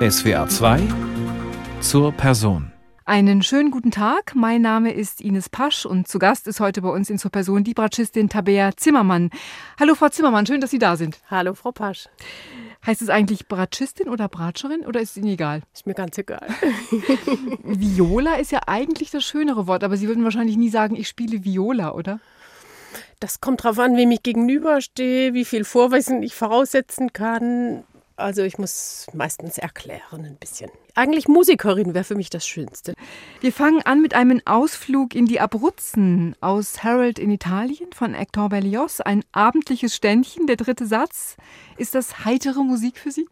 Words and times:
SWR 0.00 0.46
2 0.48 0.80
zur 1.80 2.12
Person. 2.12 2.70
Einen 3.04 3.42
schönen 3.42 3.72
guten 3.72 3.90
Tag. 3.90 4.36
Mein 4.36 4.62
Name 4.62 4.92
ist 4.92 5.20
Ines 5.20 5.48
Pasch 5.48 5.84
und 5.84 6.06
zu 6.06 6.20
Gast 6.20 6.46
ist 6.46 6.60
heute 6.60 6.82
bei 6.82 6.88
uns 6.88 7.10
in 7.10 7.18
zur 7.18 7.32
Person 7.32 7.64
die 7.64 7.74
Bratschistin 7.74 8.28
Tabea 8.28 8.76
Zimmermann. 8.76 9.30
Hallo 9.80 9.96
Frau 9.96 10.08
Zimmermann, 10.08 10.46
schön, 10.46 10.60
dass 10.60 10.70
Sie 10.70 10.78
da 10.78 10.94
sind. 10.94 11.18
Hallo 11.28 11.52
Frau 11.54 11.72
Pasch. 11.72 12.08
Heißt 12.86 13.02
es 13.02 13.08
eigentlich 13.08 13.48
Bratschistin 13.48 14.08
oder 14.08 14.28
Bratscherin 14.28 14.86
oder 14.86 15.00
ist 15.00 15.10
es 15.10 15.16
Ihnen 15.16 15.32
egal? 15.32 15.62
Ist 15.74 15.88
mir 15.88 15.94
ganz 15.94 16.16
egal. 16.16 16.46
Viola 17.64 18.34
ist 18.34 18.52
ja 18.52 18.60
eigentlich 18.68 19.10
das 19.10 19.24
schönere 19.24 19.66
Wort, 19.66 19.82
aber 19.82 19.96
Sie 19.96 20.06
würden 20.06 20.22
wahrscheinlich 20.22 20.56
nie 20.56 20.70
sagen, 20.70 20.94
ich 20.94 21.08
spiele 21.08 21.44
Viola, 21.44 21.90
oder? 21.90 22.20
Das 23.18 23.40
kommt 23.40 23.64
drauf 23.64 23.80
an, 23.80 23.96
wem 23.96 24.12
ich 24.12 24.22
gegenüberstehe, 24.22 25.34
wie 25.34 25.44
viel 25.44 25.64
Vorwissen 25.64 26.22
ich 26.22 26.36
voraussetzen 26.36 27.12
kann. 27.12 27.82
Also 28.18 28.42
ich 28.42 28.58
muss 28.58 29.06
meistens 29.12 29.58
erklären 29.58 30.24
ein 30.24 30.36
bisschen. 30.36 30.70
Eigentlich 30.98 31.28
Musikerin 31.28 31.94
wäre 31.94 32.02
für 32.02 32.16
mich 32.16 32.28
das 32.28 32.44
Schönste. 32.44 32.94
Wir 33.40 33.52
fangen 33.52 33.82
an 33.82 34.02
mit 34.02 34.14
einem 34.14 34.42
Ausflug 34.44 35.14
in 35.14 35.26
die 35.26 35.38
Abruzzen 35.38 36.34
aus 36.40 36.82
Harold 36.82 37.20
in 37.20 37.30
Italien 37.30 37.92
von 37.92 38.14
Hector 38.14 38.48
Berlioz. 38.48 38.98
Ein 38.98 39.22
abendliches 39.30 39.94
Ständchen, 39.94 40.48
der 40.48 40.56
dritte 40.56 40.86
Satz. 40.86 41.36
Ist 41.76 41.94
das 41.94 42.24
heitere 42.24 42.64
Musik 42.64 42.98
für 42.98 43.12
Sie? 43.12 43.28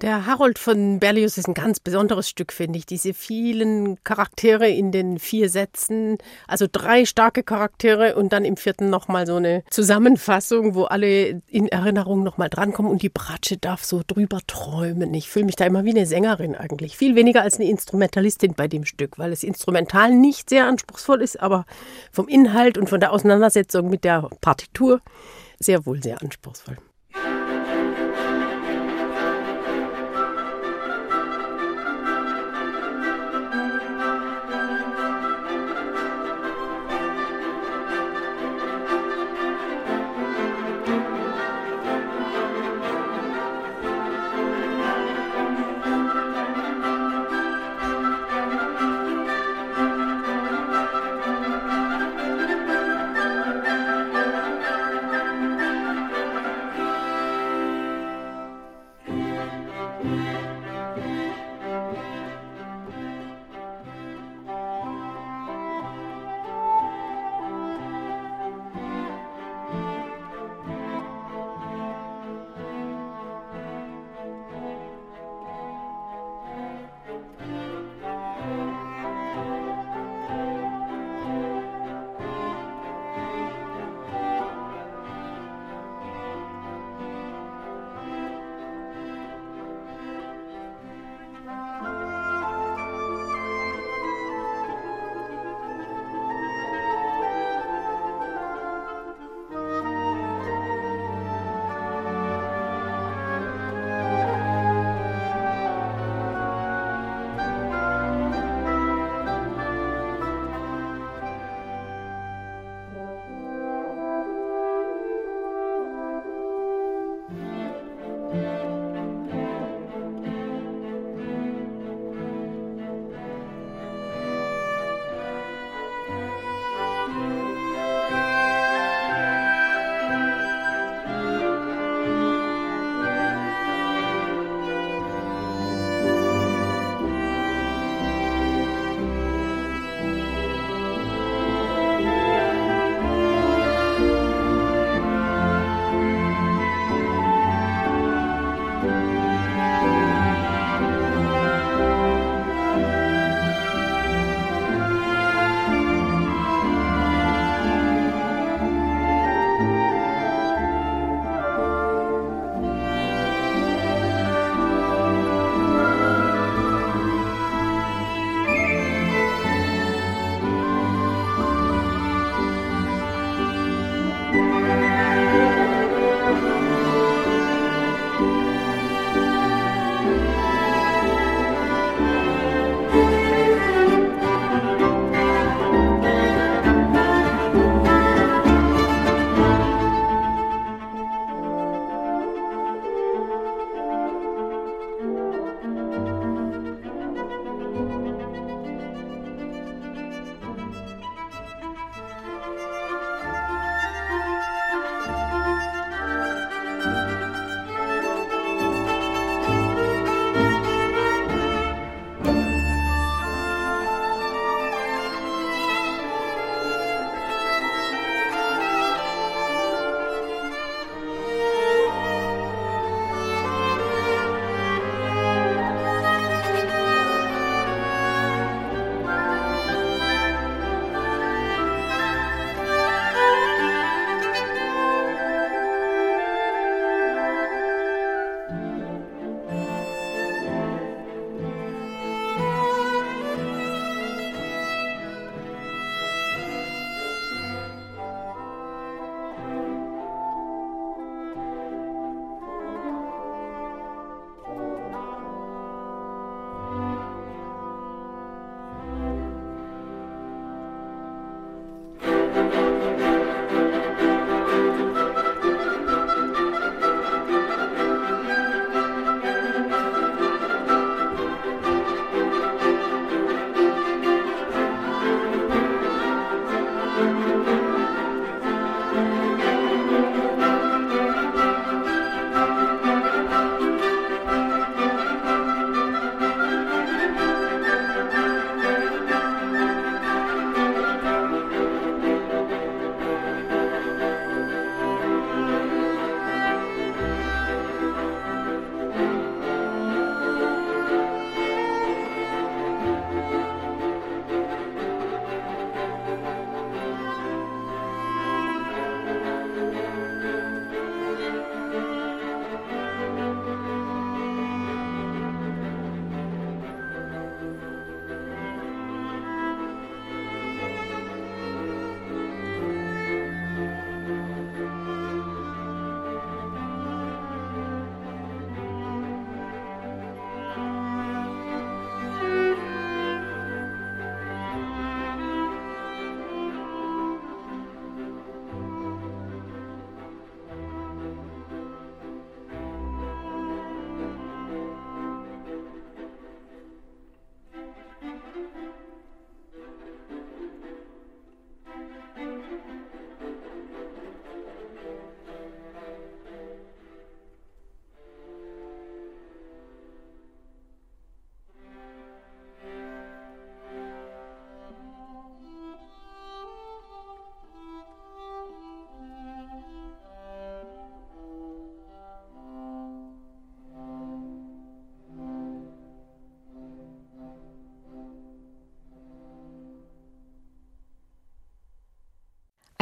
Der 0.00 0.26
Harold 0.26 0.58
von 0.58 0.98
Berlioz 0.98 1.38
ist 1.38 1.46
ein 1.46 1.54
ganz 1.54 1.78
besonderes 1.78 2.28
Stück, 2.28 2.52
finde 2.52 2.78
ich. 2.78 2.86
Diese 2.86 3.14
vielen 3.14 4.02
Charaktere 4.02 4.68
in 4.68 4.90
den 4.90 5.20
vier 5.20 5.48
Sätzen, 5.48 6.18
also 6.48 6.66
drei 6.70 7.04
starke 7.04 7.44
Charaktere 7.44 8.16
und 8.16 8.32
dann 8.32 8.44
im 8.44 8.56
vierten 8.56 8.90
nochmal 8.90 9.26
so 9.26 9.36
eine 9.36 9.62
Zusammenfassung, 9.70 10.74
wo 10.74 10.84
alle 10.84 11.42
in 11.46 11.68
Erinnerung 11.68 12.24
nochmal 12.24 12.50
drankommen 12.50 12.90
und 12.90 13.02
die 13.02 13.08
Bratsche 13.08 13.56
darf 13.56 13.84
so 13.84 14.02
drüber 14.04 14.40
träumen. 14.46 15.14
Ich 15.14 15.28
fühle 15.28 15.44
mich 15.44 15.56
da 15.56 15.64
immer 15.64 15.84
wie 15.84 15.90
eine 15.90 16.06
Sängerin 16.06 16.56
eigentlich. 16.56 16.93
Viel 16.94 17.16
weniger 17.16 17.42
als 17.42 17.56
eine 17.56 17.68
Instrumentalistin 17.68 18.54
bei 18.54 18.68
dem 18.68 18.84
Stück, 18.84 19.18
weil 19.18 19.32
es 19.32 19.42
instrumental 19.42 20.14
nicht 20.14 20.48
sehr 20.48 20.66
anspruchsvoll 20.66 21.22
ist, 21.22 21.40
aber 21.40 21.66
vom 22.12 22.28
Inhalt 22.28 22.78
und 22.78 22.88
von 22.88 23.00
der 23.00 23.12
Auseinandersetzung 23.12 23.90
mit 23.90 24.04
der 24.04 24.30
Partitur 24.40 25.00
sehr 25.58 25.86
wohl 25.86 26.00
sehr 26.00 26.22
anspruchsvoll. 26.22 26.76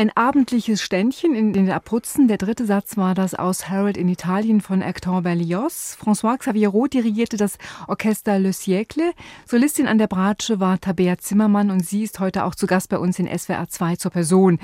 Ein 0.02 0.10
abendliches 0.16 0.82
Ständchen 0.82 1.36
in 1.36 1.52
den 1.52 1.70
Abruzzen. 1.70 2.26
Der 2.26 2.36
dritte 2.36 2.66
Satz 2.66 2.96
war 2.96 3.14
das 3.14 3.34
aus 3.36 3.68
Harold 3.68 3.96
in 3.96 4.08
Italien 4.08 4.60
von 4.60 4.80
Hector 4.80 5.22
Berlioz. 5.22 5.96
François 5.96 6.38
Xavier 6.38 6.70
Roth 6.70 6.94
dirigierte 6.94 7.36
das 7.36 7.56
Orchester 7.86 8.40
Le 8.40 8.48
Siècle. 8.50 9.12
Solistin 9.46 9.86
an 9.86 9.98
der 9.98 10.08
Bratsche 10.08 10.58
war 10.58 10.80
Tabea 10.80 11.18
Zimmermann 11.18 11.70
und 11.70 11.86
sie 11.86 12.02
ist 12.02 12.18
heute 12.18 12.42
auch 12.42 12.56
zu 12.56 12.66
Gast 12.66 12.88
bei 12.88 12.98
uns 12.98 13.20
in 13.20 13.28
SWR 13.28 13.68
2 13.68 13.94
zur 13.94 14.10
Person. 14.10 14.58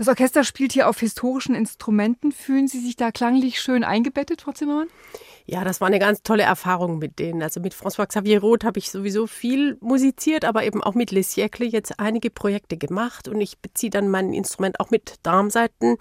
Das 0.00 0.08
Orchester 0.08 0.44
spielt 0.44 0.72
hier 0.72 0.88
auf 0.88 0.98
historischen 0.98 1.54
Instrumenten. 1.54 2.32
Fühlen 2.32 2.68
Sie 2.68 2.80
sich 2.80 2.96
da 2.96 3.10
klanglich 3.10 3.60
schön 3.60 3.84
eingebettet, 3.84 4.40
Frau 4.40 4.52
Zimmermann? 4.52 4.88
Ja, 5.44 5.62
das 5.62 5.82
war 5.82 5.88
eine 5.88 5.98
ganz 5.98 6.22
tolle 6.22 6.42
Erfahrung 6.42 6.98
mit 6.98 7.18
denen. 7.18 7.42
Also 7.42 7.60
mit 7.60 7.74
François 7.74 8.06
Xavier 8.06 8.40
Roth 8.40 8.64
habe 8.64 8.78
ich 8.78 8.90
sowieso 8.90 9.26
viel 9.26 9.76
musiziert, 9.82 10.46
aber 10.46 10.64
eben 10.64 10.82
auch 10.82 10.94
mit 10.94 11.10
Les 11.10 11.36
Siècles 11.36 11.70
jetzt 11.70 12.00
einige 12.00 12.30
Projekte 12.30 12.78
gemacht 12.78 13.28
und 13.28 13.42
ich 13.42 13.58
beziehe 13.58 13.90
dann 13.90 14.08
mein 14.08 14.32
Instrument 14.32 14.80
auch 14.80 14.88
mit 14.88 15.16
Darmseiten, 15.22 15.98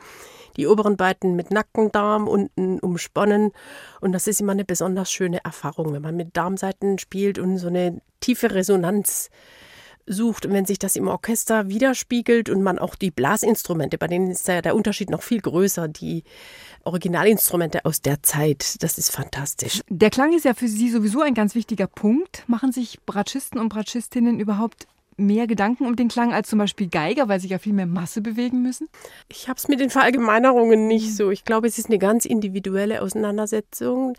die 0.56 0.66
oberen 0.66 0.96
beiden 0.96 1.36
mit 1.36 1.52
Nackendarm, 1.52 2.30
unten 2.30 2.80
umsponnen 2.80 3.52
und 4.00 4.14
das 4.14 4.28
ist 4.28 4.40
immer 4.40 4.54
eine 4.54 4.64
besonders 4.64 5.12
schöne 5.12 5.44
Erfahrung, 5.44 5.92
wenn 5.92 6.02
man 6.02 6.16
mit 6.16 6.38
Darmseiten 6.38 7.00
spielt 7.00 7.38
und 7.38 7.58
so 7.58 7.68
eine 7.68 8.02
tiefe 8.22 8.56
Resonanz 8.56 9.30
sucht 10.10 10.50
wenn 10.50 10.66
sich 10.66 10.80
das 10.80 10.96
im 10.96 11.08
Orchester 11.08 11.70
widerspiegelt 11.70 12.50
und 12.50 12.62
man 12.62 12.80
auch 12.80 12.96
die 12.96 13.12
Blasinstrumente, 13.12 13.98
bei 13.98 14.08
denen 14.08 14.32
ist 14.32 14.48
der 14.48 14.76
Unterschied 14.76 15.10
noch 15.10 15.22
viel 15.22 15.40
größer, 15.40 15.88
die 15.88 16.24
Originalinstrumente 16.84 17.86
aus 17.86 18.02
der 18.02 18.24
Zeit, 18.24 18.82
das 18.82 18.98
ist 18.98 19.12
fantastisch. 19.12 19.82
Der 19.90 20.10
Klang 20.10 20.34
ist 20.34 20.46
ja 20.46 20.54
für 20.54 20.68
Sie 20.68 20.90
sowieso 20.90 21.22
ein 21.22 21.34
ganz 21.34 21.56
wichtiger 21.56 21.88
Punkt. 21.88 22.44
Machen 22.48 22.72
sich 22.72 23.00
Bratschisten 23.06 23.60
und 23.60 23.70
Bratschistinnen 23.70 24.40
überhaupt 24.40 24.88
mehr 25.20 25.48
Gedanken 25.48 25.86
um 25.86 25.96
den 25.96 26.08
Klang 26.08 26.34
als 26.34 26.50
zum 26.50 26.60
Beispiel 26.60 26.88
Geiger, 26.88 27.28
weil 27.28 27.40
sie 27.40 27.48
ja 27.48 27.60
viel 27.60 27.74
mehr 27.74 27.86
Masse 27.86 28.22
bewegen 28.22 28.62
müssen? 28.62 28.88
Ich 29.28 29.48
habe 29.48 29.58
es 29.58 29.68
mit 29.68 29.80
den 29.80 29.90
Verallgemeinerungen 29.90 30.88
nicht 30.88 31.16
so. 31.16 31.30
Ich 31.30 31.46
glaube, 31.46 31.68
es 31.68 31.78
ist 31.78 31.88
eine 31.88 32.00
ganz 32.00 32.26
individuelle 32.26 33.02
Auseinandersetzung. 33.02 34.18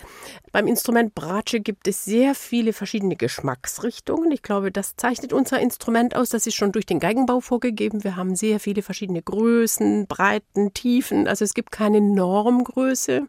Beim 0.52 0.66
Instrument 0.66 1.14
Bratsche 1.14 1.60
gibt 1.60 1.88
es 1.88 2.04
sehr 2.04 2.34
viele 2.34 2.72
verschiedene 2.72 3.16
Geschmacksrichtungen. 3.16 4.30
Ich 4.30 4.42
glaube, 4.42 4.70
das 4.70 4.96
zeichnet 4.96 5.32
unser 5.32 5.60
Instrument 5.60 6.14
aus. 6.14 6.28
Das 6.28 6.46
ist 6.46 6.54
schon 6.54 6.72
durch 6.72 6.86
den 6.86 7.00
Geigenbau 7.00 7.40
vorgegeben. 7.40 8.04
Wir 8.04 8.16
haben 8.16 8.36
sehr 8.36 8.60
viele 8.60 8.82
verschiedene 8.82 9.22
Größen, 9.22 10.06
Breiten, 10.06 10.72
Tiefen. 10.74 11.26
Also 11.26 11.44
es 11.44 11.54
gibt 11.54 11.72
keine 11.72 12.00
Normgröße. 12.00 13.26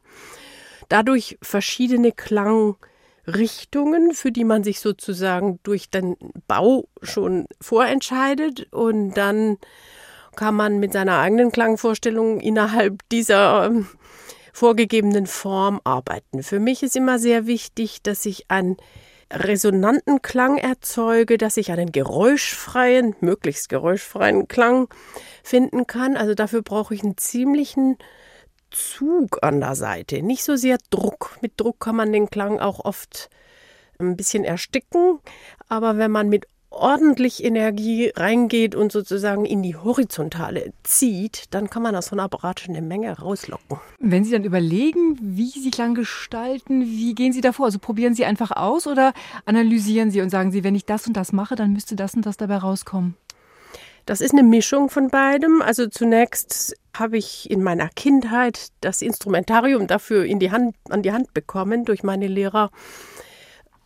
Dadurch 0.90 1.38
verschiedene 1.42 2.12
Klang 2.12 2.76
Richtungen, 3.28 4.14
für 4.14 4.32
die 4.32 4.44
man 4.44 4.64
sich 4.64 4.80
sozusagen 4.80 5.60
durch 5.64 5.90
den 5.90 6.16
Bau 6.48 6.88
schon 7.02 7.46
vorentscheidet 7.60 8.72
und 8.72 9.14
dann 9.14 9.58
kann 10.36 10.56
man 10.56 10.80
mit 10.80 10.94
seiner 10.94 11.20
eigenen 11.20 11.52
Klangvorstellung 11.52 12.40
innerhalb 12.40 13.08
dieser 13.10 13.66
ähm, 13.66 13.88
vorgegebenen 14.54 15.28
Form 15.28 15.82
arbeiten. 15.84 16.44
Für 16.44 16.60
mich 16.60 16.84
ist 16.84 16.96
immer 16.96 17.20
sehr 17.20 17.46
wichtig, 17.48 18.02
dass 18.02 18.26
ich 18.26 18.50
einen 18.50 18.78
resonanten 19.32 20.22
Klang 20.22 20.58
erzeuge, 20.58 21.38
dass 21.38 21.58
ich 21.58 21.72
einen 21.72 21.92
geräuschfreien, 21.92 23.16
möglichst 23.22 23.70
geräuschfreien 23.70 24.48
Klang 24.48 24.88
finden 25.44 25.88
kann. 25.88 26.18
Also 26.18 26.34
dafür 26.34 26.62
brauche 26.62 26.94
ich 26.94 27.04
einen 27.04 27.18
ziemlichen 27.18 27.98
Zug 28.72 29.40
an 29.44 29.60
der 29.60 29.76
Seite, 29.76 30.22
nicht 30.22 30.44
so 30.44 30.56
sehr 30.56 30.78
Druck. 30.90 31.38
Mit 31.42 31.60
Druck 31.60 31.80
kann 31.80 31.96
man 31.96 32.12
den 32.12 32.30
Klang 32.30 32.60
auch 32.60 32.84
oft 32.84 33.30
ein 34.00 34.18
bisschen 34.18 34.44
ersticken, 34.44 35.20
aber 35.68 35.98
wenn 35.98 36.12
man 36.12 36.30
mit 36.30 36.48
ordentlich 36.72 37.44
Energie 37.44 38.12
reingeht 38.16 38.76
und 38.76 38.92
sozusagen 38.92 39.46
in 39.46 39.62
die 39.62 39.76
Horizontale 39.76 40.74
zieht, 40.84 41.54
dann 41.54 41.70
kann 41.70 41.84
man 41.84 41.96
aus 41.96 42.08
so 42.08 42.16
einer 42.16 42.30
Bratsche 42.30 42.70
eine 42.70 42.82
Menge 42.82 43.20
rauslocken. 43.20 43.78
Wenn 44.00 44.24
Sie 44.24 44.32
dann 44.32 44.46
überlegen, 44.46 45.18
wie 45.22 45.50
Sie 45.50 45.70
Klang 45.70 45.94
gestalten, 45.94 46.82
wie 46.82 47.14
gehen 47.14 47.34
Sie 47.34 47.42
davor? 47.42 47.66
Also 47.66 47.78
probieren 47.78 48.16
Sie 48.16 48.26
einfach 48.26 48.52
aus 48.52 48.88
oder 48.88 49.14
analysieren 49.46 50.12
Sie 50.12 50.22
und 50.22 50.30
sagen 50.30 50.52
Sie, 50.52 50.64
wenn 50.64 50.76
ich 50.76 50.86
das 50.86 51.06
und 51.08 51.18
das 51.18 51.34
mache, 51.34 51.56
dann 51.56 51.74
müsste 51.74 51.96
das 51.96 52.16
und 52.16 52.26
das 52.26 52.38
dabei 52.38 52.58
rauskommen? 52.58 53.16
Das 54.06 54.22
ist 54.22 54.34
eine 54.34 54.44
Mischung 54.44 54.90
von 54.90 55.10
beidem. 55.10 55.62
Also 55.62 55.88
zunächst 55.88 56.76
habe 56.96 57.18
ich 57.18 57.50
in 57.50 57.64
meiner 57.64 57.90
Kindheit 57.90 58.70
das 58.82 59.02
Instrumentarium 59.02 59.88
dafür 59.88 60.26
in 60.26 60.40
die 60.40 60.52
Hand, 60.52 60.76
an 60.90 61.02
die 61.02 61.12
Hand 61.12 61.34
bekommen 61.34 61.86
durch 61.86 62.04
meine 62.04 62.28
Lehrer, 62.28 62.72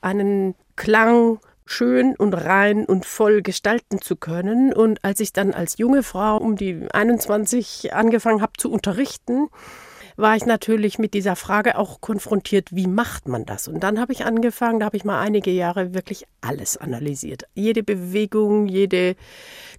einen 0.01 0.55
Klang 0.75 1.39
schön 1.65 2.15
und 2.15 2.33
rein 2.33 2.85
und 2.85 3.05
voll 3.05 3.41
gestalten 3.41 4.01
zu 4.01 4.15
können. 4.15 4.73
Und 4.73 5.03
als 5.03 5.19
ich 5.19 5.33
dann 5.33 5.53
als 5.53 5.77
junge 5.77 6.03
Frau 6.03 6.37
um 6.37 6.55
die 6.55 6.87
21 6.91 7.93
angefangen 7.93 8.41
habe 8.41 8.53
zu 8.57 8.71
unterrichten, 8.71 9.49
war 10.17 10.35
ich 10.35 10.45
natürlich 10.45 10.97
mit 10.97 11.13
dieser 11.13 11.35
Frage 11.35 11.77
auch 11.77 11.99
konfrontiert, 11.99 12.69
wie 12.73 12.87
macht 12.87 13.27
man 13.27 13.45
das? 13.45 13.67
Und 13.67 13.81
dann 13.81 13.99
habe 13.99 14.13
ich 14.13 14.25
angefangen, 14.25 14.79
da 14.79 14.85
habe 14.85 14.95
ich 14.95 15.03
mal 15.03 15.19
einige 15.19 15.51
Jahre 15.51 15.93
wirklich 15.93 16.25
alles 16.39 16.77
analysiert. 16.77 17.43
Jede 17.53 17.83
Bewegung, 17.83 18.67
jede 18.67 19.15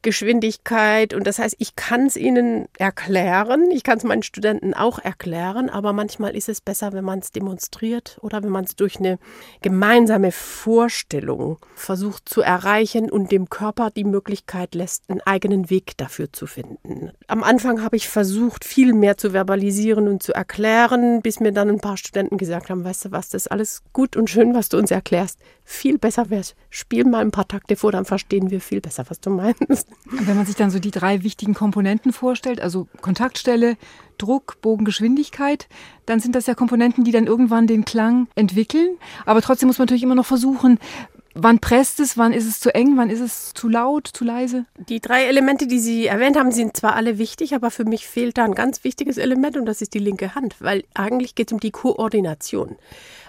Geschwindigkeit. 0.02 1.14
Und 1.14 1.26
das 1.26 1.38
heißt, 1.38 1.56
ich 1.58 1.76
kann 1.76 2.06
es 2.06 2.16
ihnen 2.16 2.66
erklären, 2.78 3.70
ich 3.70 3.82
kann 3.82 3.98
es 3.98 4.04
meinen 4.04 4.22
Studenten 4.22 4.74
auch 4.74 4.98
erklären, 4.98 5.70
aber 5.70 5.92
manchmal 5.92 6.36
ist 6.36 6.48
es 6.48 6.60
besser, 6.60 6.92
wenn 6.92 7.04
man 7.04 7.20
es 7.20 7.32
demonstriert 7.32 8.18
oder 8.20 8.42
wenn 8.42 8.50
man 8.50 8.64
es 8.64 8.76
durch 8.76 8.98
eine 8.98 9.18
gemeinsame 9.62 10.32
Vorstellung 10.32 11.58
versucht 11.74 12.28
zu 12.28 12.42
erreichen 12.42 13.10
und 13.10 13.32
dem 13.32 13.48
Körper 13.48 13.90
die 13.90 14.04
Möglichkeit 14.04 14.74
lässt, 14.74 15.08
einen 15.08 15.20
eigenen 15.22 15.70
Weg 15.70 15.96
dafür 15.96 16.32
zu 16.32 16.46
finden. 16.46 17.12
Am 17.26 17.42
Anfang 17.42 17.82
habe 17.82 17.96
ich 17.96 18.08
versucht, 18.08 18.64
viel 18.64 18.92
mehr 18.92 19.16
zu 19.16 19.32
verbalisieren 19.32 20.08
und 20.08 20.22
zu 20.22 20.32
erklären, 20.32 21.22
bis 21.22 21.40
mir 21.40 21.52
dann 21.52 21.68
ein 21.68 21.80
paar 21.80 21.96
Studenten 21.96 22.38
gesagt 22.38 22.70
haben, 22.70 22.84
weißt 22.84 23.06
du 23.06 23.12
was, 23.12 23.28
das 23.30 23.42
ist 23.42 23.52
alles 23.52 23.82
gut 23.92 24.16
und 24.16 24.30
schön, 24.30 24.54
was 24.54 24.68
du 24.68 24.78
uns 24.78 24.90
erklärst. 24.90 25.38
Viel 25.68 25.98
besser 25.98 26.30
wäre 26.30 26.42
es, 26.42 26.54
spiel 26.70 27.04
mal 27.04 27.22
ein 27.22 27.32
paar 27.32 27.48
Takte 27.48 27.74
vor, 27.74 27.90
dann 27.90 28.04
verstehen 28.04 28.52
wir 28.52 28.60
viel 28.60 28.80
besser, 28.80 29.04
was 29.08 29.18
du 29.18 29.30
meinst. 29.30 29.88
Wenn 30.04 30.36
man 30.36 30.46
sich 30.46 30.54
dann 30.54 30.70
so 30.70 30.78
die 30.78 30.92
drei 30.92 31.24
wichtigen 31.24 31.54
Komponenten 31.54 32.12
vorstellt, 32.12 32.60
also 32.60 32.86
Kontaktstelle, 33.00 33.76
Druck, 34.16 34.60
Bogen, 34.62 34.84
Geschwindigkeit, 34.84 35.66
dann 36.06 36.20
sind 36.20 36.36
das 36.36 36.46
ja 36.46 36.54
Komponenten, 36.54 37.02
die 37.02 37.10
dann 37.10 37.26
irgendwann 37.26 37.66
den 37.66 37.84
Klang 37.84 38.28
entwickeln. 38.36 38.96
Aber 39.24 39.42
trotzdem 39.42 39.66
muss 39.66 39.78
man 39.78 39.86
natürlich 39.86 40.04
immer 40.04 40.14
noch 40.14 40.24
versuchen, 40.24 40.78
Wann 41.38 41.58
presst 41.58 42.00
es? 42.00 42.16
Wann 42.16 42.32
ist 42.32 42.46
es 42.46 42.60
zu 42.60 42.74
eng? 42.74 42.96
Wann 42.96 43.10
ist 43.10 43.20
es 43.20 43.52
zu 43.52 43.68
laut, 43.68 44.08
zu 44.10 44.24
leise? 44.24 44.64
Die 44.88 45.00
drei 45.00 45.26
Elemente, 45.26 45.66
die 45.66 45.80
Sie 45.80 46.06
erwähnt 46.06 46.38
haben, 46.38 46.50
sind 46.50 46.78
zwar 46.78 46.94
alle 46.94 47.18
wichtig, 47.18 47.54
aber 47.54 47.70
für 47.70 47.84
mich 47.84 48.06
fehlt 48.08 48.38
da 48.38 48.46
ein 48.46 48.54
ganz 48.54 48.84
wichtiges 48.84 49.18
Element 49.18 49.58
und 49.58 49.66
das 49.66 49.82
ist 49.82 49.92
die 49.92 49.98
linke 49.98 50.34
Hand, 50.34 50.56
weil 50.60 50.84
eigentlich 50.94 51.34
geht 51.34 51.48
es 51.48 51.52
um 51.52 51.60
die 51.60 51.72
Koordination. 51.72 52.76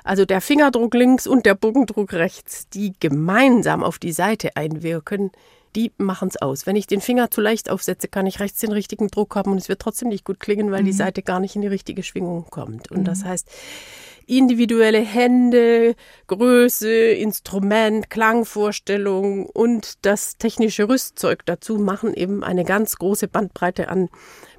Also 0.08 0.24
der 0.24 0.40
Fingerdruck 0.40 0.94
links 0.94 1.28
und 1.28 1.46
der 1.46 1.54
Bogendruck 1.54 2.14
rechts, 2.14 2.70
die 2.70 2.94
gemeinsam 3.00 3.84
auf 3.84 4.00
die 4.00 4.14
Seite 4.14 4.56
einwirken, 4.56 5.32
die 5.76 5.92
machen 5.98 6.30
es 6.30 6.42
aus. 6.42 6.66
Wenn 6.66 6.78
ich 6.78 6.88
den 6.88 7.02
Finger 7.02 7.30
zu 7.30 7.42
leicht 7.42 7.70
aufsetze, 7.70 8.08
kann 8.08 8.26
ich 8.26 8.40
rechts 8.40 8.60
den 8.62 8.72
richtigen 8.72 9.10
Druck 9.10 9.36
haben 9.36 9.52
und 9.52 9.58
es 9.58 9.68
wird 9.68 9.82
trotzdem 9.82 10.08
nicht 10.08 10.24
gut 10.24 10.40
klingen, 10.40 10.72
weil 10.72 10.82
mhm. 10.82 10.88
die 10.88 10.94
Seite 10.94 11.24
gar 11.24 11.42
nicht 11.42 11.56
in 11.56 11.62
die 11.62 11.68
richtige 11.68 12.04
Schwingung 12.04 12.46
kommt. 12.50 12.90
Und 12.90 13.00
mhm. 13.00 13.04
das 13.04 13.26
heißt, 13.26 13.50
individuelle 14.28 15.00
Hände, 15.00 15.96
Größe, 16.28 16.90
Instrument, 16.90 18.10
Klangvorstellung 18.10 19.48
und 19.48 20.06
das 20.06 20.38
technische 20.38 20.88
Rüstzeug 20.90 21.46
dazu 21.46 21.78
machen 21.78 22.14
eben 22.14 22.44
eine 22.44 22.66
ganz 22.66 22.98
große 22.98 23.30
Bandbreite 23.30 23.88
an 23.88 24.10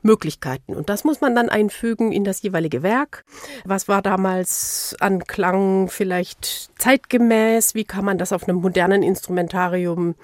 Möglichkeiten. 0.02 0.74
Und 0.74 0.88
das 0.88 1.04
muss 1.04 1.20
man 1.20 1.34
dann 1.34 1.50
einfügen 1.50 2.12
in 2.12 2.24
das 2.24 2.42
jeweilige 2.42 2.82
Werk. 2.82 3.24
Was 3.64 3.88
war 3.88 4.00
damals 4.00 4.96
an 5.00 5.24
Klang 5.24 5.88
vielleicht 5.88 6.70
zeitgemäß? 6.78 7.74
Wie 7.74 7.84
kann 7.84 8.04
man 8.04 8.16
das 8.16 8.32
auf 8.32 8.48
einem 8.48 8.58
modernen 8.58 9.02
Instrumentarium 9.02 10.14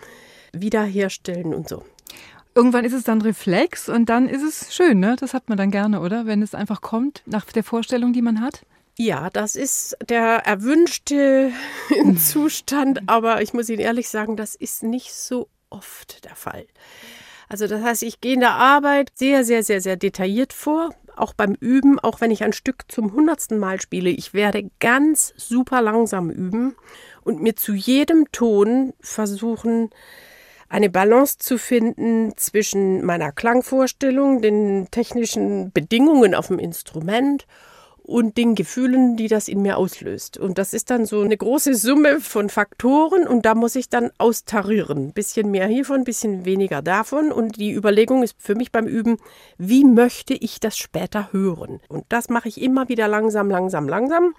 wiederherstellen 0.52 1.52
und 1.54 1.68
so? 1.68 1.84
Irgendwann 2.54 2.84
ist 2.84 2.92
es 2.92 3.02
dann 3.02 3.20
Reflex 3.20 3.88
und 3.88 4.08
dann 4.08 4.28
ist 4.28 4.42
es 4.42 4.74
schön, 4.74 5.00
ne? 5.00 5.16
Das 5.18 5.34
hat 5.34 5.48
man 5.48 5.58
dann 5.58 5.72
gerne, 5.72 6.00
oder? 6.00 6.24
Wenn 6.24 6.40
es 6.40 6.54
einfach 6.54 6.80
kommt 6.80 7.22
nach 7.26 7.46
der 7.46 7.64
Vorstellung, 7.64 8.12
die 8.12 8.22
man 8.22 8.40
hat. 8.40 8.64
Ja, 8.96 9.28
das 9.28 9.56
ist 9.56 9.96
der 10.08 10.42
erwünschte 10.46 11.50
Zustand, 12.16 13.08
aber 13.08 13.42
ich 13.42 13.52
muss 13.52 13.68
Ihnen 13.68 13.80
ehrlich 13.80 14.08
sagen, 14.08 14.36
das 14.36 14.54
ist 14.54 14.84
nicht 14.84 15.12
so 15.12 15.48
oft 15.68 16.24
der 16.24 16.36
Fall. 16.36 16.66
Also 17.48 17.66
das 17.66 17.82
heißt, 17.82 18.04
ich 18.04 18.20
gehe 18.20 18.34
in 18.34 18.40
der 18.40 18.54
Arbeit 18.54 19.10
sehr, 19.14 19.44
sehr, 19.44 19.64
sehr, 19.64 19.80
sehr 19.80 19.96
detailliert 19.96 20.52
vor, 20.52 20.94
auch 21.16 21.34
beim 21.34 21.54
Üben, 21.54 21.98
auch 21.98 22.20
wenn 22.20 22.30
ich 22.30 22.44
ein 22.44 22.52
Stück 22.52 22.84
zum 22.88 23.12
hundertsten 23.12 23.58
Mal 23.58 23.80
spiele. 23.80 24.10
Ich 24.10 24.32
werde 24.32 24.70
ganz 24.78 25.34
super 25.36 25.82
langsam 25.82 26.30
üben 26.30 26.76
und 27.22 27.42
mir 27.42 27.56
zu 27.56 27.74
jedem 27.74 28.30
Ton 28.30 28.92
versuchen, 29.00 29.90
eine 30.68 30.88
Balance 30.88 31.38
zu 31.38 31.58
finden 31.58 32.36
zwischen 32.36 33.04
meiner 33.04 33.32
Klangvorstellung, 33.32 34.40
den 34.40 34.88
technischen 34.90 35.72
Bedingungen 35.72 36.34
auf 36.34 36.46
dem 36.46 36.58
Instrument 36.58 37.46
und 38.04 38.36
den 38.36 38.54
Gefühlen, 38.54 39.16
die 39.16 39.28
das 39.28 39.48
in 39.48 39.62
mir 39.62 39.78
auslöst. 39.78 40.36
Und 40.36 40.58
das 40.58 40.74
ist 40.74 40.90
dann 40.90 41.06
so 41.06 41.22
eine 41.22 41.36
große 41.36 41.74
Summe 41.74 42.20
von 42.20 42.50
Faktoren 42.50 43.26
und 43.26 43.46
da 43.46 43.54
muss 43.54 43.76
ich 43.76 43.88
dann 43.88 44.10
austarieren. 44.18 45.12
Bisschen 45.14 45.50
mehr 45.50 45.66
hiervon, 45.66 46.04
bisschen 46.04 46.44
weniger 46.44 46.82
davon. 46.82 47.32
Und 47.32 47.56
die 47.56 47.72
Überlegung 47.72 48.22
ist 48.22 48.36
für 48.38 48.54
mich 48.54 48.70
beim 48.70 48.86
Üben, 48.86 49.16
wie 49.56 49.84
möchte 49.84 50.34
ich 50.34 50.60
das 50.60 50.76
später 50.76 51.32
hören? 51.32 51.80
Und 51.88 52.04
das 52.10 52.28
mache 52.28 52.48
ich 52.48 52.60
immer 52.60 52.90
wieder 52.90 53.08
langsam, 53.08 53.50
langsam, 53.50 53.88
langsam. 53.88 54.34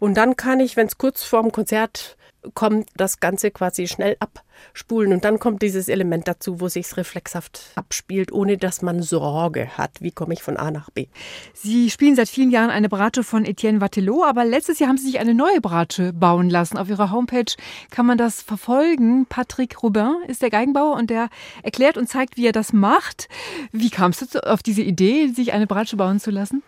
Und 0.00 0.16
dann 0.16 0.34
kann 0.34 0.58
ich, 0.58 0.76
wenn 0.76 0.88
es 0.88 0.98
kurz 0.98 1.22
vorm 1.22 1.52
Konzert 1.52 2.16
kommt, 2.54 2.88
das 2.96 3.20
Ganze 3.20 3.50
quasi 3.50 3.86
schnell 3.86 4.16
abspulen. 4.20 5.12
Und 5.12 5.24
dann 5.24 5.38
kommt 5.38 5.62
dieses 5.62 5.88
Element 5.88 6.28
dazu, 6.28 6.60
wo 6.60 6.68
sich 6.68 6.96
reflexhaft 6.96 7.72
abspielt, 7.74 8.32
ohne 8.32 8.56
dass 8.56 8.82
man 8.82 9.02
Sorge 9.02 9.76
hat, 9.76 10.00
wie 10.00 10.10
komme 10.10 10.34
ich 10.34 10.42
von 10.42 10.56
A 10.56 10.70
nach 10.70 10.90
B. 10.90 11.06
Sie 11.54 11.90
spielen 11.90 12.16
seit 12.16 12.28
vielen 12.28 12.50
Jahren 12.50 12.70
eine 12.70 12.88
Bratsche 12.88 13.24
von 13.24 13.44
Etienne 13.44 13.80
Wattelot, 13.80 14.24
aber 14.24 14.44
letztes 14.44 14.78
Jahr 14.78 14.88
haben 14.88 14.98
Sie 14.98 15.06
sich 15.06 15.20
eine 15.20 15.34
neue 15.34 15.60
Bratsche 15.60 16.12
bauen 16.12 16.50
lassen. 16.50 16.78
Auf 16.78 16.88
Ihrer 16.88 17.10
Homepage 17.10 17.52
kann 17.90 18.06
man 18.06 18.18
das 18.18 18.42
verfolgen. 18.42 19.26
Patrick 19.26 19.82
Robin 19.82 20.16
ist 20.26 20.42
der 20.42 20.50
Geigenbauer 20.50 20.96
und 20.96 21.10
der 21.10 21.28
erklärt 21.62 21.96
und 21.96 22.08
zeigt, 22.08 22.36
wie 22.36 22.46
er 22.46 22.52
das 22.52 22.72
macht. 22.72 23.28
Wie 23.72 23.90
kam 23.90 24.10
es 24.10 24.36
auf 24.36 24.62
diese 24.62 24.82
Idee, 24.82 25.28
sich 25.28 25.52
eine 25.52 25.66
Bratsche 25.66 25.96
bauen 25.96 26.20
zu 26.20 26.30
lassen? 26.30 26.62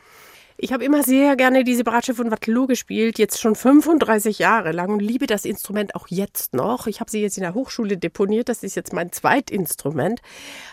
Ich 0.64 0.72
habe 0.72 0.84
immer 0.84 1.02
sehr 1.02 1.34
gerne 1.34 1.64
diese 1.64 1.82
Bratsche 1.82 2.14
von 2.14 2.30
Wattelau 2.30 2.68
gespielt, 2.68 3.18
jetzt 3.18 3.40
schon 3.40 3.56
35 3.56 4.38
Jahre 4.38 4.70
lang 4.70 4.90
und 4.90 5.00
liebe 5.00 5.26
das 5.26 5.44
Instrument 5.44 5.96
auch 5.96 6.06
jetzt 6.06 6.54
noch. 6.54 6.86
Ich 6.86 7.00
habe 7.00 7.10
sie 7.10 7.20
jetzt 7.20 7.36
in 7.36 7.42
der 7.42 7.54
Hochschule 7.54 7.98
deponiert, 7.98 8.48
das 8.48 8.62
ist 8.62 8.76
jetzt 8.76 8.92
mein 8.92 9.10
Zweitinstrument. 9.10 10.22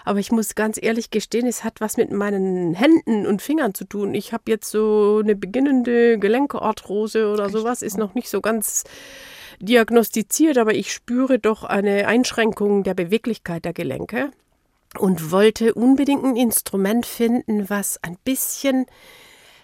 Aber 0.05 0.19
ich 0.19 0.31
muss 0.31 0.53
ganz 0.53 0.77
ehrlich 0.79 1.09
gestehen, 1.09 1.47
es 1.47 1.63
hat 1.63 1.81
was 1.81 1.97
mit 1.97 2.11
meinen 2.11 2.75
Händen 2.75 3.25
und 3.25 3.41
Fingern 3.41 3.73
zu 3.73 3.83
tun. 3.83 4.13
Ich 4.13 4.31
habe 4.31 4.43
jetzt 4.45 4.69
so 4.69 5.21
eine 5.23 5.35
beginnende 5.35 6.19
Gelenkearthrose 6.19 7.27
oder 7.27 7.49
sowas, 7.49 7.81
ist 7.81 7.97
noch 7.97 8.13
nicht 8.13 8.29
so 8.29 8.41
ganz 8.41 8.83
diagnostiziert, 9.59 10.59
aber 10.59 10.75
ich 10.75 10.93
spüre 10.93 11.39
doch 11.39 11.63
eine 11.63 12.05
Einschränkung 12.07 12.83
der 12.83 12.93
Beweglichkeit 12.93 13.65
der 13.65 13.73
Gelenke 13.73 14.29
und 14.99 15.31
wollte 15.31 15.73
unbedingt 15.73 16.23
ein 16.23 16.35
Instrument 16.35 17.07
finden, 17.07 17.71
was 17.71 17.97
ein 18.03 18.17
bisschen 18.23 18.85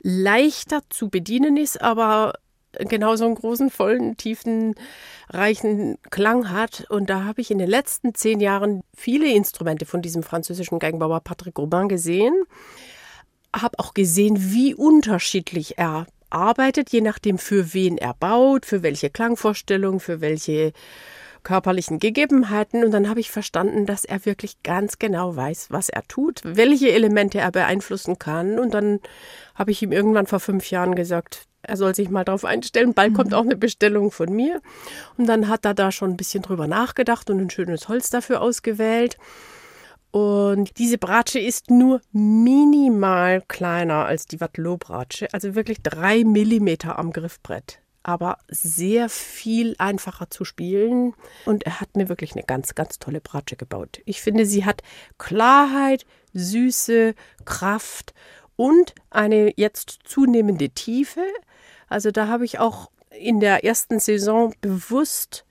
leichter 0.06 0.82
zu 0.92 1.10
bedienen 1.10 1.58
ist, 1.58 1.82
aber 1.82 2.36
genauso 2.78 3.26
einen 3.26 3.34
großen, 3.34 3.72
vollen, 3.72 4.18
tiefen, 4.18 4.76
reichen 5.30 5.98
Klang 6.12 6.52
hat. 6.52 6.86
Und 6.90 7.10
da 7.10 7.24
habe 7.24 7.42
ich 7.42 7.50
in 7.50 7.58
den 7.58 7.70
letzten 7.70 8.14
zehn 8.14 8.40
Jahren 8.40 8.84
viele 8.96 9.34
Instrumente 9.34 9.88
von 9.88 10.04
diesem 10.04 10.22
französischen 10.22 10.78
Geigenbauer 10.78 11.22
Patrick 11.22 11.58
Robin 11.58 11.90
gesehen. 11.90 12.36
Habe 13.52 13.80
auch 13.80 13.96
gesehen, 13.96 14.36
wie 14.38 14.76
unterschiedlich 14.76 15.80
er 15.80 16.06
arbeitet, 16.30 16.92
je 16.92 17.02
nachdem, 17.02 17.40
für 17.40 17.74
wen 17.74 17.98
er 17.98 18.14
baut, 18.14 18.68
für 18.68 18.84
welche 18.84 19.10
Klangvorstellung, 19.10 20.00
für 20.00 20.22
welche 20.22 20.74
körperlichen 21.46 22.00
Gegebenheiten 22.00 22.84
und 22.84 22.92
dann 22.92 23.08
habe 23.08 23.22
ich 23.22 23.32
verstanden, 23.32 23.86
dass 23.86 24.04
er 24.04 24.26
wirklich 24.26 24.62
ganz 24.64 25.00
genau 25.00 25.34
weiß, 25.34 25.68
was 25.70 25.88
er 25.88 26.04
tut, 26.10 26.42
welche 26.44 26.92
Elemente 26.92 27.40
er 27.40 27.52
beeinflussen 27.52 28.20
kann 28.20 28.60
und 28.60 28.74
dann 28.74 29.00
habe 29.54 29.72
ich 29.72 29.82
ihm 29.82 29.94
irgendwann 29.94 30.28
vor 30.28 30.42
fünf 30.42 30.70
Jahren 30.70 30.96
gesagt, 30.96 31.46
er 31.62 31.78
soll 31.78 31.96
sich 31.96 32.10
mal 32.10 32.26
darauf 32.26 32.44
einstellen, 32.44 32.94
bald 32.94 33.14
kommt 33.14 33.30
mhm. 33.30 33.36
auch 33.36 33.44
eine 33.44 33.56
Bestellung 33.56 34.12
von 34.12 34.34
mir 34.34 34.62
und 35.18 35.28
dann 35.28 35.48
hat 35.48 35.64
er 35.64 35.74
da 35.74 35.94
schon 35.94 36.12
ein 36.12 36.18
bisschen 36.18 36.44
drüber 36.44 36.68
nachgedacht 36.68 37.30
und 37.30 37.40
ein 37.40 37.50
schönes 37.50 37.88
Holz 37.88 38.10
dafür 38.10 38.42
ausgewählt. 38.42 39.18
Und 40.12 40.78
diese 40.78 40.98
Bratsche 40.98 41.40
ist 41.40 41.70
nur 41.70 42.00
minimal 42.14 43.44
kleiner 43.50 44.06
als 44.06 44.26
die 44.28 44.40
Wattelau-Bratsche, 44.40 45.28
also 45.34 45.56
wirklich 45.56 45.82
drei 45.82 46.24
Millimeter 46.24 46.98
am 46.98 47.12
Griffbrett 47.12 47.82
aber 48.06 48.38
sehr 48.48 49.10
viel 49.10 49.74
einfacher 49.80 50.30
zu 50.30 50.46
spielen. 50.46 51.16
Und 51.44 51.64
er 51.64 51.82
hat 51.82 51.98
mir 51.98 52.08
wirklich 52.08 52.34
eine 52.34 52.44
ganz, 52.44 52.76
ganz 52.76 53.00
tolle 53.00 53.20
Bratsche 53.20 53.56
gebaut. 53.56 54.00
Ich 54.06 54.22
finde, 54.22 54.46
sie 54.46 54.64
hat 54.64 54.84
Klarheit, 55.18 56.06
Süße, 56.34 57.16
Kraft 57.46 58.14
und 58.56 58.94
eine 59.10 59.54
jetzt 59.58 60.02
zunehmende 60.04 60.70
Tiefe. 60.70 61.26
Also 61.90 62.12
da 62.12 62.28
habe 62.28 62.46
ich 62.46 62.60
auch 62.60 62.92
in 63.10 63.40
der 63.40 63.64
ersten 63.64 64.00
Saison 64.00 64.54
bewusst 64.62 65.44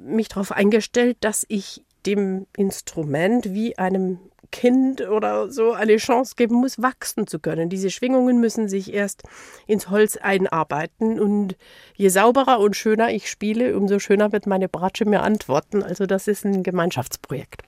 mich 0.00 0.28
darauf 0.28 0.50
eingestellt, 0.50 1.18
dass 1.20 1.44
ich 1.48 1.84
dem 2.06 2.46
Instrument 2.56 3.52
wie 3.52 3.76
einem 3.76 4.18
Kind 4.50 5.00
oder 5.06 5.50
so 5.50 5.72
eine 5.72 5.96
Chance 5.96 6.34
geben 6.36 6.56
muss, 6.56 6.80
wachsen 6.80 7.26
zu 7.26 7.38
können. 7.38 7.68
Diese 7.68 7.90
Schwingungen 7.90 8.40
müssen 8.40 8.68
sich 8.68 8.92
erst 8.92 9.22
ins 9.66 9.90
Holz 9.90 10.16
einarbeiten 10.16 11.20
und 11.20 11.56
je 11.96 12.08
sauberer 12.08 12.60
und 12.60 12.76
schöner 12.76 13.10
ich 13.10 13.30
spiele, 13.30 13.76
umso 13.76 13.98
schöner 13.98 14.32
wird 14.32 14.46
meine 14.46 14.68
Bratsche 14.68 15.04
mir 15.04 15.22
antworten. 15.22 15.82
Also 15.82 16.06
das 16.06 16.28
ist 16.28 16.44
ein 16.44 16.62
Gemeinschaftsprojekt. 16.62 17.62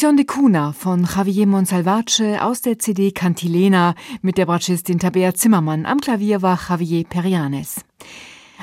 Canción 0.00 0.16
de 0.16 0.24
Cuna 0.24 0.72
von 0.72 1.04
Javier 1.04 1.46
Monsalvace 1.46 2.40
aus 2.40 2.62
der 2.62 2.78
CD 2.78 3.12
Cantilena 3.12 3.94
mit 4.22 4.38
der 4.38 4.46
Bratschistin 4.46 4.98
Tabea 4.98 5.34
Zimmermann. 5.34 5.84
Am 5.84 6.00
Klavier 6.00 6.40
war 6.40 6.58
Javier 6.70 7.04
Perianes. 7.04 7.84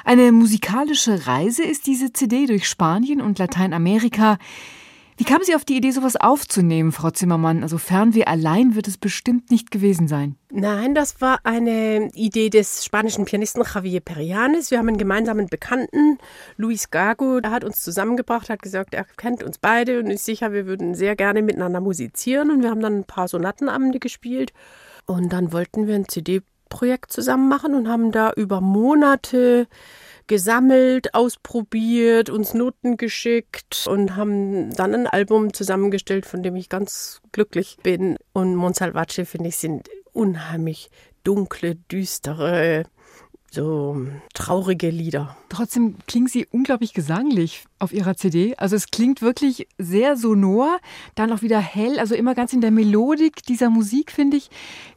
Eine 0.03 0.31
musikalische 0.31 1.27
Reise 1.27 1.61
ist 1.61 1.85
diese 1.85 2.11
CD 2.11 2.47
durch 2.47 2.67
Spanien 2.67 3.21
und 3.21 3.37
Lateinamerika. 3.37 4.39
Wie 5.19 5.23
kam 5.23 5.41
Sie 5.41 5.55
auf 5.55 5.65
die 5.65 5.77
Idee, 5.77 5.89
sowas 5.89 6.15
aufzunehmen, 6.15 6.91
Frau 6.91 7.09
Zimmermann? 7.09 7.63
Also 7.63 7.79
Fernweh 7.79 8.25
allein 8.25 8.75
wird 8.75 8.87
es 8.87 8.99
bestimmt 8.99 9.49
nicht 9.49 9.71
gewesen 9.71 10.07
sein. 10.07 10.35
Nein, 10.51 10.93
das 10.93 11.21
war 11.21 11.39
eine 11.43 12.11
Idee 12.13 12.51
des 12.51 12.85
spanischen 12.85 13.25
Pianisten 13.25 13.63
Javier 13.63 13.99
Perianes. 13.99 14.69
Wir 14.69 14.77
haben 14.77 14.89
einen 14.89 14.99
gemeinsamen 14.99 15.47
Bekannten, 15.47 16.19
Luis 16.55 16.91
Gago, 16.91 17.39
der 17.39 17.49
hat 17.49 17.63
uns 17.63 17.81
zusammengebracht, 17.81 18.51
hat 18.51 18.61
gesagt, 18.61 18.93
er 18.93 19.05
kennt 19.05 19.41
uns 19.41 19.57
beide 19.57 19.97
und 19.97 20.11
ist 20.11 20.23
sicher, 20.23 20.53
wir 20.53 20.67
würden 20.67 20.93
sehr 20.93 21.15
gerne 21.15 21.41
miteinander 21.41 21.81
musizieren. 21.81 22.51
Und 22.51 22.61
wir 22.61 22.69
haben 22.69 22.81
dann 22.81 22.99
ein 22.99 23.05
paar 23.05 23.27
Sonatenabende 23.27 23.97
gespielt. 23.97 24.53
Und 25.07 25.33
dann 25.33 25.51
wollten 25.51 25.87
wir 25.87 25.95
ein 25.95 26.07
CD-Projekt 26.07 27.11
zusammen 27.11 27.49
machen 27.49 27.73
und 27.73 27.87
haben 27.87 28.11
da 28.11 28.33
über 28.33 28.61
Monate 28.61 29.67
gesammelt, 30.27 31.13
ausprobiert, 31.13 32.29
uns 32.29 32.53
Noten 32.53 32.97
geschickt 32.97 33.87
und 33.89 34.15
haben 34.15 34.75
dann 34.75 34.93
ein 34.93 35.07
Album 35.07 35.53
zusammengestellt, 35.53 36.25
von 36.25 36.43
dem 36.43 36.55
ich 36.55 36.69
ganz 36.69 37.21
glücklich 37.31 37.77
bin. 37.81 38.17
Und 38.33 38.55
Monsalvace, 38.55 39.21
finde 39.25 39.49
ich, 39.49 39.57
sind 39.57 39.89
unheimlich 40.13 40.89
dunkle, 41.23 41.75
düstere 41.75 42.83
so 43.49 44.05
traurige 44.33 44.89
Lieder. 44.89 45.37
Trotzdem 45.49 45.95
klingt 46.05 46.29
sie 46.29 46.45
unglaublich 46.51 46.93
gesanglich 46.93 47.63
auf 47.79 47.93
ihrer 47.93 48.15
CD. 48.17 48.55
Also 48.57 48.75
es 48.75 48.87
klingt 48.87 49.21
wirklich 49.21 49.67
sehr 49.77 50.17
sonor, 50.17 50.79
dann 51.15 51.31
auch 51.31 51.41
wieder 51.41 51.59
hell, 51.59 51.99
also 51.99 52.13
immer 52.15 52.35
ganz 52.35 52.51
in 52.53 52.61
der 52.61 52.71
Melodik 52.71 53.43
dieser 53.43 53.69
Musik, 53.69 54.11
finde 54.11 54.37
ich. 54.37 54.49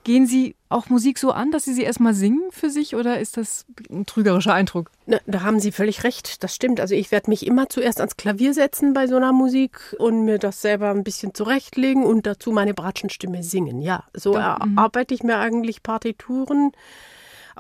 Gehen 0.03 0.27
Sie 0.27 0.57
auch 0.69 0.89
Musik 0.89 1.19
so 1.19 1.31
an, 1.31 1.51
dass 1.51 1.65
Sie 1.65 1.75
sie 1.75 1.83
erstmal 1.83 2.15
singen 2.15 2.51
für 2.51 2.71
sich 2.71 2.97
oder 2.97 3.21
ist 3.21 3.37
das 3.37 3.67
ein 3.91 4.07
trügerischer 4.07 4.55
Eindruck? 4.55 4.91
Na, 5.07 5.19
da 5.27 5.43
haben 5.43 5.61
Sie 5.61 5.73
völlig 5.73 6.05
recht, 6.05 6.43
das 6.43 6.55
stimmt. 6.55 6.81
Also 6.81 6.95
ich 6.95 7.13
werde 7.13 7.31
mich 7.31 7.47
immer 7.47 7.69
zuerst 7.69 8.01
ans 8.01 8.17
Klavier 8.17 8.55
setzen 8.55 8.95
bei 8.95 9.07
so 9.07 9.17
einer 9.17 9.33
Musik 9.33 9.95
und 9.99 10.25
mir 10.25 10.39
das 10.39 10.63
selber 10.63 10.91
ein 10.91 11.05
bisschen 11.05 11.35
zurechtlegen 11.35 12.05
und 12.05 12.27
dazu 12.27 12.51
meine 12.51 12.75
Bratschenstimme 12.75 13.43
singen. 13.43 13.81
Ja, 13.81 14.05
so 14.15 14.33
mhm. 14.33 14.39
erarbeite 14.39 15.15
ich 15.15 15.23
mir 15.23 15.39
eigentlich 15.39 15.83
Partituren 15.83 16.73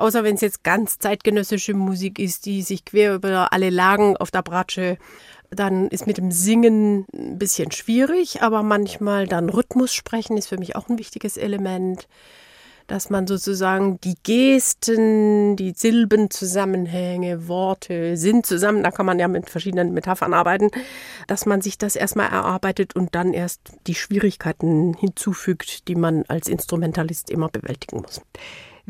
außer 0.00 0.24
wenn 0.24 0.34
es 0.34 0.40
jetzt 0.40 0.64
ganz 0.64 0.98
zeitgenössische 0.98 1.74
Musik 1.74 2.18
ist, 2.18 2.46
die 2.46 2.62
sich 2.62 2.84
quer 2.84 3.14
über 3.14 3.52
alle 3.52 3.70
Lagen 3.70 4.16
auf 4.16 4.30
der 4.30 4.42
Bratsche 4.42 4.98
dann 5.50 5.88
ist 5.88 6.06
mit 6.06 6.18
dem 6.18 6.30
Singen 6.30 7.06
ein 7.12 7.38
bisschen 7.38 7.72
schwierig, 7.72 8.42
aber 8.42 8.62
manchmal 8.62 9.26
dann 9.26 9.48
Rhythmus 9.48 9.92
sprechen 9.92 10.36
ist 10.36 10.46
für 10.46 10.58
mich 10.58 10.76
auch 10.76 10.88
ein 10.88 10.98
wichtiges 10.98 11.36
Element, 11.36 12.06
dass 12.86 13.08
man 13.10 13.26
sozusagen 13.26 14.00
die 14.00 14.16
Gesten, 14.22 15.54
die 15.56 15.72
Silbenzusammenhänge, 15.76 17.46
Worte 17.46 18.16
sind 18.16 18.46
zusammen, 18.46 18.82
da 18.82 18.90
kann 18.90 19.06
man 19.06 19.18
ja 19.18 19.28
mit 19.28 19.48
verschiedenen 19.48 19.92
Metaphern 19.92 20.34
arbeiten, 20.34 20.70
dass 21.28 21.46
man 21.46 21.60
sich 21.60 21.78
das 21.78 21.94
erstmal 21.94 22.30
erarbeitet 22.30 22.96
und 22.96 23.14
dann 23.14 23.32
erst 23.32 23.60
die 23.86 23.94
Schwierigkeiten 23.94 24.94
hinzufügt, 24.94 25.86
die 25.86 25.94
man 25.94 26.24
als 26.26 26.48
Instrumentalist 26.48 27.30
immer 27.30 27.48
bewältigen 27.48 28.02
muss. 28.02 28.22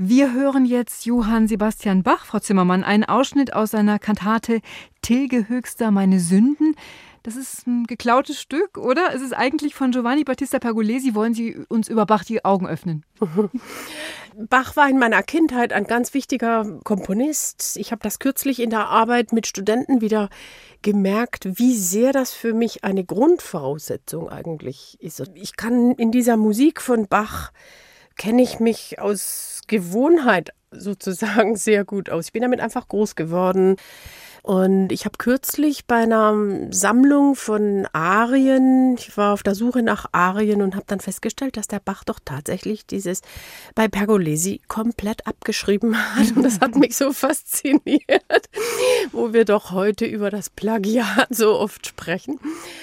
Wir 0.02 0.32
hören 0.32 0.64
jetzt 0.64 1.04
Johann 1.04 1.46
Sebastian 1.46 2.02
Bach, 2.02 2.24
Frau 2.24 2.38
Zimmermann, 2.38 2.84
einen 2.84 3.04
Ausschnitt 3.04 3.52
aus 3.52 3.72
seiner 3.72 3.98
Kantate 3.98 4.62
Tilge 5.02 5.46
höchster 5.46 5.90
meine 5.90 6.20
Sünden. 6.20 6.74
Das 7.22 7.36
ist 7.36 7.66
ein 7.66 7.84
geklautes 7.84 8.40
Stück, 8.40 8.78
oder? 8.78 9.14
Es 9.14 9.20
ist 9.20 9.34
eigentlich 9.34 9.74
von 9.74 9.90
Giovanni 9.90 10.24
Battista 10.24 10.58
Pergolesi. 10.58 11.14
Wollen 11.14 11.34
Sie 11.34 11.54
uns 11.68 11.86
über 11.86 12.06
Bach 12.06 12.24
die 12.24 12.42
Augen 12.46 12.66
öffnen? 12.66 13.04
Bach 14.48 14.74
war 14.74 14.88
in 14.88 14.98
meiner 14.98 15.22
Kindheit 15.22 15.74
ein 15.74 15.84
ganz 15.84 16.14
wichtiger 16.14 16.78
Komponist. 16.82 17.76
Ich 17.76 17.92
habe 17.92 18.02
das 18.02 18.18
kürzlich 18.20 18.62
in 18.62 18.70
der 18.70 18.88
Arbeit 18.88 19.34
mit 19.34 19.46
Studenten 19.46 20.00
wieder 20.00 20.30
gemerkt, 20.80 21.58
wie 21.58 21.76
sehr 21.76 22.14
das 22.14 22.32
für 22.32 22.54
mich 22.54 22.84
eine 22.84 23.04
Grundvoraussetzung 23.04 24.30
eigentlich 24.30 24.96
ist. 25.02 25.22
Ich 25.34 25.58
kann 25.58 25.92
in 25.96 26.10
dieser 26.10 26.38
Musik 26.38 26.80
von 26.80 27.06
Bach 27.06 27.52
kenne 28.20 28.42
ich 28.42 28.60
mich 28.60 28.98
aus 28.98 29.62
Gewohnheit 29.66 30.50
sozusagen 30.70 31.56
sehr 31.56 31.86
gut 31.86 32.10
aus. 32.10 32.26
Ich 32.26 32.32
bin 32.34 32.42
damit 32.42 32.60
einfach 32.60 32.86
groß 32.86 33.16
geworden. 33.16 33.76
Und 34.42 34.90
ich 34.90 35.04
habe 35.04 35.18
kürzlich 35.18 35.86
bei 35.86 35.96
einer 35.96 36.34
Sammlung 36.70 37.34
von 37.34 37.86
Arien, 37.92 38.96
ich 38.98 39.16
war 39.16 39.34
auf 39.34 39.42
der 39.42 39.54
Suche 39.54 39.82
nach 39.82 40.06
Arien 40.12 40.62
und 40.62 40.74
habe 40.74 40.86
dann 40.86 41.00
festgestellt, 41.00 41.56
dass 41.56 41.68
der 41.68 41.80
Bach 41.80 42.04
doch 42.04 42.18
tatsächlich 42.24 42.86
dieses 42.86 43.20
bei 43.74 43.88
Pergolesi 43.88 44.60
komplett 44.68 45.26
abgeschrieben 45.26 45.96
hat. 45.96 46.36
Und 46.36 46.42
das 46.42 46.60
hat 46.60 46.74
mich 46.74 46.96
so 46.96 47.12
fasziniert, 47.12 48.48
wo 49.12 49.32
wir 49.32 49.44
doch 49.44 49.72
heute 49.72 50.06
über 50.06 50.30
das 50.30 50.48
Plagiat 50.48 51.28
so 51.30 51.58
oft 51.58 51.86
sprechen, 51.86 52.38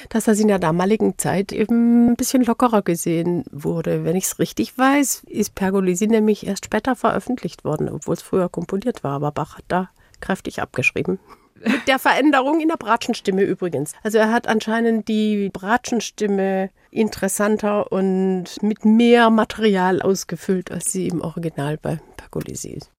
dass 0.09 0.25
das 0.25 0.39
in 0.39 0.47
der 0.47 0.59
damaligen 0.59 1.17
Zeit 1.17 1.51
eben 1.51 2.11
ein 2.11 2.15
bisschen 2.15 2.43
lockerer 2.43 2.83
gesehen 2.83 3.43
wurde. 3.51 4.03
Wenn 4.03 4.15
ich 4.15 4.25
es 4.25 4.39
richtig 4.39 4.77
weiß, 4.77 5.23
ist 5.27 5.55
Pergolesi 5.55 6.07
nämlich 6.07 6.45
erst 6.45 6.65
später 6.65 6.95
veröffentlicht 6.95 7.63
worden, 7.63 7.89
obwohl 7.89 8.13
es 8.13 8.21
früher 8.21 8.49
komponiert 8.49 9.03
war. 9.03 9.13
Aber 9.13 9.31
Bach 9.31 9.57
hat 9.57 9.65
da 9.67 9.89
kräftig 10.19 10.61
abgeschrieben. 10.61 11.19
Mit 11.63 11.87
der 11.87 11.99
Veränderung 11.99 12.59
in 12.59 12.69
der 12.69 12.77
Bratschenstimme 12.77 13.43
übrigens. 13.43 13.93
Also 14.03 14.17
er 14.17 14.31
hat 14.31 14.47
anscheinend 14.47 15.07
die 15.07 15.49
Bratschenstimme 15.49 16.69
interessanter 16.91 17.91
und 17.91 18.45
mit 18.61 18.85
mehr 18.85 19.29
Material 19.29 20.01
ausgefüllt, 20.01 20.71
als 20.71 20.91
sie 20.91 21.07
im 21.07 21.21
Original 21.21 21.77
bei 21.77 21.99
Pergolesi 22.17 22.69
ist. 22.69 22.91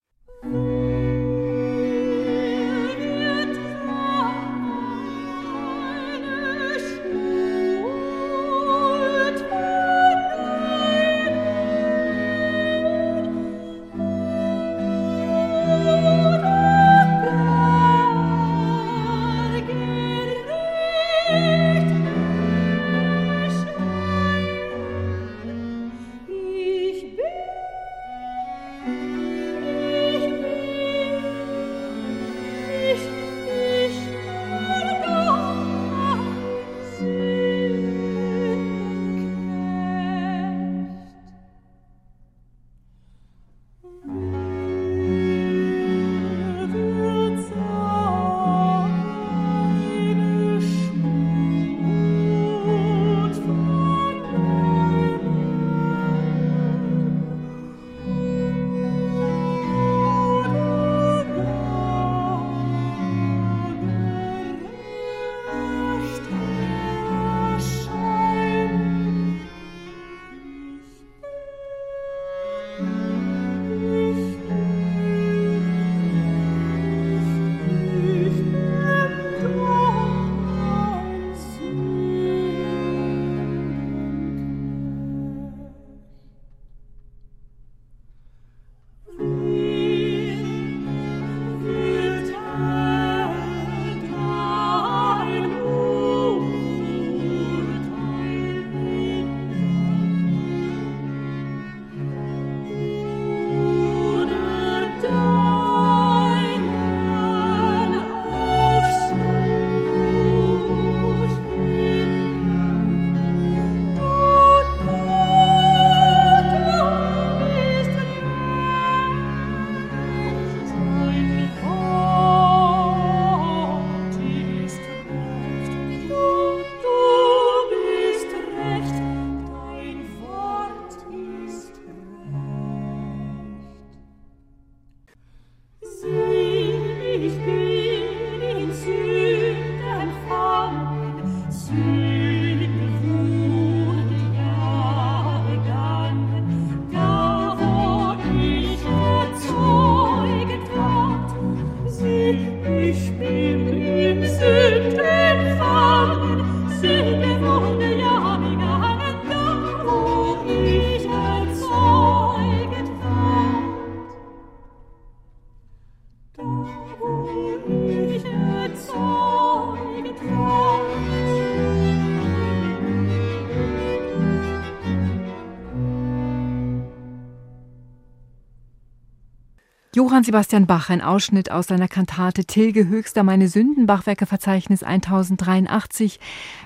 Johann 180.09 180.25
Sebastian 180.25 180.67
Bach, 180.67 180.89
ein 180.89 181.03
Ausschnitt 181.03 181.51
aus 181.51 181.67
seiner 181.67 181.87
Kantate 181.87 182.47
Tilge 182.47 182.89
Höchster 182.89 183.25
meine 183.25 183.47
Sünden, 183.47 183.87
Bachwerkeverzeichnis 183.87 184.83
1083 184.83 186.19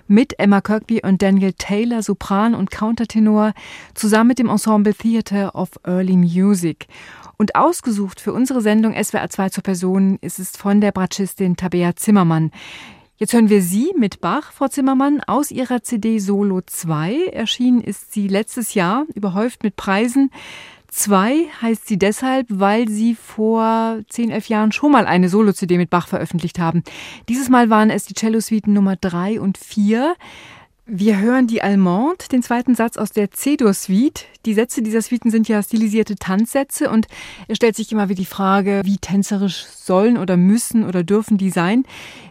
mit 0.07 0.39
Emma 0.39 0.61
Kirkby 0.61 1.01
und 1.03 1.23
Daniel 1.23 1.53
Taylor, 1.53 2.05
Sopran 2.05 2.55
und 2.55 2.71
Countertenor, 2.71 3.53
zusammen 3.95 4.29
mit 4.29 4.39
dem 4.39 4.49
Ensemble 4.49 4.95
Theatre 4.95 5.51
of 5.55 5.71
Early 5.83 6.17
Music. 6.17 6.87
Und 7.37 7.57
ausgesucht 7.57 8.21
für 8.21 8.33
unsere 8.33 8.61
Sendung 8.61 8.95
SWR 8.95 9.29
2 9.29 9.49
zur 9.49 9.65
Person 9.65 10.19
ist 10.21 10.39
es 10.39 10.57
von 10.57 10.81
der 10.81 10.93
Bratschistin 10.93 11.57
Tabea 11.57 11.97
Zimmermann. 11.97 12.53
Jetzt 13.17 13.35
hören 13.35 13.51
wir 13.51 13.63
Sie 13.63 13.93
mit 13.97 14.21
Bach, 14.21 14.53
Frau 14.53 14.69
Zimmermann, 14.69 15.21
aus 15.21 15.51
Ihrer 15.51 15.83
CD 15.83 16.21
Solo 16.21 16.61
2. 16.61 17.27
Erschienen 17.33 17.81
ist 17.81 18.13
sie 18.13 18.29
letztes 18.29 18.75
Jahr, 18.75 19.05
überhäuft 19.15 19.65
mit 19.65 19.77
Preisen. 19.77 20.31
Zwei 20.95 21.47
heißt 21.63 21.89
sie 21.89 21.99
deshalb, 21.99 22.47
weil 22.51 22.87
sie 22.87 23.15
vor 23.15 24.01
zehn, 24.11 24.31
elf 24.31 24.51
Jahren 24.51 24.73
schon 24.73 24.93
mal 24.93 25.07
eine 25.07 25.31
Solo-CD 25.31 25.79
mit 25.79 25.89
Bach 25.89 26.07
veröffentlicht 26.07 26.59
haben. 26.59 26.85
Dieses 27.31 27.49
Mal 27.49 27.71
waren 27.71 27.89
es 27.89 28.05
die 28.05 28.13
Cello-Suiten 28.13 28.75
Nummer 28.75 28.97
drei 28.97 29.41
und 29.41 29.57
vier. 29.57 30.15
Wir 30.85 31.19
hören 31.19 31.47
die 31.47 31.63
Allemande, 31.63 32.27
den 32.31 32.43
zweiten 32.43 32.75
Satz 32.75 32.99
aus 32.99 33.11
der 33.11 33.31
C-Dur-Suite. 33.31 34.27
Die 34.45 34.53
Sätze 34.53 34.83
dieser 34.83 35.01
Suiten 35.01 35.31
sind 35.31 35.49
ja 35.49 35.63
stilisierte 35.63 36.17
Tanzsätze 36.17 36.91
und 36.91 37.07
es 37.49 37.57
stellt 37.57 37.75
sich 37.75 37.91
immer 37.91 38.11
wieder 38.11 38.19
die 38.19 38.27
Frage, 38.27 38.83
wie 38.85 38.99
tänzerisch 38.99 39.65
sollen 39.65 40.19
oder 40.19 40.37
müssen 40.37 40.85
oder 40.85 41.03
dürfen 41.03 41.39
die 41.39 41.51
sein. 41.51 41.85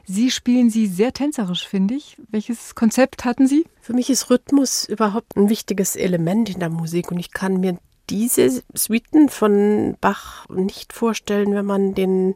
Sie 0.05 0.29
spielen 0.29 0.69
sie 0.69 0.85
sehr 0.85 1.13
tänzerisch, 1.13 1.67
finde 1.67 1.95
ich. 1.95 2.15
Welches 2.29 2.75
Konzept 2.75 3.25
hatten 3.25 3.47
Sie? 3.47 3.65
Für 3.81 3.93
mich 3.93 4.11
ist 4.11 4.29
Rhythmus 4.29 4.85
überhaupt 4.87 5.35
ein 5.35 5.49
wichtiges 5.49 5.95
Element 5.95 6.47
in 6.49 6.59
der 6.59 6.69
Musik 6.69 7.11
und 7.11 7.17
ich 7.17 7.31
kann 7.31 7.59
mir 7.59 7.79
diese 8.09 8.63
Suiten 8.73 9.29
von 9.29 9.95
Bach 10.01 10.47
nicht 10.49 10.93
vorstellen, 10.93 11.53
wenn 11.53 11.65
man 11.65 11.93
den 11.93 12.35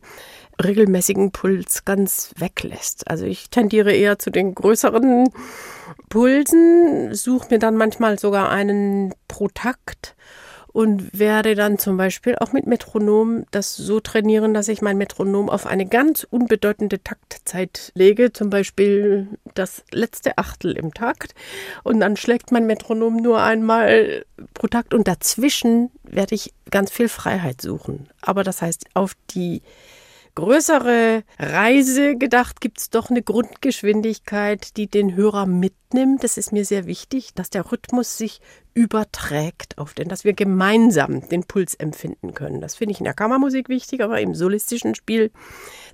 regelmäßigen 0.64 1.32
Puls 1.32 1.84
ganz 1.86 2.32
weglässt. 2.38 3.10
Also 3.10 3.26
ich 3.26 3.50
tendiere 3.50 3.94
eher 3.94 4.20
zu 4.20 4.30
den 4.30 4.56
größeren 4.56 5.30
Pulsen, 6.10 7.14
suche 7.14 7.48
mir 7.52 7.60
dann 7.60 7.76
manchmal 7.76 8.18
sogar 8.20 8.50
einen 8.50 9.14
pro 9.28 9.50
Takt 9.50 10.15
und 10.76 11.18
werde 11.18 11.56
dann 11.56 11.80
zum 11.80 11.96
Beispiel 11.96 12.36
auch 12.36 12.52
mit 12.52 12.68
Metronom 12.68 13.46
das 13.52 13.78
so 13.78 14.02
trainieren, 14.02 14.54
dass 14.54 14.68
ich 14.68 14.82
mein 14.82 14.98
Metronom 14.98 15.50
auf 15.50 15.68
eine 15.68 15.86
ganz 15.86 16.28
unbedeutende 16.30 17.02
Taktzeit 17.02 17.94
lege, 17.96 18.34
zum 18.34 18.50
Beispiel 18.50 19.30
das 19.54 19.86
letzte 19.94 20.38
Achtel 20.38 20.74
im 20.74 20.94
Takt. 20.94 21.34
Und 21.86 22.02
dann 22.02 22.18
schlägt 22.18 22.52
mein 22.52 22.68
Metronom 22.68 23.16
nur 23.16 23.42
einmal 23.42 24.26
pro 24.54 24.68
Takt. 24.68 24.94
Und 24.94 25.08
dazwischen 25.08 25.92
werde 26.04 26.36
ich 26.36 26.54
ganz 26.72 26.92
viel 26.92 27.08
Freiheit 27.08 27.62
suchen. 27.62 28.10
Aber 28.20 28.44
das 28.44 28.62
heißt, 28.62 28.88
auf 28.96 29.14
die 29.30 29.62
größere 30.36 31.24
Reise 31.40 32.18
gedacht, 32.18 32.62
gibt 32.62 32.80
es 32.80 32.90
doch 32.90 33.10
eine 33.10 33.24
Grundgeschwindigkeit, 33.24 34.78
die 34.78 34.88
den 34.88 35.16
Hörer 35.16 35.46
mitnimmt. 35.46 36.24
Das 36.24 36.38
ist 36.38 36.52
mir 36.52 36.66
sehr 36.66 36.86
wichtig, 36.86 37.34
dass 37.34 37.50
der 37.50 37.72
Rhythmus 37.72 38.18
sich 38.18 38.42
überträgt 38.74 39.78
auf 39.78 39.94
den, 39.94 40.10
dass 40.10 40.26
wir 40.26 40.34
gemeinsam 40.34 41.28
den 41.30 41.46
Puls 41.46 41.74
empfinden 41.76 42.34
können. 42.34 42.60
Das 42.60 42.76
finde 42.76 42.92
ich 42.92 43.00
in 43.00 43.06
der 43.06 43.14
Kammermusik 43.14 43.70
wichtig, 43.70 44.04
aber 44.04 44.20
im 44.20 44.36
solistischen 44.36 44.94
Spiel 44.94 45.32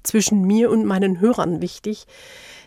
zwischen 0.01 0.41
mir 0.41 0.71
und 0.71 0.85
meinen 0.85 1.19
Hörern 1.19 1.61
wichtig, 1.61 2.07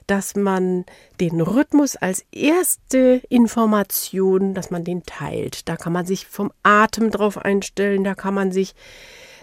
dass 0.06 0.36
man 0.36 0.84
den 1.20 1.40
Rhythmus 1.40 1.96
als 1.96 2.24
erste 2.30 3.22
Information, 3.28 4.54
dass 4.54 4.70
man 4.70 4.84
den 4.84 5.02
teilt. 5.02 5.68
Da 5.68 5.76
kann 5.76 5.92
man 5.92 6.06
sich 6.06 6.26
vom 6.26 6.52
Atem 6.62 7.10
drauf 7.10 7.38
einstellen, 7.38 8.04
da 8.04 8.14
kann 8.14 8.34
man 8.34 8.52
sich 8.52 8.74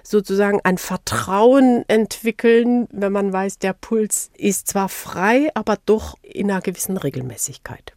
sozusagen 0.04 0.60
ein 0.64 0.78
Vertrauen 0.78 1.84
entwickeln, 1.88 2.88
wenn 2.92 3.12
man 3.12 3.32
weiß, 3.32 3.60
der 3.60 3.74
Puls 3.74 4.32
ist 4.38 4.68
zwar 4.68 4.90
frei, 4.90 5.50
aber 5.54 5.78
doch 5.86 6.16
in 6.22 6.52
einer 6.52 6.62
gewissen 6.62 6.98
Regelmäßigkeit. 6.98 7.94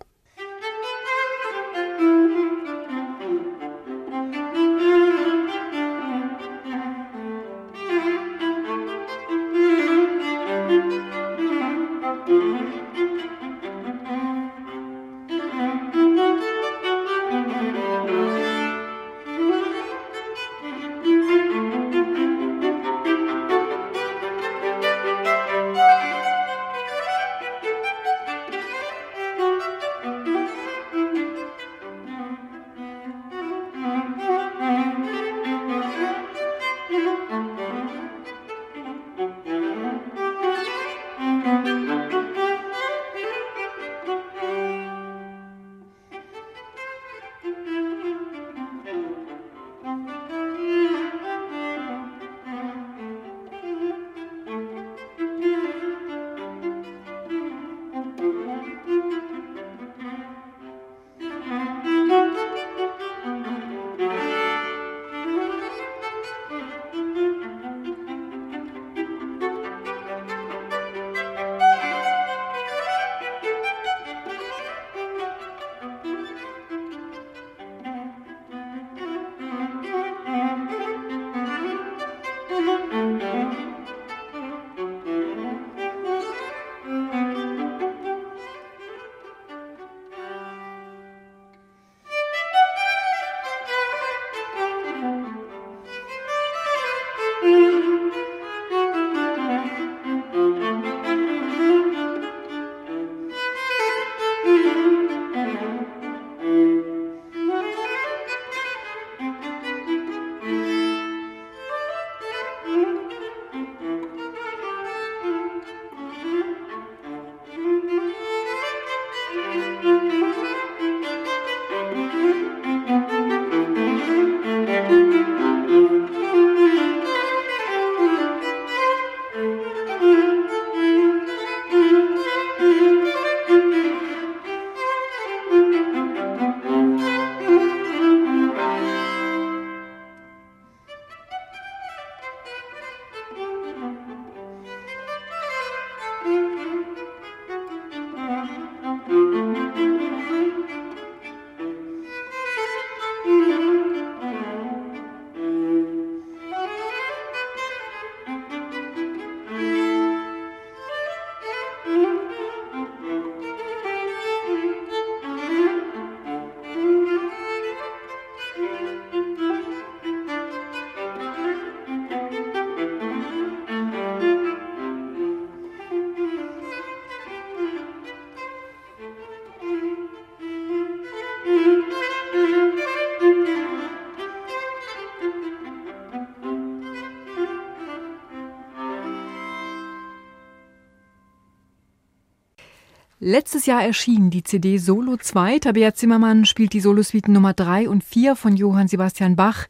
Letztes 193.35 193.67
Jahr 193.67 193.83
erschien 193.83 194.31
die 194.31 194.45
CD 194.45 194.79
Solo 194.79 195.17
2. 195.17 195.59
Tabea 195.59 195.93
Zimmermann 195.93 196.45
spielt 196.45 196.73
die 196.73 196.79
Solosuiten 196.79 197.35
Nummer 197.35 197.53
3 197.53 197.89
und 197.89 198.05
4 198.05 198.37
von 198.37 198.57
Johann 198.57 198.87
Sebastian 198.87 199.35
Bach. 199.35 199.67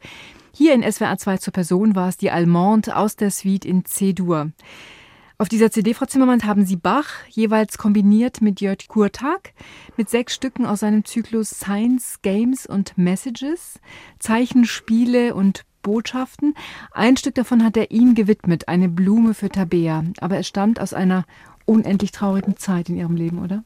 Hier 0.53 0.75
in 0.75 0.83
SWR 0.83 1.17
2 1.17 1.37
zur 1.37 1.51
Person 1.51 1.95
war 1.95 2.07
es 2.07 2.15
die 2.15 2.29
Allemande 2.29 2.95
aus 2.95 3.15
der 3.15 3.31
Suite 3.31 3.65
in 3.65 3.83
C-Dur. 3.83 4.51
Auf 5.39 5.49
dieser 5.49 5.71
CD, 5.71 5.95
Frau 5.95 6.05
Zimmermann, 6.05 6.43
haben 6.43 6.63
Sie 6.63 6.75
Bach 6.75 7.07
jeweils 7.27 7.79
kombiniert 7.79 8.39
mit 8.39 8.61
Jörg 8.61 8.87
Kurtag 8.87 9.53
mit 9.97 10.11
sechs 10.11 10.35
Stücken 10.35 10.67
aus 10.67 10.81
seinem 10.81 11.03
Zyklus 11.03 11.49
Science, 11.49 12.19
Games 12.21 12.67
und 12.67 12.95
Messages, 12.99 13.79
Zeichen, 14.19 14.65
Spiele 14.65 15.33
und 15.33 15.65
Botschaften. 15.81 16.53
Ein 16.91 17.17
Stück 17.17 17.33
davon 17.33 17.63
hat 17.63 17.77
er 17.77 17.89
ihm 17.89 18.13
gewidmet, 18.13 18.67
eine 18.67 18.89
Blume 18.89 19.33
für 19.33 19.49
Tabea. 19.49 20.03
Aber 20.19 20.37
es 20.37 20.47
stammt 20.47 20.79
aus 20.79 20.93
einer 20.93 21.25
unendlich 21.65 22.11
traurigen 22.11 22.57
Zeit 22.57 22.89
in 22.89 22.97
Ihrem 22.97 23.15
Leben, 23.15 23.43
oder? 23.43 23.63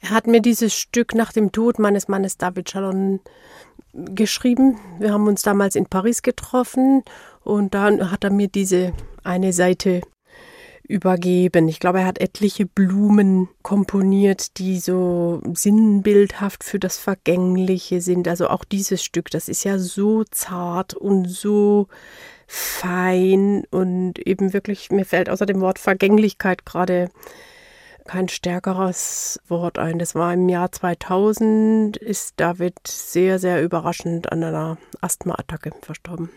Er 0.00 0.10
hat 0.10 0.26
mir 0.26 0.40
dieses 0.40 0.74
Stück 0.74 1.14
nach 1.14 1.32
dem 1.32 1.52
Tod 1.52 1.78
meines 1.78 2.08
Mannes 2.08 2.36
David 2.36 2.66
Chalon 2.68 3.20
geschrieben. 3.92 4.78
Wir 4.98 5.12
haben 5.12 5.26
uns 5.26 5.42
damals 5.42 5.74
in 5.74 5.86
Paris 5.86 6.22
getroffen 6.22 7.02
und 7.42 7.74
dann 7.74 8.10
hat 8.10 8.24
er 8.24 8.30
mir 8.30 8.48
diese 8.48 8.92
eine 9.24 9.52
Seite 9.52 10.02
übergeben. 10.88 11.68
Ich 11.68 11.80
glaube, 11.80 12.00
er 12.00 12.06
hat 12.06 12.20
etliche 12.20 12.64
Blumen 12.64 13.48
komponiert, 13.62 14.58
die 14.58 14.78
so 14.78 15.42
sinnbildhaft 15.52 16.64
für 16.64 16.78
das 16.78 16.96
Vergängliche 16.96 18.00
sind. 18.00 18.26
Also 18.26 18.48
auch 18.48 18.64
dieses 18.64 19.02
Stück, 19.02 19.30
das 19.30 19.48
ist 19.48 19.64
ja 19.64 19.78
so 19.78 20.24
zart 20.24 20.94
und 20.94 21.28
so 21.28 21.88
fein 22.48 23.64
und 23.70 24.18
eben 24.18 24.52
wirklich, 24.52 24.90
mir 24.90 25.04
fällt 25.04 25.28
außer 25.28 25.46
dem 25.46 25.60
Wort 25.60 25.78
Vergänglichkeit 25.78 26.64
gerade 26.64 27.10
kein 28.06 28.28
stärkeres 28.28 29.38
Wort 29.48 29.78
ein. 29.78 29.98
Das 29.98 30.14
war 30.14 30.32
im 30.32 30.48
Jahr 30.48 30.72
2000, 30.72 31.98
ist 31.98 32.34
David 32.38 32.74
sehr, 32.88 33.38
sehr 33.38 33.62
überraschend 33.62 34.32
an 34.32 34.42
einer 34.42 34.78
Asthmaattacke 35.02 35.72
verstorben. 35.82 36.30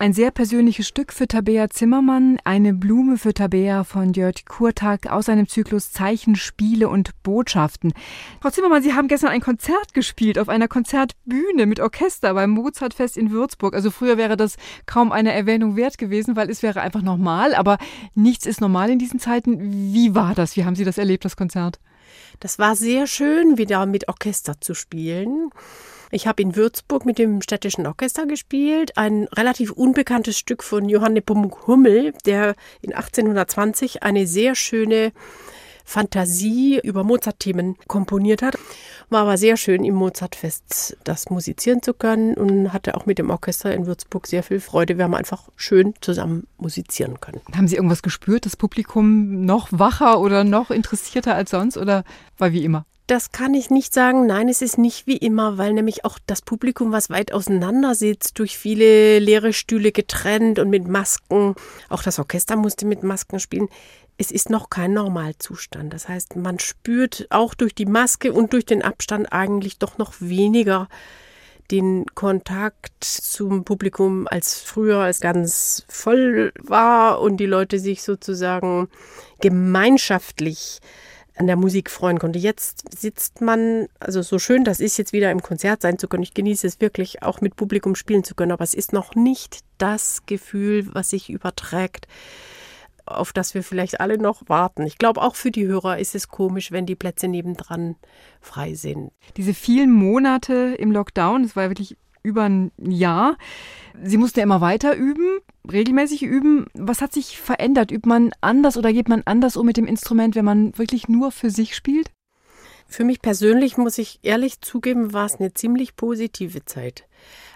Ein 0.00 0.12
sehr 0.12 0.30
persönliches 0.30 0.86
Stück 0.86 1.12
für 1.12 1.26
Tabea 1.26 1.70
Zimmermann, 1.70 2.38
eine 2.44 2.72
Blume 2.72 3.18
für 3.18 3.34
Tabea 3.34 3.82
von 3.82 4.12
Jörg 4.12 4.44
Kurtag 4.44 5.10
aus 5.10 5.26
seinem 5.26 5.48
Zyklus 5.48 5.90
Zeichen, 5.90 6.36
Spiele 6.36 6.88
und 6.88 7.20
Botschaften. 7.24 7.92
Frau 8.40 8.50
Zimmermann, 8.50 8.80
Sie 8.80 8.94
haben 8.94 9.08
gestern 9.08 9.30
ein 9.30 9.40
Konzert 9.40 9.94
gespielt 9.94 10.38
auf 10.38 10.48
einer 10.48 10.68
Konzertbühne 10.68 11.66
mit 11.66 11.80
Orchester 11.80 12.32
beim 12.34 12.50
Mozartfest 12.50 13.16
in 13.16 13.32
Würzburg. 13.32 13.74
Also 13.74 13.90
früher 13.90 14.16
wäre 14.16 14.36
das 14.36 14.54
kaum 14.86 15.10
eine 15.10 15.32
Erwähnung 15.32 15.74
wert 15.74 15.98
gewesen, 15.98 16.36
weil 16.36 16.48
es 16.48 16.62
wäre 16.62 16.80
einfach 16.80 17.02
normal, 17.02 17.56
aber 17.56 17.76
nichts 18.14 18.46
ist 18.46 18.60
normal 18.60 18.90
in 18.90 19.00
diesen 19.00 19.18
Zeiten. 19.18 19.58
Wie 19.92 20.14
war 20.14 20.36
das? 20.36 20.54
Wie 20.54 20.64
haben 20.64 20.76
Sie 20.76 20.84
das 20.84 20.98
erlebt, 20.98 21.24
das 21.24 21.34
Konzert? 21.34 21.80
Das 22.38 22.60
war 22.60 22.76
sehr 22.76 23.08
schön, 23.08 23.58
wieder 23.58 23.84
mit 23.84 24.06
Orchester 24.06 24.60
zu 24.60 24.74
spielen. 24.74 25.50
Ich 26.10 26.26
habe 26.26 26.42
in 26.42 26.56
Würzburg 26.56 27.04
mit 27.04 27.18
dem 27.18 27.42
städtischen 27.42 27.86
Orchester 27.86 28.26
gespielt, 28.26 28.96
ein 28.96 29.24
relativ 29.24 29.72
unbekanntes 29.72 30.38
Stück 30.38 30.62
von 30.62 30.88
Johann 30.88 31.12
Nepomuk 31.12 31.66
Hummel, 31.66 32.12
der 32.24 32.54
in 32.80 32.94
1820 32.94 34.02
eine 34.02 34.26
sehr 34.26 34.54
schöne 34.54 35.12
Fantasie 35.88 36.78
über 36.82 37.02
Mozart-Themen 37.02 37.76
komponiert 37.88 38.42
hat. 38.42 38.56
War 39.08 39.22
aber 39.22 39.38
sehr 39.38 39.56
schön 39.56 39.84
im 39.84 39.94
Mozartfest 39.94 40.98
das 41.02 41.30
musizieren 41.30 41.82
zu 41.82 41.94
können 41.94 42.34
und 42.34 42.74
hatte 42.74 42.94
auch 42.94 43.06
mit 43.06 43.18
dem 43.18 43.30
Orchester 43.30 43.72
in 43.72 43.86
Würzburg 43.86 44.26
sehr 44.26 44.42
viel 44.42 44.60
Freude. 44.60 44.98
Wir 44.98 45.04
haben 45.04 45.14
einfach 45.14 45.48
schön 45.56 45.94
zusammen 46.02 46.46
musizieren 46.58 47.20
können. 47.20 47.40
Haben 47.56 47.68
Sie 47.68 47.76
irgendwas 47.76 48.02
gespürt, 48.02 48.44
das 48.44 48.54
Publikum 48.54 49.46
noch 49.46 49.68
wacher 49.70 50.20
oder 50.20 50.44
noch 50.44 50.70
interessierter 50.70 51.34
als 51.34 51.50
sonst 51.50 51.78
oder 51.78 52.04
war 52.36 52.52
wie 52.52 52.64
immer? 52.64 52.84
Das 53.08 53.32
kann 53.32 53.54
ich 53.54 53.70
nicht 53.70 53.94
sagen. 53.94 54.26
Nein, 54.26 54.50
es 54.50 54.60
ist 54.60 54.76
nicht 54.76 55.06
wie 55.06 55.16
immer, 55.16 55.56
weil 55.56 55.72
nämlich 55.72 56.04
auch 56.04 56.18
das 56.26 56.42
Publikum, 56.42 56.92
was 56.92 57.08
weit 57.08 57.32
auseinander 57.32 57.94
sitzt, 57.94 58.38
durch 58.38 58.58
viele 58.58 59.18
leere 59.18 59.54
Stühle 59.54 59.92
getrennt 59.92 60.58
und 60.58 60.68
mit 60.68 60.86
Masken, 60.86 61.54
auch 61.88 62.02
das 62.02 62.18
Orchester 62.18 62.56
musste 62.56 62.84
mit 62.84 63.02
Masken 63.02 63.40
spielen. 63.40 63.68
Es 64.18 64.30
ist 64.30 64.50
noch 64.50 64.68
kein 64.68 64.92
Normalzustand. 64.92 65.94
Das 65.94 66.06
heißt, 66.06 66.36
man 66.36 66.58
spürt 66.58 67.26
auch 67.30 67.54
durch 67.54 67.74
die 67.74 67.86
Maske 67.86 68.30
und 68.30 68.52
durch 68.52 68.66
den 68.66 68.82
Abstand 68.82 69.32
eigentlich 69.32 69.78
doch 69.78 69.96
noch 69.96 70.12
weniger 70.20 70.86
den 71.70 72.04
Kontakt 72.14 73.04
zum 73.04 73.64
Publikum 73.64 74.28
als 74.28 74.60
früher, 74.60 74.98
als 74.98 75.20
ganz 75.20 75.86
voll 75.88 76.52
war 76.62 77.22
und 77.22 77.38
die 77.38 77.46
Leute 77.46 77.78
sich 77.78 78.02
sozusagen 78.02 78.90
gemeinschaftlich 79.40 80.80
an 81.38 81.46
der 81.46 81.56
Musik 81.56 81.90
freuen 81.90 82.18
konnte. 82.18 82.38
Jetzt 82.38 82.98
sitzt 82.98 83.40
man, 83.40 83.86
also 84.00 84.22
so 84.22 84.38
schön 84.38 84.64
das 84.64 84.80
ist, 84.80 84.96
jetzt 84.98 85.12
wieder 85.12 85.30
im 85.30 85.42
Konzert 85.42 85.82
sein 85.82 85.98
zu 85.98 86.08
können. 86.08 86.22
Ich 86.22 86.34
genieße 86.34 86.66
es 86.66 86.80
wirklich, 86.80 87.22
auch 87.22 87.40
mit 87.40 87.56
Publikum 87.56 87.94
spielen 87.94 88.24
zu 88.24 88.34
können, 88.34 88.52
aber 88.52 88.64
es 88.64 88.74
ist 88.74 88.92
noch 88.92 89.14
nicht 89.14 89.60
das 89.78 90.26
Gefühl, 90.26 90.92
was 90.92 91.10
sich 91.10 91.30
überträgt, 91.30 92.08
auf 93.06 93.32
das 93.32 93.54
wir 93.54 93.62
vielleicht 93.62 94.00
alle 94.00 94.18
noch 94.18 94.42
warten. 94.48 94.84
Ich 94.84 94.98
glaube, 94.98 95.22
auch 95.22 95.36
für 95.36 95.50
die 95.50 95.66
Hörer 95.66 95.98
ist 95.98 96.14
es 96.14 96.28
komisch, 96.28 96.72
wenn 96.72 96.86
die 96.86 96.96
Plätze 96.96 97.28
nebendran 97.28 97.96
frei 98.40 98.74
sind. 98.74 99.12
Diese 99.36 99.54
vielen 99.54 99.92
Monate 99.92 100.74
im 100.78 100.92
Lockdown, 100.92 101.44
das 101.44 101.56
war 101.56 101.70
wirklich 101.70 101.96
über 102.22 102.44
ein 102.44 102.72
Jahr. 102.78 103.36
Sie 104.02 104.16
mussten 104.16 104.40
ja 104.40 104.44
immer 104.44 104.60
weiter 104.60 104.94
üben, 104.94 105.38
regelmäßig 105.70 106.22
üben. 106.22 106.66
Was 106.74 107.00
hat 107.00 107.12
sich 107.12 107.38
verändert? 107.38 107.90
Übt 107.90 108.08
man 108.08 108.32
anders 108.40 108.76
oder 108.76 108.92
geht 108.92 109.08
man 109.08 109.22
anders 109.24 109.56
um 109.56 109.66
mit 109.66 109.76
dem 109.76 109.86
Instrument, 109.86 110.34
wenn 110.34 110.44
man 110.44 110.76
wirklich 110.78 111.08
nur 111.08 111.32
für 111.32 111.50
sich 111.50 111.74
spielt? 111.74 112.10
Für 112.86 113.04
mich 113.04 113.20
persönlich 113.20 113.76
muss 113.76 113.98
ich 113.98 114.20
ehrlich 114.22 114.62
zugeben, 114.62 115.12
war 115.12 115.26
es 115.26 115.36
eine 115.36 115.52
ziemlich 115.52 115.94
positive 115.94 116.64
Zeit. 116.64 117.06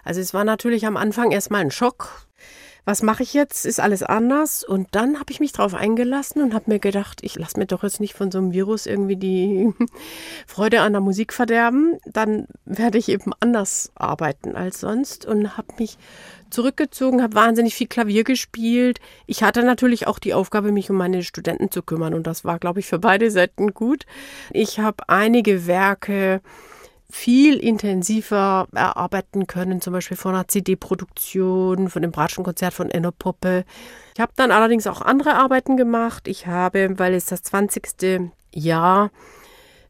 Also 0.04 0.20
es 0.20 0.34
war 0.34 0.44
natürlich 0.44 0.86
am 0.86 0.98
Anfang 0.98 1.30
erstmal 1.30 1.62
ein 1.62 1.70
Schock, 1.70 2.26
was 2.84 3.02
mache 3.02 3.22
ich 3.22 3.32
jetzt? 3.32 3.64
Ist 3.64 3.78
alles 3.78 4.02
anders? 4.02 4.64
Und 4.64 4.88
dann 4.92 5.20
habe 5.20 5.30
ich 5.30 5.38
mich 5.38 5.52
darauf 5.52 5.74
eingelassen 5.74 6.42
und 6.42 6.52
habe 6.52 6.70
mir 6.70 6.80
gedacht, 6.80 7.20
ich 7.22 7.36
lasse 7.36 7.58
mir 7.58 7.66
doch 7.66 7.84
jetzt 7.84 8.00
nicht 8.00 8.14
von 8.14 8.32
so 8.32 8.38
einem 8.38 8.52
Virus 8.52 8.86
irgendwie 8.86 9.16
die 9.16 9.72
Freude 10.46 10.80
an 10.80 10.92
der 10.92 11.00
Musik 11.00 11.32
verderben. 11.32 11.98
Dann 12.06 12.48
werde 12.64 12.98
ich 12.98 13.08
eben 13.08 13.32
anders 13.38 13.92
arbeiten 13.94 14.56
als 14.56 14.80
sonst 14.80 15.26
und 15.26 15.56
habe 15.56 15.68
mich 15.78 15.96
zurückgezogen, 16.50 17.22
habe 17.22 17.34
wahnsinnig 17.34 17.74
viel 17.74 17.86
Klavier 17.86 18.24
gespielt. 18.24 18.98
Ich 19.26 19.44
hatte 19.44 19.62
natürlich 19.62 20.08
auch 20.08 20.18
die 20.18 20.34
Aufgabe, 20.34 20.72
mich 20.72 20.90
um 20.90 20.96
meine 20.96 21.22
Studenten 21.22 21.70
zu 21.70 21.82
kümmern 21.82 22.14
und 22.14 22.26
das 22.26 22.44
war, 22.44 22.58
glaube 22.58 22.80
ich, 22.80 22.86
für 22.86 22.98
beide 22.98 23.30
Seiten 23.30 23.74
gut. 23.74 24.06
Ich 24.50 24.80
habe 24.80 25.08
einige 25.08 25.66
Werke 25.66 26.40
viel 27.12 27.58
intensiver 27.58 28.66
erarbeiten 28.72 29.46
können, 29.46 29.82
zum 29.82 29.92
Beispiel 29.92 30.16
von 30.16 30.34
einer 30.34 30.48
CD-Produktion, 30.48 31.90
von 31.90 32.00
dem 32.00 32.10
Bratschenkonzert 32.10 32.72
von 32.72 32.90
Enno 32.90 33.12
Poppe. 33.12 33.64
Ich 34.14 34.20
habe 34.20 34.32
dann 34.34 34.50
allerdings 34.50 34.86
auch 34.86 35.02
andere 35.02 35.34
Arbeiten 35.34 35.76
gemacht. 35.76 36.26
Ich 36.26 36.46
habe, 36.46 36.98
weil 36.98 37.12
es 37.12 37.26
das 37.26 37.42
20. 37.42 38.32
Jahr 38.54 39.10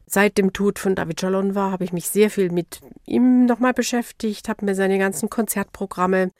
seit 0.05 0.37
dem 0.37 0.51
Tod 0.51 0.79
von 0.79 0.95
David 0.95 1.21
Jalon 1.21 1.55
war, 1.55 1.71
habe 1.71 1.85
ich 1.85 1.93
mich 1.93 2.09
sehr 2.09 2.29
viel 2.29 2.51
mit 2.51 2.81
ihm 3.05 3.45
nochmal 3.45 3.73
beschäftigt, 3.73 4.49
habe 4.49 4.65
mir 4.65 4.75
seine 4.75 4.99
ganzen 4.99 5.29
Konzertprogramme 5.29 6.31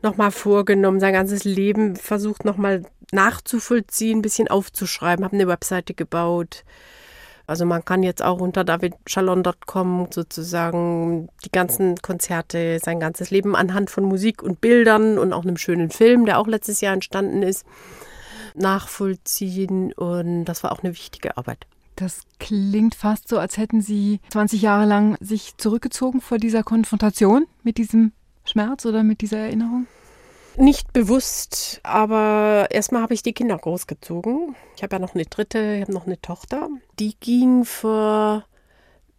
nochmal 0.00 0.30
vorgenommen, 0.30 1.00
sein 1.00 1.12
ganzes 1.12 1.44
Leben 1.44 1.96
versucht 1.96 2.46
nochmal 2.46 2.84
nachzuvollziehen, 3.12 4.20
ein 4.20 4.22
bisschen 4.22 4.48
aufzuschreiben, 4.48 5.22
habe 5.22 5.34
eine 5.34 5.48
Webseite 5.48 5.92
gebaut, 5.92 6.64
Also 7.46 7.66
man 7.66 7.84
kann 7.84 8.02
jetzt 8.02 8.22
auch 8.22 8.40
unter 8.40 8.64
davidschalon.com 8.64 10.08
sozusagen 10.10 11.28
die 11.44 11.52
ganzen 11.52 11.96
Konzerte, 11.96 12.78
sein 12.82 13.00
ganzes 13.00 13.30
Leben 13.30 13.54
anhand 13.54 13.90
von 13.90 14.04
Musik 14.04 14.42
und 14.42 14.60
Bildern 14.60 15.18
und 15.18 15.32
auch 15.32 15.42
einem 15.42 15.58
schönen 15.58 15.90
Film, 15.90 16.24
der 16.24 16.38
auch 16.38 16.46
letztes 16.46 16.80
Jahr 16.80 16.94
entstanden 16.94 17.42
ist, 17.42 17.66
nachvollziehen. 18.54 19.92
Und 19.92 20.46
das 20.46 20.62
war 20.62 20.72
auch 20.72 20.82
eine 20.82 20.92
wichtige 20.92 21.36
Arbeit. 21.36 21.66
Das 21.96 22.22
klingt 22.40 22.94
fast 22.94 23.28
so, 23.28 23.38
als 23.38 23.56
hätten 23.56 23.80
Sie 23.80 24.20
20 24.30 24.62
Jahre 24.62 24.86
lang 24.86 25.16
sich 25.20 25.56
zurückgezogen 25.58 26.20
vor 26.20 26.38
dieser 26.38 26.62
Konfrontation 26.62 27.46
mit 27.62 27.78
diesem 27.78 28.12
Schmerz 28.44 28.84
oder 28.84 29.02
mit 29.02 29.20
dieser 29.20 29.38
Erinnerung? 29.38 29.86
Nicht 30.56 30.92
bewusst, 30.92 31.80
aber 31.82 32.68
erstmal 32.70 33.02
habe 33.02 33.14
ich 33.14 33.22
die 33.22 33.32
Kinder 33.32 33.58
großgezogen. 33.58 34.54
Ich 34.76 34.82
habe 34.82 34.96
ja 34.96 35.00
noch 35.00 35.14
eine 35.14 35.24
dritte, 35.24 35.76
ich 35.76 35.82
habe 35.82 35.92
noch 35.92 36.06
eine 36.06 36.20
Tochter. 36.20 36.68
Die 37.00 37.16
ging 37.18 37.64
vor 37.64 38.44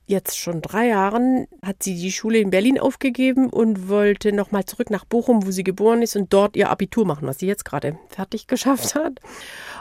jetzt 0.07 0.37
schon 0.37 0.61
drei 0.61 0.87
Jahren, 0.87 1.47
hat 1.63 1.81
sie 1.81 1.95
die 1.95 2.11
Schule 2.11 2.37
in 2.37 2.51
Berlin 2.51 2.79
aufgegeben 2.79 3.49
und 3.49 3.89
wollte 3.89 4.31
nochmal 4.31 4.65
zurück 4.65 4.91
nach 4.91 5.03
Bochum, 5.03 5.45
wo 5.45 5.51
sie 5.51 5.63
geboren 5.63 6.03
ist 6.03 6.15
und 6.15 6.31
dort 6.31 6.55
ihr 6.55 6.69
Abitur 6.69 7.05
machen, 7.05 7.27
was 7.27 7.39
sie 7.39 7.47
jetzt 7.47 7.65
gerade 7.65 7.97
fertig 8.09 8.47
geschafft 8.47 8.95
hat. 8.95 9.19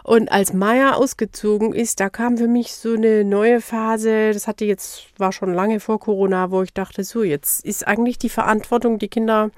Und 0.02 0.32
als 0.32 0.52
Maya 0.52 0.94
ausgezogen 0.94 1.74
ist, 1.74 2.00
da 2.00 2.08
kam 2.08 2.38
für 2.38 2.48
mich 2.48 2.74
so 2.74 2.94
eine 2.94 3.24
neue 3.24 3.60
Phase, 3.60 4.32
das 4.32 4.46
hatte 4.46 4.64
jetzt, 4.64 5.08
war 5.18 5.32
schon 5.32 5.52
lange 5.52 5.78
vor 5.78 6.00
Corona, 6.00 6.50
wo 6.50 6.62
ich 6.62 6.72
dachte, 6.72 7.04
so, 7.04 7.22
jetzt 7.22 7.64
ist 7.64 7.86
eigentlich 7.86 8.18
die 8.18 8.28
Verantwortung, 8.28 8.98
die 8.98 9.08
Kinder 9.08 9.50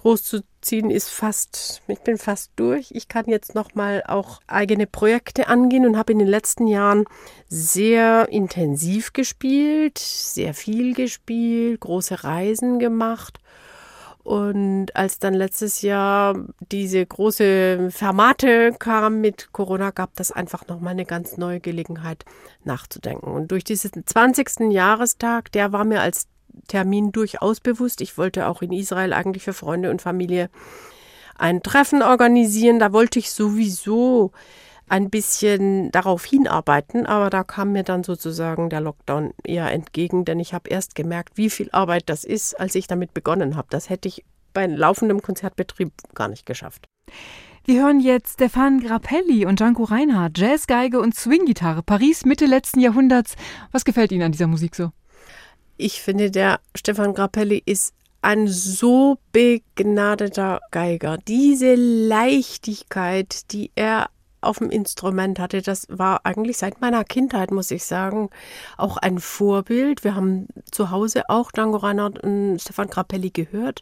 großzuziehen 0.00 0.90
ist 0.90 1.10
fast, 1.10 1.82
ich 1.86 2.00
bin 2.00 2.16
fast 2.16 2.52
durch. 2.56 2.90
Ich 2.92 3.08
kann 3.08 3.26
jetzt 3.26 3.54
nochmal 3.54 4.02
auch 4.06 4.40
eigene 4.46 4.86
Projekte 4.86 5.48
angehen 5.48 5.86
und 5.86 5.98
habe 5.98 6.12
in 6.12 6.18
den 6.18 6.28
letzten 6.28 6.66
Jahren 6.66 7.04
sehr 7.48 8.28
intensiv 8.30 9.12
gespielt, 9.12 9.98
sehr 9.98 10.54
viel 10.54 10.94
gespielt, 10.94 11.80
große 11.80 12.24
Reisen 12.24 12.78
gemacht. 12.78 13.38
Und 14.22 14.94
als 14.94 15.18
dann 15.18 15.34
letztes 15.34 15.82
Jahr 15.82 16.46
diese 16.70 17.04
große 17.04 17.90
Fermate 17.90 18.74
kam 18.78 19.20
mit 19.20 19.52
Corona, 19.52 19.90
gab 19.90 20.14
das 20.16 20.30
einfach 20.30 20.66
nochmal 20.66 20.92
eine 20.92 21.06
ganz 21.06 21.36
neue 21.36 21.60
Gelegenheit 21.60 22.24
nachzudenken. 22.64 23.30
Und 23.30 23.50
durch 23.50 23.64
diesen 23.64 24.06
20. 24.06 24.72
Jahrestag, 24.72 25.52
der 25.52 25.72
war 25.72 25.84
mir 25.84 26.00
als 26.00 26.26
Termin 26.68 27.12
durchaus 27.12 27.60
bewusst. 27.60 28.00
Ich 28.00 28.18
wollte 28.18 28.46
auch 28.46 28.62
in 28.62 28.72
Israel 28.72 29.12
eigentlich 29.12 29.42
für 29.42 29.52
Freunde 29.52 29.90
und 29.90 30.02
Familie 30.02 30.50
ein 31.36 31.62
Treffen 31.62 32.02
organisieren. 32.02 32.78
Da 32.78 32.92
wollte 32.92 33.18
ich 33.18 33.30
sowieso 33.32 34.32
ein 34.88 35.08
bisschen 35.08 35.90
darauf 35.92 36.24
hinarbeiten, 36.24 37.06
aber 37.06 37.30
da 37.30 37.44
kam 37.44 37.72
mir 37.72 37.84
dann 37.84 38.02
sozusagen 38.02 38.70
der 38.70 38.80
Lockdown 38.80 39.32
eher 39.44 39.70
entgegen, 39.70 40.24
denn 40.24 40.40
ich 40.40 40.52
habe 40.52 40.68
erst 40.68 40.96
gemerkt, 40.96 41.36
wie 41.36 41.48
viel 41.48 41.70
Arbeit 41.70 42.04
das 42.06 42.24
ist, 42.24 42.58
als 42.58 42.74
ich 42.74 42.88
damit 42.88 43.14
begonnen 43.14 43.56
habe. 43.56 43.68
Das 43.70 43.88
hätte 43.88 44.08
ich 44.08 44.24
bei 44.52 44.66
laufendem 44.66 45.22
Konzertbetrieb 45.22 45.92
gar 46.14 46.26
nicht 46.28 46.44
geschafft. 46.44 46.88
Wir 47.64 47.82
hören 47.82 48.00
jetzt 48.00 48.34
Stefan 48.34 48.80
Grappelli 48.80 49.46
und 49.46 49.60
Django 49.60 49.84
Reinhardt, 49.84 50.38
Jazzgeige 50.38 50.98
und 50.98 51.14
Swinggitarre, 51.14 51.82
Paris 51.84 52.24
Mitte 52.24 52.46
letzten 52.46 52.80
Jahrhunderts. 52.80 53.36
Was 53.70 53.84
gefällt 53.84 54.10
Ihnen 54.10 54.22
an 54.22 54.32
dieser 54.32 54.48
Musik 54.48 54.74
so? 54.74 54.90
Ich 55.80 56.02
finde, 56.02 56.30
der 56.30 56.60
Stefan 56.76 57.14
Grappelli 57.14 57.62
ist 57.64 57.94
ein 58.20 58.48
so 58.48 59.16
begnadeter 59.32 60.60
Geiger. 60.70 61.16
Diese 61.26 61.74
Leichtigkeit, 61.74 63.50
die 63.52 63.70
er 63.76 64.10
auf 64.42 64.58
dem 64.58 64.68
Instrument 64.68 65.38
hatte, 65.38 65.62
das 65.62 65.86
war 65.88 66.26
eigentlich 66.26 66.58
seit 66.58 66.82
meiner 66.82 67.02
Kindheit, 67.04 67.50
muss 67.50 67.70
ich 67.70 67.84
sagen, 67.84 68.28
auch 68.76 68.98
ein 68.98 69.20
Vorbild. 69.20 70.04
Wir 70.04 70.14
haben 70.14 70.48
zu 70.70 70.90
Hause 70.90 71.30
auch 71.30 71.50
Django 71.50 71.78
Reinhardt 71.78 72.18
und 72.18 72.58
Stefan 72.60 72.88
Grappelli 72.88 73.30
gehört. 73.30 73.80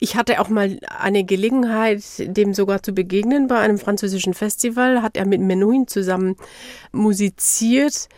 Ich 0.00 0.16
hatte 0.16 0.38
auch 0.42 0.50
mal 0.50 0.78
eine 0.86 1.24
Gelegenheit, 1.24 2.02
dem 2.18 2.52
sogar 2.52 2.82
zu 2.82 2.92
begegnen 2.92 3.46
bei 3.46 3.58
einem 3.58 3.78
französischen 3.78 4.34
Festival. 4.34 5.00
Hat 5.00 5.16
er 5.16 5.26
mit 5.26 5.40
Menuhin 5.40 5.86
zusammen 5.88 6.36
musiziert. 6.92 8.10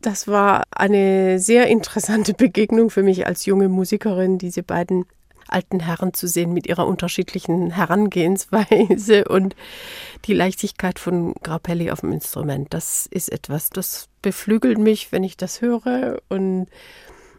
Das 0.00 0.28
war 0.28 0.64
eine 0.70 1.38
sehr 1.38 1.66
interessante 1.68 2.34
Begegnung 2.36 2.90
für 2.90 3.02
mich 3.02 3.26
als 3.26 3.46
junge 3.46 3.68
Musikerin, 3.68 4.38
diese 4.38 4.62
beiden 4.62 5.06
alten 5.48 5.80
Herren 5.80 6.14
zu 6.14 6.26
sehen 6.26 6.52
mit 6.52 6.66
ihrer 6.66 6.86
unterschiedlichen 6.86 7.70
Herangehensweise 7.70 9.24
und 9.28 9.54
die 10.24 10.34
Leichtigkeit 10.34 10.98
von 10.98 11.34
Grappelli 11.42 11.90
auf 11.90 12.00
dem 12.00 12.12
Instrument. 12.12 12.72
Das 12.72 13.06
ist 13.06 13.30
etwas, 13.30 13.70
das 13.70 14.08
beflügelt 14.22 14.78
mich, 14.78 15.12
wenn 15.12 15.24
ich 15.24 15.36
das 15.36 15.60
höre 15.60 16.18
und 16.28 16.66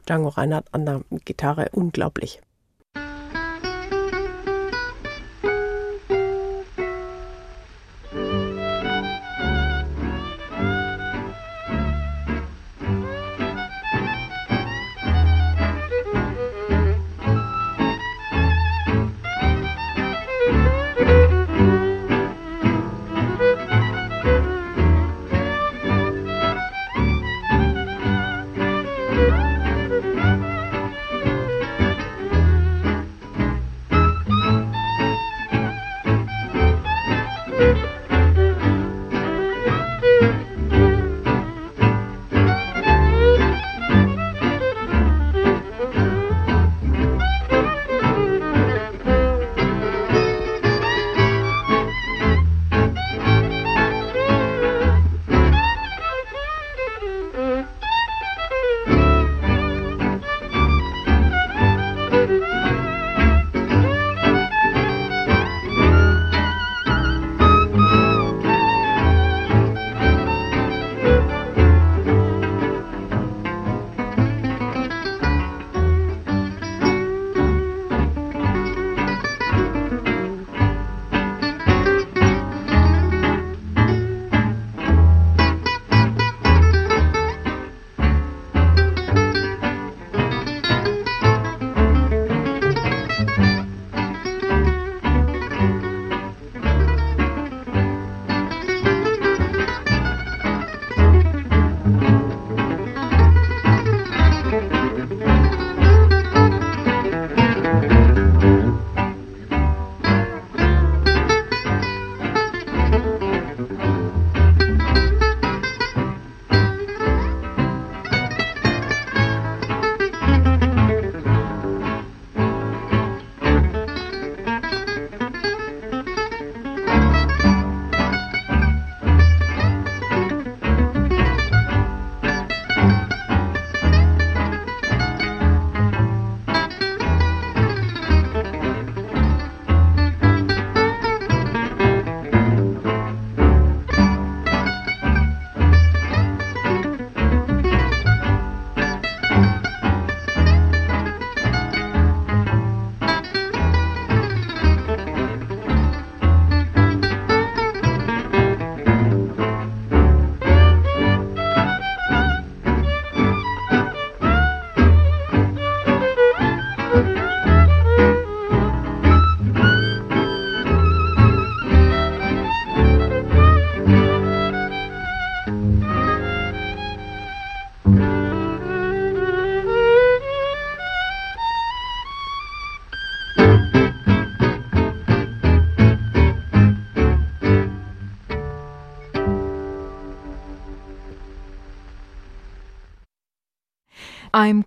Django 0.08 0.30
Reinhardt 0.30 0.74
an 0.74 0.86
der 0.86 1.02
Gitarre 1.26 1.70
unglaublich. 1.72 2.42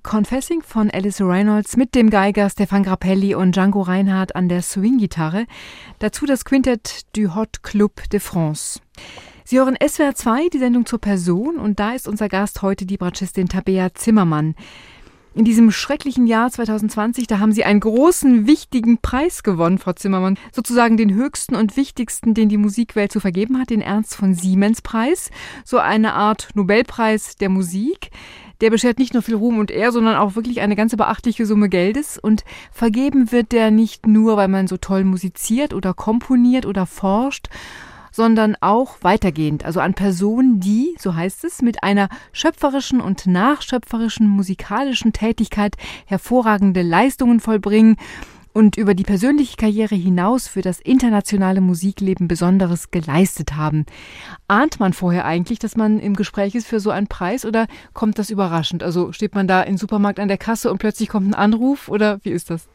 Confessing 0.08 0.62
von 0.62 0.90
Alice 0.90 1.20
Reynolds 1.20 1.76
mit 1.76 1.94
dem 1.94 2.08
Geiger 2.08 2.48
Stefan 2.48 2.82
Grappelli 2.82 3.34
und 3.34 3.54
Django 3.54 3.82
Reinhardt 3.82 4.34
an 4.34 4.48
der 4.48 4.62
Swing-Gitarre. 4.62 5.44
Dazu 5.98 6.24
das 6.24 6.46
Quintett 6.46 7.02
du 7.14 7.34
Hot 7.34 7.62
Club 7.62 8.08
de 8.08 8.18
France. 8.18 8.80
Sie 9.44 9.58
hören 9.58 9.76
SWR 9.86 10.14
2, 10.14 10.48
die 10.48 10.60
Sendung 10.60 10.86
zur 10.86 10.98
Person, 10.98 11.58
und 11.58 11.78
da 11.78 11.92
ist 11.92 12.08
unser 12.08 12.30
Gast 12.30 12.62
heute 12.62 12.86
die 12.86 12.96
Bratschistin 12.96 13.50
Tabea 13.50 13.92
Zimmermann. 13.92 14.54
In 15.34 15.44
diesem 15.44 15.70
schrecklichen 15.70 16.26
Jahr 16.26 16.50
2020, 16.50 17.26
da 17.26 17.38
haben 17.38 17.52
Sie 17.52 17.64
einen 17.64 17.80
großen, 17.80 18.46
wichtigen 18.46 18.98
Preis 19.02 19.42
gewonnen, 19.42 19.76
Frau 19.76 19.92
Zimmermann. 19.92 20.38
Sozusagen 20.52 20.96
den 20.96 21.12
höchsten 21.12 21.54
und 21.54 21.76
wichtigsten, 21.76 22.32
den 22.32 22.48
die 22.48 22.56
Musikwelt 22.56 23.12
zu 23.12 23.20
vergeben 23.20 23.58
hat, 23.58 23.68
den 23.68 23.82
Ernst 23.82 24.16
von 24.16 24.34
Siemens 24.34 24.80
Preis. 24.80 25.30
So 25.66 25.78
eine 25.78 26.14
Art 26.14 26.48
Nobelpreis 26.54 27.36
der 27.36 27.50
Musik. 27.50 28.10
Der 28.60 28.70
beschert 28.70 28.98
nicht 28.98 29.14
nur 29.14 29.22
viel 29.22 29.36
Ruhm 29.36 29.58
und 29.58 29.70
Ehr, 29.70 29.92
sondern 29.92 30.16
auch 30.16 30.34
wirklich 30.34 30.60
eine 30.60 30.76
ganz 30.76 30.96
beachtliche 30.96 31.46
Summe 31.46 31.68
Geldes. 31.68 32.18
Und 32.18 32.44
vergeben 32.72 33.30
wird 33.30 33.52
der 33.52 33.70
nicht 33.70 34.06
nur, 34.06 34.36
weil 34.36 34.48
man 34.48 34.66
so 34.66 34.76
toll 34.76 35.04
musiziert 35.04 35.74
oder 35.74 35.94
komponiert 35.94 36.66
oder 36.66 36.86
forscht, 36.86 37.48
sondern 38.10 38.56
auch 38.60 38.96
weitergehend, 39.02 39.64
also 39.64 39.78
an 39.78 39.94
Personen, 39.94 40.58
die, 40.58 40.96
so 40.98 41.14
heißt 41.14 41.44
es, 41.44 41.62
mit 41.62 41.84
einer 41.84 42.08
schöpferischen 42.32 43.00
und 43.00 43.28
nachschöpferischen 43.28 44.28
musikalischen 44.28 45.12
Tätigkeit 45.12 45.76
hervorragende 46.06 46.82
Leistungen 46.82 47.38
vollbringen 47.38 47.96
und 48.52 48.76
über 48.76 48.94
die 48.94 49.04
persönliche 49.04 49.56
Karriere 49.56 49.94
hinaus 49.94 50.48
für 50.48 50.62
das 50.62 50.80
internationale 50.80 51.60
Musikleben 51.60 52.26
Besonderes 52.26 52.90
geleistet 52.90 53.54
haben. 53.54 53.86
Ahnt 54.48 54.80
man 54.80 54.94
vorher 54.94 55.26
eigentlich, 55.26 55.58
dass 55.58 55.76
man 55.76 56.00
im 56.00 56.16
Gespräch 56.16 56.54
ist 56.54 56.66
für 56.66 56.80
so 56.80 56.90
einen 56.90 57.06
Preis 57.06 57.44
oder 57.44 57.66
kommt 57.92 58.18
das 58.18 58.30
überraschend? 58.30 58.82
Also 58.82 59.12
steht 59.12 59.34
man 59.34 59.46
da 59.46 59.62
im 59.62 59.76
Supermarkt 59.76 60.18
an 60.18 60.28
der 60.28 60.38
Kasse 60.38 60.70
und 60.70 60.78
plötzlich 60.78 61.10
kommt 61.10 61.28
ein 61.28 61.34
Anruf 61.34 61.88
oder 61.88 62.18
wie 62.22 62.30
ist 62.30 62.48
das? 62.48 62.66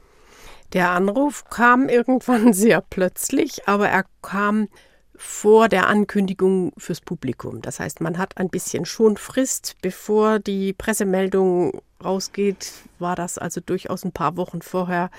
Der 0.74 0.92
Anruf 0.92 1.46
kam 1.46 1.90
irgendwann 1.90 2.54
sehr 2.54 2.82
plötzlich, 2.82 3.68
aber 3.68 3.90
er 3.90 4.06
kam 4.22 4.68
vor 5.16 5.68
der 5.68 5.88
Ankündigung 5.88 6.74
fürs 6.78 7.02
Publikum. 7.02 7.62
Das 7.64 7.80
heißt, 7.80 8.02
man 8.02 8.20
hat 8.20 8.38
ein 8.38 8.50
bisschen 8.50 8.86
Schonfrist, 8.86 9.76
bevor 9.82 10.38
die 10.38 10.74
Pressemeldung 10.74 11.82
rausgeht, 12.04 12.72
war 13.00 13.16
das 13.16 13.40
also 13.40 13.62
durchaus 13.62 14.04
ein 14.04 14.12
paar 14.12 14.38
Wochen 14.38 14.62
vorher 14.62 15.10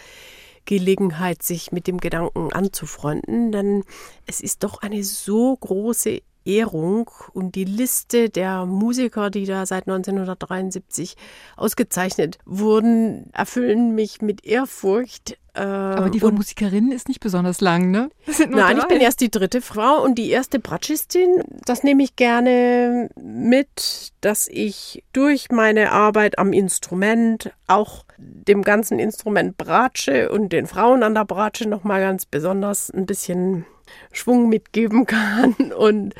Gelegenheit, 0.67 1.43
sich 1.43 1.73
mit 1.73 1.89
dem 1.89 1.99
Gedanken 1.99 2.53
anzufreunden, 2.53 3.51
denn 3.51 3.85
es 4.27 4.41
ist 4.41 4.63
doch 4.63 4.83
eine 4.83 5.03
so 5.03 5.57
große 5.57 6.23
Ehrung 6.45 7.11
und 7.33 7.55
die 7.55 7.65
Liste 7.65 8.31
der 8.31 8.67
Musiker, 8.67 9.31
die 9.31 9.47
da 9.47 9.67
seit 9.67 9.89
1973 9.89 11.17
ausgezeichnet 11.57 12.39
wurden, 12.45 13.31
erfüllen 13.33 13.95
mich 13.95 14.21
mit 14.21 14.45
Ehrfurcht. 14.45 15.39
Aber 15.61 16.11
die 16.11 16.21
von 16.21 16.35
Musikerinnen 16.35 16.91
ist 16.91 17.09
nicht 17.09 17.21
besonders 17.21 17.61
lang, 17.61 17.91
ne? 17.91 18.11
Nein, 18.39 18.51
drei. 18.51 18.79
ich 18.79 18.89
bin 18.89 19.01
erst 19.01 19.21
die 19.21 19.31
dritte 19.31 19.61
Frau 19.61 20.03
und 20.03 20.17
die 20.17 20.31
erste 20.31 20.59
Bratschistin. 20.59 21.43
Das 21.65 21.85
nehme 21.85 22.03
ich 22.03 22.17
gerne 22.17 23.09
mit, 23.21 24.13
dass 24.21 24.49
ich 24.49 25.05
durch 25.13 25.51
meine 25.51 25.93
Arbeit 25.93 26.39
am 26.39 26.53
Instrument 26.53 27.53
auch 27.69 28.05
dem 28.19 28.63
ganzen 28.63 28.99
Instrument 28.99 29.57
Bratsche 29.57 30.31
und 30.31 30.53
den 30.53 30.67
Frauen 30.67 31.03
an 31.03 31.15
der 31.15 31.25
Bratsche 31.25 31.69
nochmal 31.69 32.01
ganz 32.01 32.27
besonders 32.27 32.91
ein 32.91 33.07
bisschen 33.07 33.65
Schwung 34.13 34.49
mitgeben 34.49 35.07
kann 35.07 35.55
und 35.73 36.15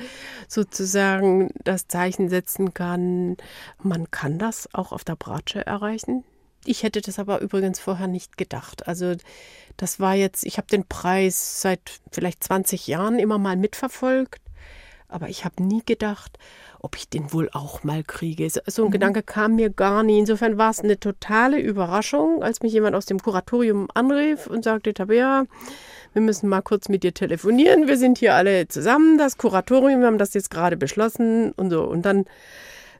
sozusagen 0.49 1.51
das 1.65 1.89
Zeichen 1.89 2.29
setzen 2.29 2.75
kann, 2.75 3.37
man 3.83 4.11
kann 4.11 4.39
das 4.39 4.69
auch 4.73 4.93
auf 4.93 5.03
der 5.05 5.17
Bratsche 5.17 5.67
erreichen. 5.67 6.25
Ich 6.67 6.83
hätte 6.83 7.01
das 7.01 7.19
aber 7.19 7.41
übrigens 7.41 7.81
vorher 7.81 8.07
nicht 8.07 8.37
gedacht. 8.37 8.87
Also 8.89 9.15
das 9.77 10.01
war 10.01 10.15
jetzt, 10.15 10.45
ich 10.45 10.57
habe 10.57 10.67
den 10.69 10.87
Preis 10.87 11.61
seit 11.61 11.81
vielleicht 12.13 12.45
20 12.45 12.87
Jahren 12.87 13.19
immer 13.19 13.39
mal 13.39 13.57
mitverfolgt, 13.57 14.41
aber 15.09 15.29
ich 15.29 15.45
habe 15.45 15.63
nie 15.63 15.83
gedacht, 15.85 16.39
ob 16.81 16.97
ich 16.97 17.09
den 17.09 17.33
wohl 17.33 17.49
auch 17.53 17.83
mal 17.83 18.03
kriege. 18.05 18.49
So 18.67 18.83
ein 18.83 18.89
mhm. 18.89 18.93
Gedanke 18.93 19.23
kam 19.23 19.57
mir 19.57 19.71
gar 19.71 20.03
nie. 20.03 20.19
Insofern 20.19 20.59
war 20.59 20.71
es 20.71 20.81
eine 20.81 21.01
totale 21.01 21.59
Überraschung, 21.59 22.43
als 22.43 22.63
mich 22.63 22.73
jemand 22.73 22.95
aus 22.95 23.07
dem 23.07 23.21
Kuratorium 23.21 23.89
anrief 23.95 24.47
und 24.47 24.65
sagte, 24.65 24.93
Tabea, 24.93 25.47
wir 26.13 26.23
müssen 26.23 26.49
mal 26.49 26.63
kurz 26.63 26.89
mit 26.89 27.03
dir 27.03 27.15
telefonieren. 27.15 27.89
Wir 27.89 27.97
sind 27.97 28.19
hier 28.19 28.35
alle 28.35 28.69
zusammen, 28.69 29.19
das 29.19 29.39
Kuratorium, 29.39 30.01
wir 30.01 30.07
haben 30.07 30.19
das 30.19 30.35
jetzt 30.35 30.51
gerade 30.51 30.77
beschlossen 30.77 31.53
und 31.53 31.71
so. 31.71 31.85
Und 31.85 32.03
dann 32.03 32.27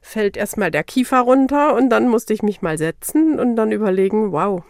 fällt 0.05 0.37
erstmal 0.37 0.69
der 0.69 0.83
Kiefer 0.83 1.21
runter 1.21 1.73
und 1.73 1.89
dann 1.89 2.07
musste 2.07 2.33
ich 2.33 2.43
mich 2.43 2.61
mal 2.61 2.77
setzen 2.77 3.39
und 3.39 3.55
dann 3.55 3.71
überlegen, 3.71 4.31
wow, 4.31 4.63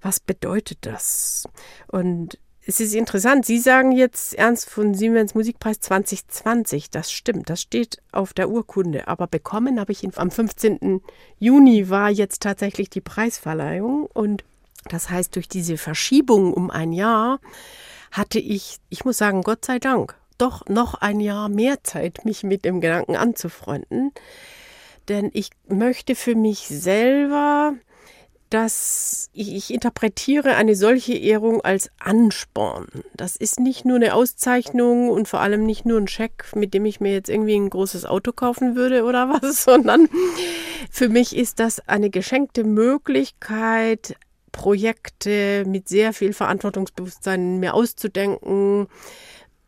was 0.00 0.18
bedeutet 0.18 0.78
das? 0.80 1.46
Und 1.88 2.38
es 2.64 2.80
ist 2.80 2.94
interessant, 2.94 3.44
Sie 3.44 3.58
sagen 3.58 3.92
jetzt 3.92 4.34
Ernst 4.34 4.70
von 4.70 4.94
Siemens 4.94 5.34
Musikpreis 5.34 5.80
2020. 5.80 6.90
Das 6.90 7.12
stimmt, 7.12 7.50
das 7.50 7.60
steht 7.60 7.98
auf 8.12 8.32
der 8.32 8.48
Urkunde. 8.48 9.08
Aber 9.08 9.26
bekommen 9.26 9.78
habe 9.78 9.92
ich 9.92 10.04
ihn 10.04 10.12
am 10.16 10.30
15. 10.30 11.02
Juni 11.38 11.90
war 11.90 12.08
jetzt 12.08 12.42
tatsächlich 12.42 12.88
die 12.88 13.00
Preisverleihung 13.00 14.06
und 14.06 14.42
das 14.88 15.10
heißt, 15.10 15.36
durch 15.36 15.48
diese 15.48 15.76
Verschiebung 15.76 16.54
um 16.54 16.70
ein 16.70 16.92
Jahr 16.92 17.40
hatte 18.10 18.38
ich, 18.38 18.78
ich 18.88 19.04
muss 19.04 19.18
sagen, 19.18 19.42
Gott 19.42 19.64
sei 19.64 19.78
Dank, 19.78 20.16
doch 20.38 20.66
noch 20.66 20.94
ein 20.94 21.20
Jahr 21.20 21.48
mehr 21.48 21.84
Zeit, 21.84 22.24
mich 22.24 22.42
mit 22.42 22.64
dem 22.64 22.80
Gedanken 22.80 23.16
anzufreunden. 23.16 24.12
Denn 25.08 25.30
ich 25.32 25.50
möchte 25.68 26.14
für 26.14 26.34
mich 26.34 26.68
selber, 26.68 27.74
dass 28.52 29.30
ich, 29.32 29.54
ich 29.54 29.72
interpretiere 29.72 30.56
eine 30.56 30.74
solche 30.74 31.14
Ehrung 31.14 31.62
als 31.62 31.90
Ansporn. 31.98 32.86
Das 33.14 33.36
ist 33.36 33.58
nicht 33.58 33.86
nur 33.86 33.96
eine 33.96 34.14
Auszeichnung 34.14 35.08
und 35.08 35.26
vor 35.26 35.40
allem 35.40 35.64
nicht 35.64 35.86
nur 35.86 35.98
ein 35.98 36.08
Scheck, 36.08 36.44
mit 36.54 36.74
dem 36.74 36.84
ich 36.84 37.00
mir 37.00 37.12
jetzt 37.12 37.30
irgendwie 37.30 37.56
ein 37.56 37.70
großes 37.70 38.04
Auto 38.04 38.32
kaufen 38.32 38.76
würde 38.76 39.04
oder 39.04 39.28
was, 39.42 39.64
sondern 39.64 40.08
für 40.90 41.08
mich 41.08 41.34
ist 41.34 41.60
das 41.60 41.88
eine 41.88 42.10
geschenkte 42.10 42.64
Möglichkeit, 42.64 44.16
Projekte 44.52 45.64
mit 45.66 45.88
sehr 45.88 46.12
viel 46.12 46.34
Verantwortungsbewusstsein 46.34 47.58
mehr 47.58 47.72
auszudenken 47.72 48.86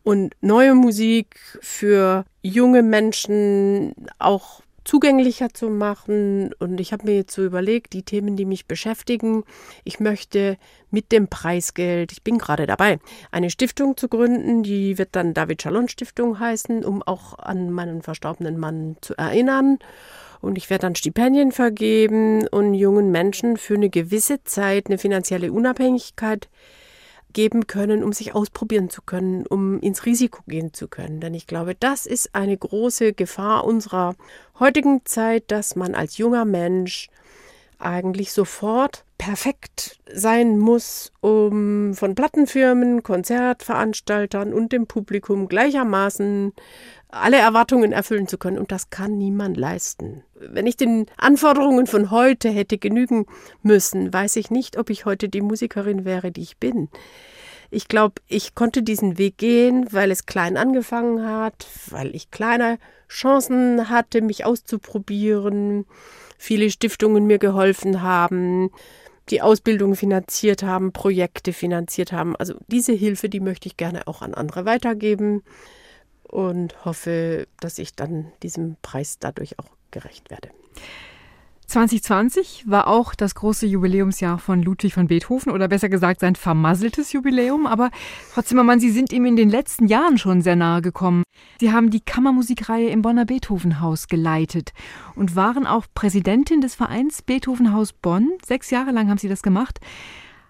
und 0.03 0.35
neue 0.43 0.75
Musik 0.75 1.41
für 1.63 2.27
junge 2.43 2.83
Menschen 2.83 3.95
auch 4.19 4.61
zugänglicher 4.85 5.53
zu 5.53 5.71
machen. 5.71 6.53
Und 6.59 6.81
ich 6.81 6.93
habe 6.93 7.05
mir 7.05 7.17
jetzt 7.17 7.35
so 7.35 7.45
überlegt, 7.45 7.93
die 7.93 8.03
Themen, 8.03 8.37
die 8.37 8.45
mich 8.45 8.67
beschäftigen, 8.67 9.45
ich 9.85 10.01
möchte 10.01 10.57
mit 10.91 11.13
dem 11.13 11.29
Preisgeld, 11.29 12.13
ich 12.13 12.23
bin 12.23 12.39
gerade 12.39 12.67
dabei, 12.67 12.99
eine 13.31 13.51
Stiftung 13.51 13.97
zu 13.97 14.09
gründen, 14.09 14.63
die 14.63 14.99
wird 14.99 15.11
dann 15.13 15.35
David 15.35 15.63
Chalon 15.63 15.89
Stiftung 15.89 16.39
heißen, 16.39 16.85
um 16.85 17.03
auch 17.03 17.39
an 17.39 17.71
meinen 17.71 18.03
verstorbenen 18.03 18.59
Mann 18.59 18.97
zu 19.01 19.17
erinnern. 19.17 19.79
Und 20.41 20.59
ich 20.59 20.69
werde 20.69 20.83
dann 20.83 20.95
Stipendien 20.95 21.53
vergeben 21.53 22.47
und 22.49 22.75
jungen 22.75 23.11
Menschen 23.11 23.57
für 23.57 23.75
eine 23.75 23.89
gewisse 23.89 24.45
Zeit 24.45 24.89
eine 24.89 24.99
finanzielle 24.99 25.51
Unabhängigkeit 25.51 26.51
geben 27.35 27.67
können, 27.67 28.03
um 28.03 28.15
sich 28.15 28.35
ausprobieren 28.35 28.89
zu 28.89 29.03
können, 29.03 29.47
um 29.47 29.79
ins 29.81 30.07
Risiko 30.07 30.43
gehen 30.47 30.73
zu 30.73 30.89
können. 30.89 31.21
Denn 31.21 31.35
ich 31.35 31.47
glaube, 31.47 31.75
das 31.75 32.07
ist 32.07 32.35
eine 32.35 32.57
große 32.57 33.13
Gefahr 33.13 33.65
unserer 33.65 34.15
heutigen 34.59 35.05
Zeit, 35.05 35.51
dass 35.51 35.77
man 35.77 35.95
als 35.95 36.17
junger 36.17 36.47
Mensch 36.47 37.11
eigentlich 37.79 38.33
sofort 38.33 39.05
perfekt 39.19 40.01
sein 40.13 40.59
muss, 40.59 41.13
um 41.21 41.95
von 41.95 42.15
Plattenfirmen, 42.15 43.03
Konzertveranstaltern 43.03 44.53
und 44.53 44.73
dem 44.73 44.87
Publikum 44.87 45.49
gleichermaßen 45.49 46.53
alle 47.15 47.39
Erwartungen 47.39 47.93
erfüllen 47.93 48.29
zu 48.29 48.39
können. 48.39 48.59
Und 48.59 48.73
das 48.73 48.91
kann 48.91 49.17
niemand 49.17 49.57
leisten. 49.57 50.23
Wenn 50.35 50.67
ich 50.67 50.77
den 50.77 51.07
Anforderungen 51.17 51.87
von 51.87 52.11
heute 52.11 52.51
hätte 52.51 52.79
genügen 52.79 53.27
müssen, 53.63 54.13
weiß 54.13 54.37
ich 54.37 54.51
nicht, 54.51 54.77
ob 54.77 54.91
ich 54.91 55.05
heute 55.05 55.29
die 55.29 55.41
Musikerin 55.41 56.05
wäre, 56.05 56.33
die 56.33 56.43
ich 56.43 56.59
bin. 56.59 56.89
Ich 57.71 57.89
glaube, 57.89 58.15
ich 58.29 58.55
konnte 58.55 58.83
diesen 58.83 59.19
Weg 59.19 59.39
gehen, 59.39 59.87
weil 59.91 60.11
es 60.11 60.27
klein 60.27 60.57
angefangen 60.57 61.27
hat, 61.27 61.67
weil 61.91 62.15
ich 62.15 62.31
kleine 62.31 62.79
Chancen 63.09 63.89
hatte, 63.89 64.23
mich 64.23 64.45
auszuprobieren, 64.45 65.87
viele 66.39 66.71
Stiftungen 66.71 67.27
mir 67.27 67.39
geholfen 67.39 68.03
haben, 68.03 68.71
die 69.31 69.41
Ausbildung 69.41 69.97
finanziert 69.97 70.63
haben, 70.63 70.93
Projekte 70.93 71.53
finanziert 71.53 72.13
haben. 72.13 72.37
Also 72.37 72.55
diese 72.69 72.93
Hilfe, 72.93 73.29
die 73.29 73.41
möchte 73.41 73.67
ich 73.67 73.77
gerne 73.77 74.07
auch 74.07 74.23
an 74.23 74.35
andere 74.35 74.67
weitergeben 74.67 75.43
und 76.29 76.85
hoffe, 76.85 77.47
dass 77.61 77.79
ich 77.79 77.95
dann 77.95 78.33
diesem 78.43 78.77
Preis 78.83 79.19
dadurch 79.19 79.59
auch 79.59 79.69
gerecht 79.91 80.31
werde. 80.31 80.51
2020 81.67 82.65
war 82.67 82.87
auch 82.87 83.15
das 83.15 83.35
große 83.35 83.67
Jubiläumsjahr 83.67 84.39
von 84.39 84.63
Ludwig 84.63 84.95
von 84.95 85.07
Beethoven 85.07 85.51
oder 85.51 85.67
besser 85.67 85.89
gesagt 85.89 86.21
sein 86.21 86.37
vermasseltes 86.37 87.13
Jubiläum. 87.13 87.67
Aber 87.67 87.91
Frau 88.31 88.43
Zimmermann, 88.43 88.81
Sie 88.81 88.91
sind 88.91 89.13
ihm 89.13 89.25
in 89.25 89.37
den 89.37 89.49
letzten 89.49 89.87
Jahren 89.87 90.19
schon 90.19 90.43
sehr 90.43 90.57
nahe 90.57 90.83
gekommen. 90.83 91.25
Sie 91.61 91.73
haben 91.73 91.91
die 91.91 92.01
Kammermusikreihe 92.01 92.89
im 92.89 93.03
Bonner 93.03 93.25
Beethovenhaus 93.25 94.09
geleitet 94.09 94.73
und 95.17 95.37
waren 95.37 95.67
auch 95.67 95.87
Präsidentin 95.95 96.61
des 96.61 96.75
Vereins 96.75 97.23
Beethovenhaus 97.23 97.93
Bonn. 97.93 98.31
Sechs 98.45 98.71
Jahre 98.71 98.91
lang 98.93 99.09
haben 99.09 99.19
Sie 99.19 99.29
das 99.29 99.43
gemacht. 99.43 99.81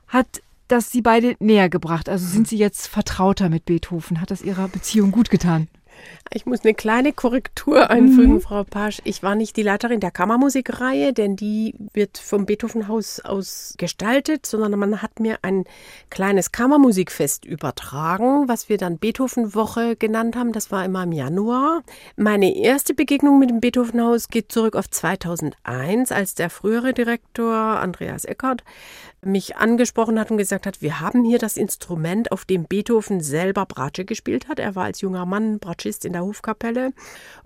Hat 0.08 0.42
das 0.68 0.90
Sie 0.90 1.02
beide 1.02 1.36
näher 1.38 1.68
gebracht? 1.68 2.08
Also 2.08 2.26
sind 2.26 2.48
Sie 2.48 2.56
jetzt 2.56 2.86
vertrauter 2.86 3.48
mit 3.48 3.64
Beethoven? 3.64 4.20
Hat 4.20 4.30
das 4.30 4.42
Ihrer 4.42 4.68
Beziehung 4.68 5.10
gut 5.10 5.30
getan? 5.30 5.68
Ich 6.32 6.46
muss 6.46 6.64
eine 6.64 6.74
kleine 6.74 7.12
Korrektur 7.12 7.90
einfügen, 7.90 8.34
mhm. 8.34 8.40
Frau 8.40 8.64
Pasch. 8.64 9.00
Ich 9.04 9.22
war 9.22 9.34
nicht 9.34 9.56
die 9.56 9.62
Leiterin 9.62 10.00
der 10.00 10.10
Kammermusikreihe, 10.10 11.12
denn 11.12 11.36
die 11.36 11.74
wird 11.92 12.18
vom 12.18 12.46
Beethovenhaus 12.46 13.20
aus 13.20 13.74
gestaltet, 13.78 14.46
sondern 14.46 14.78
man 14.78 15.02
hat 15.02 15.20
mir 15.20 15.38
ein 15.42 15.64
kleines 16.10 16.50
Kammermusikfest 16.50 17.44
übertragen, 17.44 18.48
was 18.48 18.68
wir 18.68 18.78
dann 18.78 18.98
Beethovenwoche 18.98 19.96
genannt 19.96 20.36
haben. 20.36 20.52
Das 20.52 20.70
war 20.70 20.84
immer 20.84 21.04
im 21.04 21.12
Januar. 21.12 21.82
Meine 22.16 22.56
erste 22.56 22.94
Begegnung 22.94 23.38
mit 23.38 23.50
dem 23.50 23.60
Beethovenhaus 23.60 24.28
geht 24.28 24.50
zurück 24.50 24.76
auf 24.76 24.90
2001, 24.90 26.10
als 26.10 26.34
der 26.34 26.50
frühere 26.50 26.94
Direktor 26.94 27.54
Andreas 27.54 28.24
Eckert 28.24 28.64
mich 29.26 29.56
angesprochen 29.56 30.18
hat 30.18 30.30
und 30.30 30.38
gesagt 30.38 30.66
hat, 30.66 30.82
wir 30.82 31.00
haben 31.00 31.24
hier 31.24 31.38
das 31.38 31.56
Instrument, 31.56 32.32
auf 32.32 32.44
dem 32.44 32.64
Beethoven 32.64 33.20
selber 33.20 33.66
Bratsche 33.66 34.04
gespielt 34.04 34.48
hat. 34.48 34.58
Er 34.58 34.74
war 34.74 34.84
als 34.84 35.00
junger 35.00 35.26
Mann 35.26 35.58
Bratschist 35.58 36.04
in 36.04 36.12
der 36.12 36.22
Hofkapelle 36.22 36.92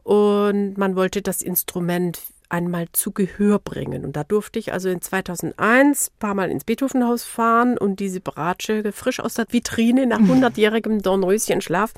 und 0.03 0.77
man 0.77 0.97
wollte 0.97 1.23
das 1.23 1.43
Instrument 1.43 2.21
einmal 2.49 2.87
zu 2.93 3.13
Gehör 3.13 3.59
bringen. 3.59 4.05
Und 4.05 4.17
da 4.17 4.25
durfte 4.25 4.59
ich 4.59 4.73
also 4.73 4.89
in 4.89 5.01
2001 5.01 6.09
ein 6.09 6.19
paar 6.19 6.35
Mal 6.35 6.51
ins 6.51 6.65
Beethovenhaus 6.65 7.25
fahren 7.25 7.77
und 7.77 8.01
diese 8.01 8.21
Bratsche 8.21 8.91
frisch 8.93 9.21
aus 9.21 9.35
der 9.35 9.47
Vitrine 9.51 10.07
nach 10.07 10.19
hundertjährigem 10.21 11.03
Dornröschenschlaf 11.03 11.93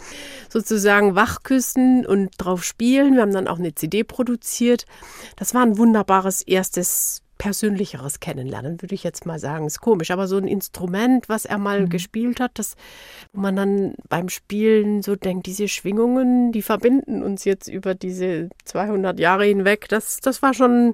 sozusagen 0.48 1.14
wachküssen 1.14 2.04
und 2.04 2.30
drauf 2.38 2.64
spielen. 2.64 3.14
Wir 3.14 3.22
haben 3.22 3.32
dann 3.32 3.48
auch 3.48 3.58
eine 3.58 3.74
CD 3.74 4.04
produziert. 4.04 4.86
Das 5.36 5.54
war 5.54 5.62
ein 5.62 5.78
wunderbares 5.78 6.42
erstes 6.42 7.22
persönlicheres 7.40 8.20
Kennenlernen, 8.20 8.82
würde 8.82 8.94
ich 8.94 9.02
jetzt 9.02 9.24
mal 9.24 9.38
sagen. 9.38 9.66
Ist 9.66 9.80
komisch, 9.80 10.10
aber 10.10 10.28
so 10.28 10.36
ein 10.36 10.46
Instrument, 10.46 11.26
was 11.30 11.46
er 11.46 11.56
mal 11.56 11.80
mhm. 11.80 11.88
gespielt 11.88 12.38
hat, 12.38 12.50
das, 12.54 12.76
wo 13.32 13.40
man 13.40 13.56
dann 13.56 13.94
beim 14.10 14.28
Spielen 14.28 15.00
so 15.00 15.16
denkt, 15.16 15.46
diese 15.46 15.66
Schwingungen, 15.66 16.52
die 16.52 16.60
verbinden 16.60 17.22
uns 17.22 17.46
jetzt 17.46 17.66
über 17.66 17.94
diese 17.94 18.50
200 18.66 19.18
Jahre 19.18 19.46
hinweg, 19.46 19.88
das, 19.88 20.18
das 20.20 20.42
war 20.42 20.52
schon 20.52 20.92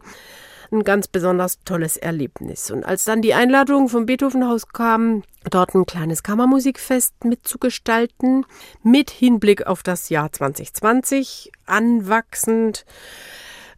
ein 0.70 0.84
ganz 0.84 1.08
besonders 1.08 1.58
tolles 1.64 1.96
Erlebnis. 1.96 2.70
Und 2.70 2.84
als 2.84 3.02
dann 3.02 3.22
die 3.22 3.34
Einladung 3.34 3.88
vom 3.88 4.06
Beethovenhaus 4.06 4.68
kam, 4.68 5.24
dort 5.50 5.74
ein 5.74 5.84
kleines 5.84 6.22
Kammermusikfest 6.22 7.24
mitzugestalten, 7.24 8.46
mit 8.84 9.10
Hinblick 9.10 9.66
auf 9.66 9.82
das 9.82 10.10
Jahr 10.10 10.30
2020, 10.30 11.50
anwachsend, 11.66 12.84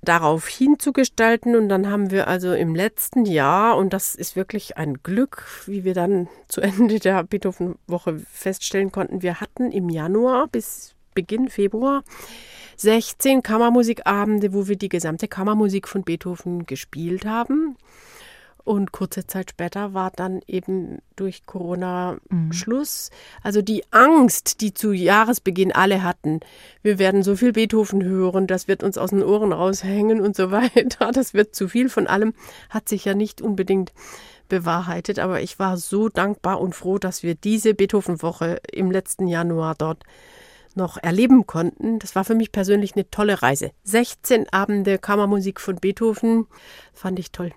darauf 0.03 0.47
hinzugestalten. 0.47 1.57
Und 1.57 1.69
dann 1.69 1.91
haben 1.91 2.11
wir 2.11 2.29
also 2.29 2.53
im 2.53 2.75
letzten 2.75 3.25
Jahr, 3.25 3.77
und 3.77 3.93
das 3.93 4.15
ist 4.15 4.37
wirklich 4.37 4.77
ein 4.77 5.03
Glück, 5.03 5.47
wie 5.67 5.85
wir 5.85 5.95
dann 5.95 6.29
zu 6.49 6.61
Ende 6.61 6.99
der 6.99 7.25
Beethoven-Woche 7.25 8.21
feststellen 8.33 8.93
konnten, 8.93 9.23
wir 9.23 9.41
hatten 9.41 9.71
im 9.73 9.89
Januar 9.89 10.49
bis 10.49 10.95
Beginn 11.15 11.49
Februar 11.49 12.05
16 12.77 13.43
Kammermusikabende, 13.43 14.53
wo 14.53 14.69
wir 14.69 14.77
die 14.77 14.89
gesamte 14.89 15.27
Kammermusik 15.27 15.89
von 15.89 16.05
Beethoven 16.05 16.65
gespielt 16.65 17.27
haben. 17.27 17.77
Und 18.69 18.93
kurze 18.93 19.27
Zeit 19.27 19.53
später 19.53 19.95
war 19.95 20.11
dann 20.11 20.43
eben 20.47 20.99
durch 21.17 21.47
Corona 21.47 22.19
mhm. 22.29 22.53
Schluss. 22.53 23.09
Also 23.43 23.63
die 23.63 23.83
Angst, 23.93 24.61
die 24.61 24.75
zu 24.75 24.93
Jahresbeginn 24.93 25.73
alle 25.73 26.03
hatten, 26.03 26.41
wir 26.83 26.99
werden 26.99 27.23
so 27.23 27.35
viel 27.35 27.53
Beethoven 27.53 28.05
hören, 28.05 28.47
das 28.47 28.69
wird 28.69 28.83
uns 28.83 28.99
aus 28.99 29.09
den 29.09 29.23
Ohren 29.23 29.55
raushängen 29.55 30.21
und 30.21 30.37
so 30.37 30.51
weiter, 30.51 31.11
das 31.15 31.33
wird 31.33 31.55
zu 31.55 31.67
viel 31.67 31.89
von 31.89 32.07
allem, 32.07 32.35
hat 32.69 32.91
sich 32.91 33.07
ja 33.07 33.15
nicht 33.15 33.41
unbedingt 33.41 33.95
bewahrheitet. 34.51 35.19
Aber 35.19 35.41
ich 35.41 35.59
war 35.59 35.79
so 35.79 36.11
dankbar 36.11 36.61
und 36.61 36.75
froh, 36.75 36.99
dass 36.99 37.23
wir 37.23 37.37
diese 37.37 37.73
Beethoven-Woche 37.73 38.61
im 38.71 38.91
letzten 38.91 39.29
Januar 39.29 39.77
dort 39.77 40.05
noch 40.75 40.99
erleben 40.99 41.47
konnten. 41.47 42.01
Das 42.01 42.15
war 42.15 42.25
für 42.27 42.35
mich 42.35 42.53
persönlich 42.53 42.97
eine 42.97 43.09
tolle 43.09 43.41
Reise. 43.41 43.71
16 43.85 44.53
Abende 44.53 44.99
Kammermusik 44.99 45.59
von 45.59 45.77
Beethoven 45.77 46.45
fand 46.93 47.19
ich 47.19 47.33
toll. 47.33 47.55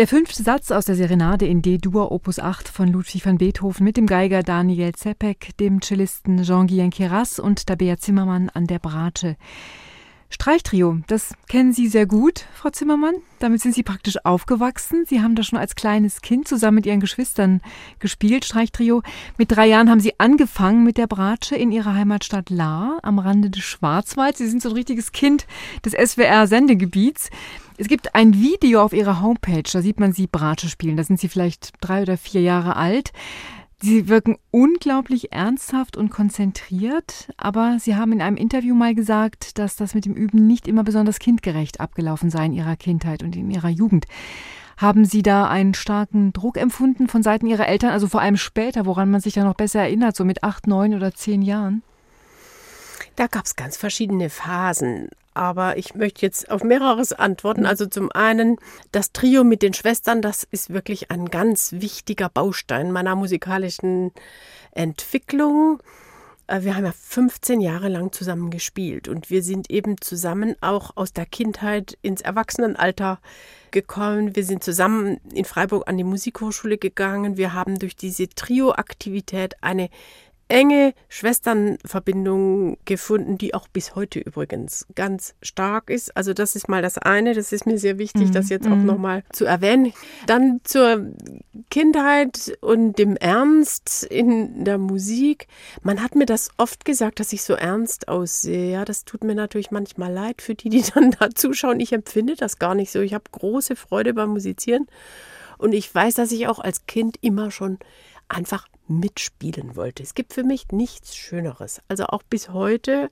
Der 0.00 0.08
fünfte 0.08 0.42
Satz 0.42 0.70
aus 0.70 0.86
der 0.86 0.94
Serenade 0.94 1.46
in 1.46 1.60
D-Dur 1.60 2.10
Opus 2.10 2.38
8 2.38 2.70
von 2.70 2.88
Ludwig 2.88 3.26
van 3.26 3.36
Beethoven 3.36 3.84
mit 3.84 3.98
dem 3.98 4.06
Geiger 4.06 4.42
Daniel 4.42 4.94
Zepek, 4.94 5.54
dem 5.58 5.82
Cellisten 5.82 6.42
Jean-Guyen 6.42 6.88
Keras 6.88 7.38
und 7.38 7.66
Tabea 7.66 7.98
Zimmermann 7.98 8.48
an 8.48 8.66
der 8.66 8.78
Bratsche. 8.78 9.36
Streichtrio, 10.30 11.00
das 11.08 11.34
kennen 11.48 11.74
Sie 11.74 11.86
sehr 11.86 12.06
gut, 12.06 12.46
Frau 12.54 12.70
Zimmermann. 12.70 13.16
Damit 13.40 13.60
sind 13.60 13.74
Sie 13.74 13.82
praktisch 13.82 14.24
aufgewachsen. 14.24 15.04
Sie 15.04 15.20
haben 15.20 15.34
da 15.34 15.42
schon 15.42 15.58
als 15.58 15.74
kleines 15.74 16.22
Kind 16.22 16.48
zusammen 16.48 16.76
mit 16.76 16.86
Ihren 16.86 17.00
Geschwistern 17.00 17.60
gespielt, 17.98 18.46
Streichtrio. 18.46 19.02
Mit 19.36 19.50
drei 19.50 19.66
Jahren 19.66 19.90
haben 19.90 20.00
Sie 20.00 20.18
angefangen 20.18 20.82
mit 20.82 20.96
der 20.96 21.08
Bratsche 21.08 21.56
in 21.56 21.72
Ihrer 21.72 21.94
Heimatstadt 21.94 22.48
Lahr 22.48 23.00
am 23.02 23.18
Rande 23.18 23.50
des 23.50 23.64
Schwarzwalds. 23.64 24.38
Sie 24.38 24.46
sind 24.46 24.62
so 24.62 24.70
ein 24.70 24.76
richtiges 24.76 25.12
Kind 25.12 25.46
des 25.84 25.92
SWR-Sendegebiets. 25.92 27.28
Es 27.80 27.88
gibt 27.88 28.14
ein 28.14 28.34
Video 28.34 28.82
auf 28.82 28.92
Ihrer 28.92 29.22
Homepage, 29.22 29.62
da 29.62 29.80
sieht 29.80 30.00
man 30.00 30.12
Sie 30.12 30.26
Bratsche 30.26 30.68
spielen. 30.68 30.98
Da 30.98 31.02
sind 31.02 31.18
Sie 31.18 31.28
vielleicht 31.28 31.72
drei 31.80 32.02
oder 32.02 32.18
vier 32.18 32.42
Jahre 32.42 32.76
alt. 32.76 33.10
Sie 33.80 34.06
wirken 34.06 34.36
unglaublich 34.50 35.32
ernsthaft 35.32 35.96
und 35.96 36.10
konzentriert, 36.10 37.32
aber 37.38 37.78
Sie 37.80 37.96
haben 37.96 38.12
in 38.12 38.20
einem 38.20 38.36
Interview 38.36 38.74
mal 38.74 38.94
gesagt, 38.94 39.58
dass 39.58 39.76
das 39.76 39.94
mit 39.94 40.04
dem 40.04 40.12
Üben 40.12 40.46
nicht 40.46 40.68
immer 40.68 40.84
besonders 40.84 41.20
kindgerecht 41.20 41.80
abgelaufen 41.80 42.28
sei 42.28 42.44
in 42.44 42.52
Ihrer 42.52 42.76
Kindheit 42.76 43.22
und 43.22 43.34
in 43.34 43.50
Ihrer 43.50 43.70
Jugend. 43.70 44.04
Haben 44.76 45.06
Sie 45.06 45.22
da 45.22 45.48
einen 45.48 45.72
starken 45.72 46.34
Druck 46.34 46.58
empfunden 46.58 47.08
von 47.08 47.22
Seiten 47.22 47.46
Ihrer 47.46 47.66
Eltern, 47.66 47.92
also 47.92 48.08
vor 48.08 48.20
allem 48.20 48.36
später, 48.36 48.84
woran 48.84 49.10
man 49.10 49.22
sich 49.22 49.36
ja 49.36 49.44
noch 49.44 49.54
besser 49.54 49.80
erinnert, 49.80 50.16
so 50.16 50.26
mit 50.26 50.44
acht, 50.44 50.66
neun 50.66 50.92
oder 50.92 51.14
zehn 51.14 51.40
Jahren? 51.40 51.82
Da 53.20 53.26
gab 53.26 53.44
es 53.44 53.54
ganz 53.54 53.76
verschiedene 53.76 54.30
Phasen. 54.30 55.10
Aber 55.34 55.76
ich 55.76 55.94
möchte 55.94 56.22
jetzt 56.22 56.50
auf 56.50 56.64
mehreres 56.64 57.12
antworten. 57.12 57.66
Also 57.66 57.84
zum 57.84 58.10
einen, 58.10 58.56
das 58.92 59.12
Trio 59.12 59.44
mit 59.44 59.60
den 59.60 59.74
Schwestern, 59.74 60.22
das 60.22 60.42
ist 60.44 60.70
wirklich 60.70 61.10
ein 61.10 61.26
ganz 61.26 61.72
wichtiger 61.72 62.30
Baustein 62.30 62.92
meiner 62.92 63.16
musikalischen 63.16 64.12
Entwicklung. 64.72 65.82
Äh, 66.46 66.62
wir 66.62 66.74
haben 66.74 66.86
ja 66.86 66.92
15 66.92 67.60
Jahre 67.60 67.88
lang 67.88 68.10
zusammen 68.10 68.48
gespielt 68.48 69.06
und 69.06 69.28
wir 69.28 69.42
sind 69.42 69.70
eben 69.70 70.00
zusammen 70.00 70.56
auch 70.62 70.96
aus 70.96 71.12
der 71.12 71.26
Kindheit 71.26 71.98
ins 72.00 72.22
Erwachsenenalter 72.22 73.20
gekommen. 73.70 74.34
Wir 74.34 74.44
sind 74.44 74.64
zusammen 74.64 75.20
in 75.34 75.44
Freiburg 75.44 75.86
an 75.86 75.98
die 75.98 76.04
Musikhochschule 76.04 76.78
gegangen. 76.78 77.36
Wir 77.36 77.52
haben 77.52 77.78
durch 77.78 77.96
diese 77.96 78.30
Trio-Aktivität 78.30 79.62
eine 79.62 79.90
enge 80.50 80.94
Schwesternverbindung 81.08 82.76
gefunden, 82.84 83.38
die 83.38 83.54
auch 83.54 83.68
bis 83.68 83.94
heute 83.94 84.18
übrigens 84.18 84.86
ganz 84.94 85.34
stark 85.42 85.90
ist. 85.90 86.16
Also 86.16 86.34
das 86.34 86.56
ist 86.56 86.68
mal 86.68 86.82
das 86.82 86.98
eine, 86.98 87.34
das 87.34 87.52
ist 87.52 87.66
mir 87.66 87.78
sehr 87.78 87.98
wichtig, 87.98 88.28
mhm. 88.28 88.32
das 88.32 88.48
jetzt 88.48 88.66
auch 88.66 88.76
mhm. 88.76 88.86
nochmal 88.86 89.22
zu 89.32 89.44
erwähnen. 89.44 89.92
Dann 90.26 90.60
zur 90.64 91.06
Kindheit 91.70 92.56
und 92.60 92.98
dem 92.98 93.16
Ernst 93.16 94.04
in 94.04 94.64
der 94.64 94.78
Musik. 94.78 95.46
Man 95.82 96.02
hat 96.02 96.16
mir 96.16 96.26
das 96.26 96.50
oft 96.56 96.84
gesagt, 96.84 97.20
dass 97.20 97.32
ich 97.32 97.42
so 97.42 97.54
ernst 97.54 98.08
aussehe. 98.08 98.72
Ja, 98.72 98.84
das 98.84 99.04
tut 99.04 99.24
mir 99.24 99.34
natürlich 99.34 99.70
manchmal 99.70 100.12
leid 100.12 100.42
für 100.42 100.54
die, 100.54 100.68
die 100.68 100.82
dann 100.94 101.12
da 101.12 101.30
zuschauen. 101.30 101.80
Ich 101.80 101.92
empfinde 101.92 102.34
das 102.34 102.58
gar 102.58 102.74
nicht 102.74 102.90
so. 102.90 103.00
Ich 103.00 103.14
habe 103.14 103.24
große 103.30 103.76
Freude 103.76 104.14
beim 104.14 104.30
Musizieren. 104.30 104.86
Und 105.58 105.74
ich 105.74 105.94
weiß, 105.94 106.14
dass 106.14 106.32
ich 106.32 106.48
auch 106.48 106.58
als 106.58 106.86
Kind 106.86 107.18
immer 107.20 107.50
schon 107.50 107.78
einfach 108.30 108.66
mitspielen 108.88 109.76
wollte. 109.76 110.02
Es 110.02 110.14
gibt 110.14 110.32
für 110.32 110.42
mich 110.42 110.68
nichts 110.72 111.14
Schöneres, 111.14 111.80
also 111.88 112.06
auch 112.06 112.22
bis 112.24 112.48
heute 112.48 113.10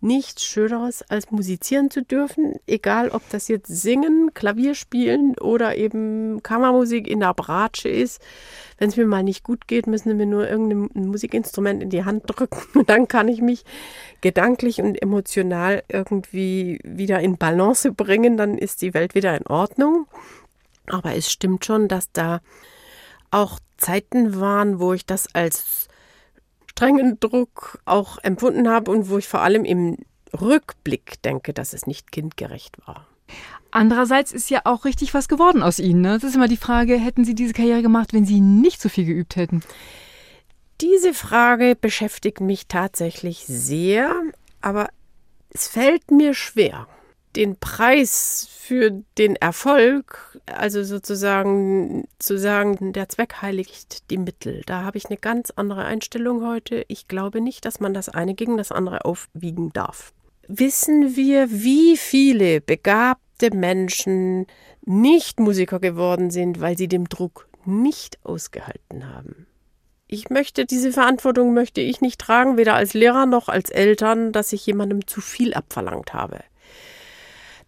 nichts 0.00 0.44
Schöneres, 0.44 1.02
als 1.08 1.30
musizieren 1.30 1.90
zu 1.90 2.02
dürfen, 2.02 2.54
egal 2.66 3.10
ob 3.10 3.22
das 3.30 3.48
jetzt 3.48 3.68
Singen, 3.68 4.32
Klavier 4.34 4.74
spielen 4.74 5.38
oder 5.38 5.76
eben 5.76 6.42
Kammermusik 6.42 7.06
in 7.06 7.20
der 7.20 7.34
Bratsche 7.34 7.88
ist. 7.88 8.20
Wenn 8.78 8.88
es 8.88 8.96
mir 8.96 9.06
mal 9.06 9.22
nicht 9.22 9.44
gut 9.44 9.68
geht, 9.68 9.86
müssen 9.86 10.16
mir 10.16 10.26
nur 10.26 10.48
irgendein 10.48 11.06
Musikinstrument 11.06 11.82
in 11.82 11.90
die 11.90 12.04
Hand 12.04 12.24
drücken 12.26 12.60
und 12.78 12.88
dann 12.88 13.06
kann 13.06 13.28
ich 13.28 13.40
mich 13.40 13.64
gedanklich 14.20 14.80
und 14.80 15.00
emotional 15.00 15.84
irgendwie 15.88 16.80
wieder 16.82 17.20
in 17.20 17.36
Balance 17.36 17.92
bringen, 17.92 18.36
dann 18.36 18.58
ist 18.58 18.82
die 18.82 18.94
Welt 18.94 19.14
wieder 19.14 19.36
in 19.36 19.46
Ordnung. 19.46 20.06
Aber 20.86 21.14
es 21.14 21.30
stimmt 21.30 21.64
schon, 21.64 21.86
dass 21.86 22.10
da 22.10 22.40
auch 23.30 23.58
Zeiten 23.76 24.40
waren, 24.40 24.78
wo 24.80 24.92
ich 24.92 25.06
das 25.06 25.34
als 25.34 25.88
strengen 26.70 27.18
Druck 27.20 27.78
auch 27.84 28.18
empfunden 28.22 28.68
habe 28.68 28.90
und 28.90 29.08
wo 29.08 29.18
ich 29.18 29.28
vor 29.28 29.40
allem 29.40 29.64
im 29.64 29.98
Rückblick 30.38 31.20
denke, 31.22 31.52
dass 31.52 31.72
es 31.72 31.86
nicht 31.86 32.12
kindgerecht 32.12 32.78
war. 32.86 33.06
Andererseits 33.70 34.32
ist 34.32 34.50
ja 34.50 34.62
auch 34.64 34.84
richtig 34.84 35.14
was 35.14 35.28
geworden 35.28 35.62
aus 35.62 35.78
Ihnen. 35.78 36.00
Ne? 36.00 36.14
Das 36.14 36.24
ist 36.24 36.34
immer 36.34 36.48
die 36.48 36.56
Frage, 36.56 36.96
hätten 36.96 37.24
Sie 37.24 37.34
diese 37.34 37.52
Karriere 37.52 37.82
gemacht, 37.82 38.12
wenn 38.12 38.24
Sie 38.24 38.40
nicht 38.40 38.80
so 38.80 38.88
viel 38.88 39.04
geübt 39.04 39.36
hätten? 39.36 39.62
Diese 40.80 41.14
Frage 41.14 41.76
beschäftigt 41.78 42.40
mich 42.40 42.66
tatsächlich 42.66 43.44
sehr, 43.46 44.14
aber 44.60 44.88
es 45.50 45.68
fällt 45.68 46.10
mir 46.10 46.34
schwer 46.34 46.88
den 47.36 47.56
Preis 47.56 48.48
für 48.50 49.02
den 49.18 49.36
Erfolg, 49.36 50.38
also 50.46 50.82
sozusagen 50.82 52.06
zu 52.18 52.38
sagen, 52.38 52.92
der 52.92 53.08
Zweck 53.08 53.42
heiligt 53.42 54.10
die 54.10 54.18
Mittel. 54.18 54.62
Da 54.66 54.84
habe 54.84 54.98
ich 54.98 55.06
eine 55.06 55.16
ganz 55.16 55.52
andere 55.54 55.84
Einstellung 55.84 56.46
heute. 56.46 56.84
Ich 56.88 57.08
glaube 57.08 57.40
nicht, 57.40 57.64
dass 57.64 57.80
man 57.80 57.94
das 57.94 58.08
eine 58.08 58.34
gegen 58.34 58.56
das 58.56 58.72
andere 58.72 59.04
aufwiegen 59.04 59.72
darf. 59.72 60.12
Wissen 60.46 61.16
wir, 61.16 61.50
wie 61.50 61.96
viele 61.96 62.60
begabte 62.60 63.54
Menschen 63.54 64.46
nicht 64.82 65.38
Musiker 65.38 65.78
geworden 65.78 66.30
sind, 66.30 66.60
weil 66.60 66.76
sie 66.76 66.88
dem 66.88 67.08
Druck 67.08 67.48
nicht 67.64 68.18
ausgehalten 68.24 69.14
haben? 69.14 69.46
Ich 70.12 70.28
möchte 70.28 70.66
diese 70.66 70.90
Verantwortung 70.90 71.54
möchte 71.54 71.80
ich 71.80 72.00
nicht 72.00 72.20
tragen, 72.20 72.56
weder 72.56 72.74
als 72.74 72.94
Lehrer 72.94 73.26
noch 73.26 73.48
als 73.48 73.70
Eltern, 73.70 74.32
dass 74.32 74.52
ich 74.52 74.66
jemandem 74.66 75.06
zu 75.06 75.20
viel 75.20 75.54
abverlangt 75.54 76.12
habe. 76.12 76.40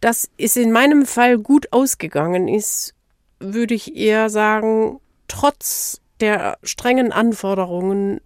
Dass 0.03 0.29
es 0.37 0.57
in 0.57 0.73
meinem 0.73 1.07
Fall 1.07 1.39
gut 1.39 1.73
ausgegangen 1.73 2.49
ist, 2.49 2.93
würde 3.39 3.75
ich 3.75 3.95
eher 3.95 4.31
sagen, 4.31 4.99
trotz 5.29 6.01
der 6.19 6.59
strengen 6.65 7.13
Anforderungen 7.13 8.21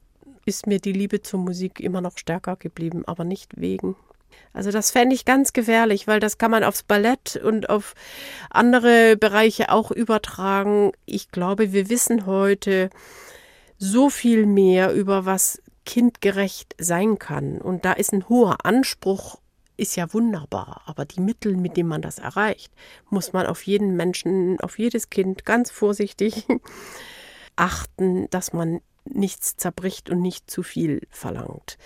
ist 0.47 0.67
mir 0.67 0.81
die 0.81 0.93
Liebe 0.93 1.21
zur 1.21 1.39
Musik 1.39 1.81
immer 1.81 2.01
noch 2.01 2.17
stärker 2.17 2.57
geblieben, 2.57 3.03
aber 3.07 3.25
nicht 3.25 3.61
wegen. 3.61 3.95
Also 4.55 4.71
das 4.71 4.91
fände 4.91 5.15
ich 5.15 5.27
ganz 5.27 5.53
gefährlich, 5.53 6.07
weil 6.07 6.19
das 6.19 6.39
kann 6.39 6.51
man 6.51 6.65
aufs 6.65 6.83
Ballett 6.83 7.37
und 7.37 7.69
auf 7.69 7.95
andere 8.49 9.19
Bereiche 9.19 9.71
auch 9.71 9.91
übertragen. 9.91 10.93
Ich 11.05 11.31
glaube, 11.31 11.75
wir 11.75 11.91
wissen 11.91 12.25
heute 12.25 12.89
so 13.77 14.09
viel 14.09 14.47
mehr 14.47 14.95
über 14.95 15.27
was 15.27 15.61
kindgerecht 15.85 16.75
sein 16.79 17.19
kann. 17.19 17.59
Und 17.59 17.85
da 17.85 17.93
ist 17.93 18.15
ein 18.15 18.31
hoher 18.31 18.65
Anspruch 18.65 19.41
ist 19.77 19.97
ja 19.97 20.13
wunderbar, 20.13 20.83
aber 20.87 21.05
die 21.05 21.21
Mittel, 21.21 21.57
mit 21.57 21.77
denen 21.77 21.89
man 21.89 22.03
das 22.03 22.19
erreicht, 22.19 22.73
muss 23.11 23.33
man 23.33 23.47
auf 23.47 23.63
jeden 23.63 23.97
Menschen, 23.97 24.59
auf 24.61 24.79
jedes 24.79 25.11
Kind 25.11 25.45
ganz 25.45 25.71
vorsichtig 25.71 26.47
achten, 27.57 28.29
dass 28.31 28.53
man 28.53 28.81
nichts 29.05 29.57
zerbricht 29.57 30.11
und 30.11 30.21
nicht 30.21 30.51
zu 30.51 30.63
viel 30.63 31.03
verlangt. 31.11 31.79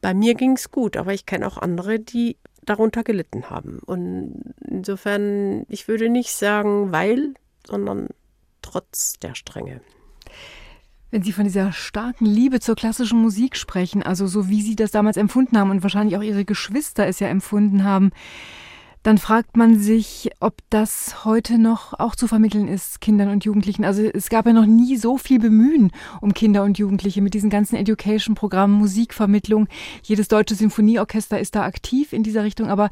Bei 0.00 0.12
mir 0.12 0.34
ging 0.34 0.52
es 0.52 0.70
gut, 0.70 0.96
aber 0.96 1.14
ich 1.14 1.26
kenne 1.26 1.46
auch 1.46 1.58
andere, 1.58 1.98
die 1.98 2.36
darunter 2.62 3.04
gelitten 3.04 3.50
haben. 3.50 3.78
Und 3.78 4.54
insofern, 4.66 5.64
ich 5.68 5.88
würde 5.88 6.08
nicht 6.08 6.32
sagen, 6.32 6.92
weil, 6.92 7.34
sondern 7.66 8.08
trotz 8.62 9.18
der 9.18 9.34
Strenge. 9.34 9.80
Wenn 11.14 11.22
Sie 11.22 11.30
von 11.30 11.44
dieser 11.44 11.70
starken 11.70 12.26
Liebe 12.26 12.58
zur 12.58 12.74
klassischen 12.74 13.22
Musik 13.22 13.56
sprechen, 13.56 14.02
also 14.02 14.26
so 14.26 14.48
wie 14.48 14.62
Sie 14.62 14.74
das 14.74 14.90
damals 14.90 15.16
empfunden 15.16 15.56
haben 15.56 15.70
und 15.70 15.84
wahrscheinlich 15.84 16.18
auch 16.18 16.22
Ihre 16.24 16.44
Geschwister 16.44 17.06
es 17.06 17.20
ja 17.20 17.28
empfunden 17.28 17.84
haben, 17.84 18.10
dann 19.04 19.18
fragt 19.18 19.56
man 19.56 19.78
sich, 19.78 20.32
ob 20.40 20.56
das 20.70 21.24
heute 21.24 21.56
noch 21.58 21.92
auch 22.00 22.16
zu 22.16 22.26
vermitteln 22.26 22.66
ist, 22.66 23.00
Kindern 23.00 23.28
und 23.28 23.44
Jugendlichen. 23.44 23.84
Also 23.84 24.02
es 24.02 24.28
gab 24.28 24.46
ja 24.46 24.52
noch 24.52 24.66
nie 24.66 24.96
so 24.96 25.16
viel 25.16 25.38
Bemühen 25.38 25.92
um 26.20 26.34
Kinder 26.34 26.64
und 26.64 26.78
Jugendliche 26.78 27.22
mit 27.22 27.34
diesen 27.34 27.48
ganzen 27.48 27.76
Education-Programmen, 27.76 28.76
Musikvermittlung. 28.76 29.68
Jedes 30.02 30.26
deutsche 30.26 30.56
Sinfonieorchester 30.56 31.38
ist 31.38 31.54
da 31.54 31.62
aktiv 31.62 32.12
in 32.12 32.24
dieser 32.24 32.42
Richtung. 32.42 32.66
Aber 32.70 32.90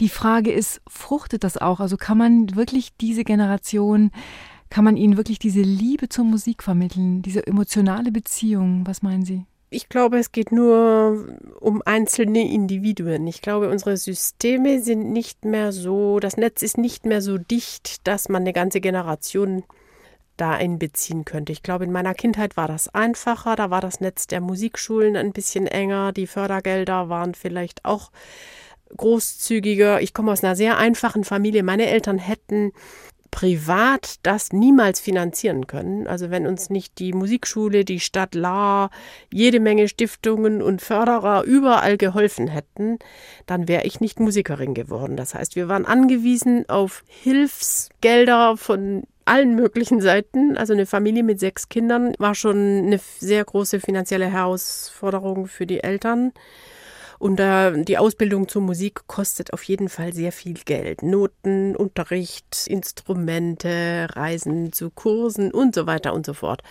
die 0.00 0.08
Frage 0.08 0.50
ist, 0.50 0.80
fruchtet 0.88 1.44
das 1.44 1.56
auch? 1.56 1.78
Also 1.78 1.96
kann 1.96 2.18
man 2.18 2.56
wirklich 2.56 2.96
diese 3.00 3.22
Generation, 3.22 4.10
kann 4.70 4.84
man 4.84 4.96
ihnen 4.96 5.16
wirklich 5.16 5.38
diese 5.38 5.60
Liebe 5.60 6.08
zur 6.08 6.24
Musik 6.24 6.62
vermitteln, 6.62 7.22
diese 7.22 7.46
emotionale 7.46 8.12
Beziehung? 8.12 8.86
Was 8.86 9.02
meinen 9.02 9.24
Sie? 9.24 9.44
Ich 9.72 9.88
glaube, 9.88 10.18
es 10.18 10.32
geht 10.32 10.50
nur 10.50 11.28
um 11.60 11.82
einzelne 11.84 12.50
Individuen. 12.50 13.26
Ich 13.28 13.40
glaube, 13.40 13.68
unsere 13.68 13.96
Systeme 13.96 14.82
sind 14.82 15.12
nicht 15.12 15.44
mehr 15.44 15.70
so, 15.72 16.18
das 16.18 16.36
Netz 16.36 16.62
ist 16.62 16.78
nicht 16.78 17.06
mehr 17.06 17.22
so 17.22 17.38
dicht, 17.38 18.06
dass 18.06 18.28
man 18.28 18.42
eine 18.42 18.52
ganze 18.52 18.80
Generation 18.80 19.62
da 20.36 20.52
einbeziehen 20.52 21.24
könnte. 21.24 21.52
Ich 21.52 21.62
glaube, 21.62 21.84
in 21.84 21.92
meiner 21.92 22.14
Kindheit 22.14 22.56
war 22.56 22.66
das 22.66 22.92
einfacher, 22.92 23.54
da 23.56 23.70
war 23.70 23.80
das 23.80 24.00
Netz 24.00 24.26
der 24.26 24.40
Musikschulen 24.40 25.16
ein 25.16 25.32
bisschen 25.32 25.66
enger, 25.66 26.12
die 26.12 26.26
Fördergelder 26.26 27.08
waren 27.08 27.34
vielleicht 27.34 27.84
auch 27.84 28.10
großzügiger. 28.96 30.00
Ich 30.00 30.14
komme 30.14 30.32
aus 30.32 30.42
einer 30.42 30.56
sehr 30.56 30.78
einfachen 30.78 31.22
Familie. 31.22 31.62
Meine 31.62 31.86
Eltern 31.86 32.18
hätten 32.18 32.72
privat 33.30 34.16
das 34.22 34.52
niemals 34.52 35.00
finanzieren 35.00 35.66
können. 35.66 36.06
Also 36.06 36.30
wenn 36.30 36.46
uns 36.46 36.70
nicht 36.70 36.98
die 36.98 37.12
Musikschule, 37.12 37.84
die 37.84 38.00
Stadt 38.00 38.34
La, 38.34 38.90
jede 39.32 39.60
Menge 39.60 39.88
Stiftungen 39.88 40.62
und 40.62 40.82
Förderer 40.82 41.44
überall 41.44 41.96
geholfen 41.96 42.48
hätten, 42.48 42.98
dann 43.46 43.68
wäre 43.68 43.84
ich 43.84 44.00
nicht 44.00 44.20
Musikerin 44.20 44.74
geworden. 44.74 45.16
Das 45.16 45.34
heißt, 45.34 45.56
wir 45.56 45.68
waren 45.68 45.86
angewiesen 45.86 46.68
auf 46.68 47.04
Hilfsgelder 47.06 48.56
von 48.56 49.04
allen 49.24 49.54
möglichen 49.54 50.00
Seiten. 50.00 50.56
Also 50.56 50.72
eine 50.72 50.86
Familie 50.86 51.22
mit 51.22 51.38
sechs 51.38 51.68
Kindern 51.68 52.14
war 52.18 52.34
schon 52.34 52.56
eine 52.56 53.00
sehr 53.18 53.44
große 53.44 53.80
finanzielle 53.80 54.26
Herausforderung 54.26 55.46
für 55.46 55.66
die 55.66 55.82
Eltern. 55.82 56.32
Und 57.20 57.38
äh, 57.38 57.84
die 57.84 57.98
Ausbildung 57.98 58.48
zur 58.48 58.62
Musik 58.62 59.02
kostet 59.06 59.52
auf 59.52 59.62
jeden 59.64 59.90
Fall 59.90 60.14
sehr 60.14 60.32
viel 60.32 60.54
Geld. 60.54 61.02
Noten, 61.02 61.76
Unterricht, 61.76 62.66
Instrumente, 62.66 64.08
Reisen 64.12 64.72
zu 64.72 64.88
Kursen 64.88 65.52
und 65.52 65.74
so 65.74 65.86
weiter 65.86 66.14
und 66.14 66.24
so 66.24 66.32
fort. 66.32 66.62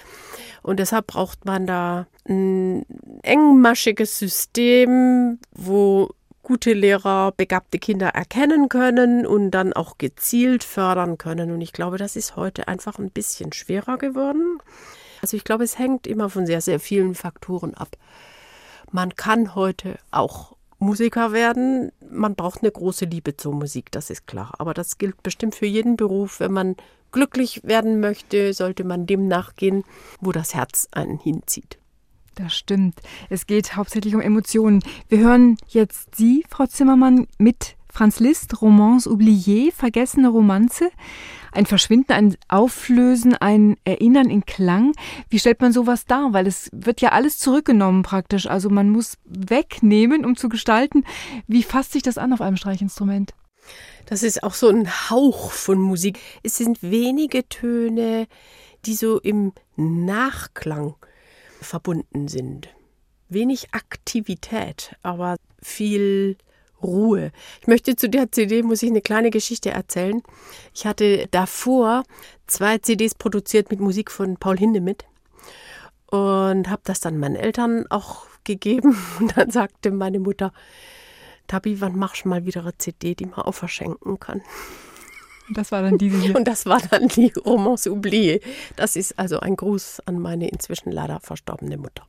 Und 0.63 0.79
deshalb 0.79 1.05
braucht 1.05 1.45
man 1.45 1.67
da 1.67 2.07
ein 2.27 2.83
engmaschiges 3.21 4.17
System, 4.17 5.37
wo 5.51 6.09
gute 6.41 6.73
Lehrer 6.73 7.31
begabte 7.37 7.77
Kinder 7.77 8.07
erkennen 8.07 8.69
können 8.69 9.27
und 9.27 9.51
dann 9.51 9.71
auch 9.71 9.99
gezielt 9.99 10.63
fördern 10.63 11.19
können. 11.19 11.51
Und 11.51 11.61
ich 11.61 11.73
glaube, 11.73 11.99
das 11.99 12.15
ist 12.15 12.35
heute 12.35 12.67
einfach 12.67 12.97
ein 12.97 13.11
bisschen 13.11 13.53
schwerer 13.53 13.99
geworden. 13.99 14.57
Also 15.21 15.37
ich 15.37 15.43
glaube, 15.43 15.63
es 15.63 15.77
hängt 15.77 16.07
immer 16.07 16.27
von 16.31 16.47
sehr, 16.47 16.61
sehr 16.61 16.79
vielen 16.79 17.13
Faktoren 17.13 17.75
ab. 17.75 17.89
Man 18.91 19.15
kann 19.15 19.55
heute 19.55 19.99
auch 20.11 20.55
Musiker 20.79 21.33
werden. 21.33 21.91
Man 22.09 22.35
braucht 22.35 22.61
eine 22.61 22.71
große 22.71 23.05
Liebe 23.05 23.35
zur 23.35 23.53
Musik, 23.53 23.91
das 23.91 24.09
ist 24.09 24.27
klar. 24.27 24.53
Aber 24.57 24.73
das 24.73 24.97
gilt 24.97 25.21
bestimmt 25.21 25.55
für 25.55 25.65
jeden 25.65 25.97
Beruf. 25.97 26.39
Wenn 26.39 26.53
man 26.53 26.75
glücklich 27.11 27.61
werden 27.63 27.99
möchte, 27.99 28.53
sollte 28.53 28.83
man 28.83 29.05
dem 29.05 29.27
nachgehen, 29.27 29.83
wo 30.21 30.31
das 30.31 30.53
Herz 30.53 30.87
einen 30.91 31.19
hinzieht. 31.19 31.77
Das 32.35 32.55
stimmt. 32.55 33.01
Es 33.29 33.47
geht 33.47 33.75
hauptsächlich 33.75 34.15
um 34.15 34.21
Emotionen. 34.21 34.81
Wir 35.09 35.19
hören 35.19 35.57
jetzt 35.67 36.15
Sie, 36.15 36.45
Frau 36.49 36.65
Zimmermann, 36.65 37.27
mit 37.37 37.75
Franz 37.91 38.19
Liszt, 38.19 38.61
Romance 38.61 39.09
oubliée, 39.09 39.73
vergessene 39.73 40.29
Romanze 40.29 40.89
ein 41.51 41.65
Verschwinden, 41.65 42.11
ein 42.13 42.37
Auflösen, 42.47 43.35
ein 43.35 43.77
Erinnern 43.83 44.29
in 44.29 44.45
Klang. 44.45 44.93
Wie 45.29 45.39
stellt 45.39 45.61
man 45.61 45.73
sowas 45.73 46.05
dar? 46.05 46.33
Weil 46.33 46.47
es 46.47 46.69
wird 46.71 47.01
ja 47.01 47.09
alles 47.09 47.37
zurückgenommen 47.39 48.03
praktisch. 48.03 48.47
Also 48.47 48.69
man 48.69 48.89
muss 48.89 49.17
wegnehmen, 49.25 50.25
um 50.25 50.35
zu 50.35 50.49
gestalten. 50.49 51.05
Wie 51.47 51.63
fasst 51.63 51.93
sich 51.93 52.03
das 52.03 52.17
an 52.17 52.33
auf 52.33 52.41
einem 52.41 52.57
Streichinstrument? 52.57 53.33
Das 54.05 54.23
ist 54.23 54.43
auch 54.43 54.53
so 54.53 54.69
ein 54.69 54.89
Hauch 55.09 55.51
von 55.51 55.79
Musik. 55.79 56.19
Es 56.43 56.57
sind 56.57 56.81
wenige 56.81 57.47
Töne, 57.47 58.27
die 58.85 58.95
so 58.95 59.19
im 59.19 59.53
Nachklang 59.75 60.95
verbunden 61.61 62.27
sind. 62.27 62.69
Wenig 63.27 63.73
Aktivität, 63.73 64.95
aber 65.03 65.35
viel 65.61 66.37
Ruhe. 66.82 67.32
Ich 67.61 67.67
möchte 67.67 67.95
zu 67.95 68.09
der 68.09 68.32
CD, 68.32 68.63
muss 68.63 68.84
ich 68.84 68.89
eine 68.89 69.01
kleine 69.01 69.30
Geschichte 69.30 69.71
erzählen. 69.71 70.21
Ich 70.73 70.86
hatte 70.86 71.27
davor 71.32 72.03
zwei 72.47 72.77
CDs 72.77 73.15
produziert 73.15 73.69
mit 73.69 73.80
Musik 73.80 74.11
von 74.11 74.38
Paul 74.38 74.57
Hindemith 74.57 75.05
und 76.07 76.69
habe 76.69 76.82
das 76.86 76.99
dann 76.99 77.17
meinen 77.17 77.36
Eltern 77.36 77.86
auch 77.89 78.25
gegeben. 78.43 78.97
Und 79.19 79.38
dann 79.38 79.51
sagte 79.51 79.91
meine 79.91 80.19
Mutter, 80.19 80.51
Tabi, 81.47 81.82
wann 81.82 81.97
machst 81.97 82.25
du 82.25 82.30
mal 82.30 82.45
wieder 82.45 82.61
eine 82.61 82.77
CD, 82.77 83.15
die 83.15 83.25
man 83.25 83.39
auch 83.41 83.53
verschenken 83.53 84.19
kann? 84.19 84.41
Das 85.51 85.71
war 85.71 85.82
dann 85.82 85.97
diese 85.97 86.19
hier. 86.19 86.36
Und 86.36 86.47
das 86.47 86.65
war 86.65 86.80
dann 86.80 87.07
die 87.07 87.34
Romance 87.45 87.89
oubliée. 87.89 88.41
Das 88.75 88.95
ist 88.95 89.17
also 89.17 89.39
ein 89.39 89.55
Gruß 89.55 90.01
an 90.05 90.19
meine 90.19 90.47
inzwischen 90.47 90.91
leider 90.91 91.19
verstorbene 91.19 91.77
Mutter. 91.77 92.05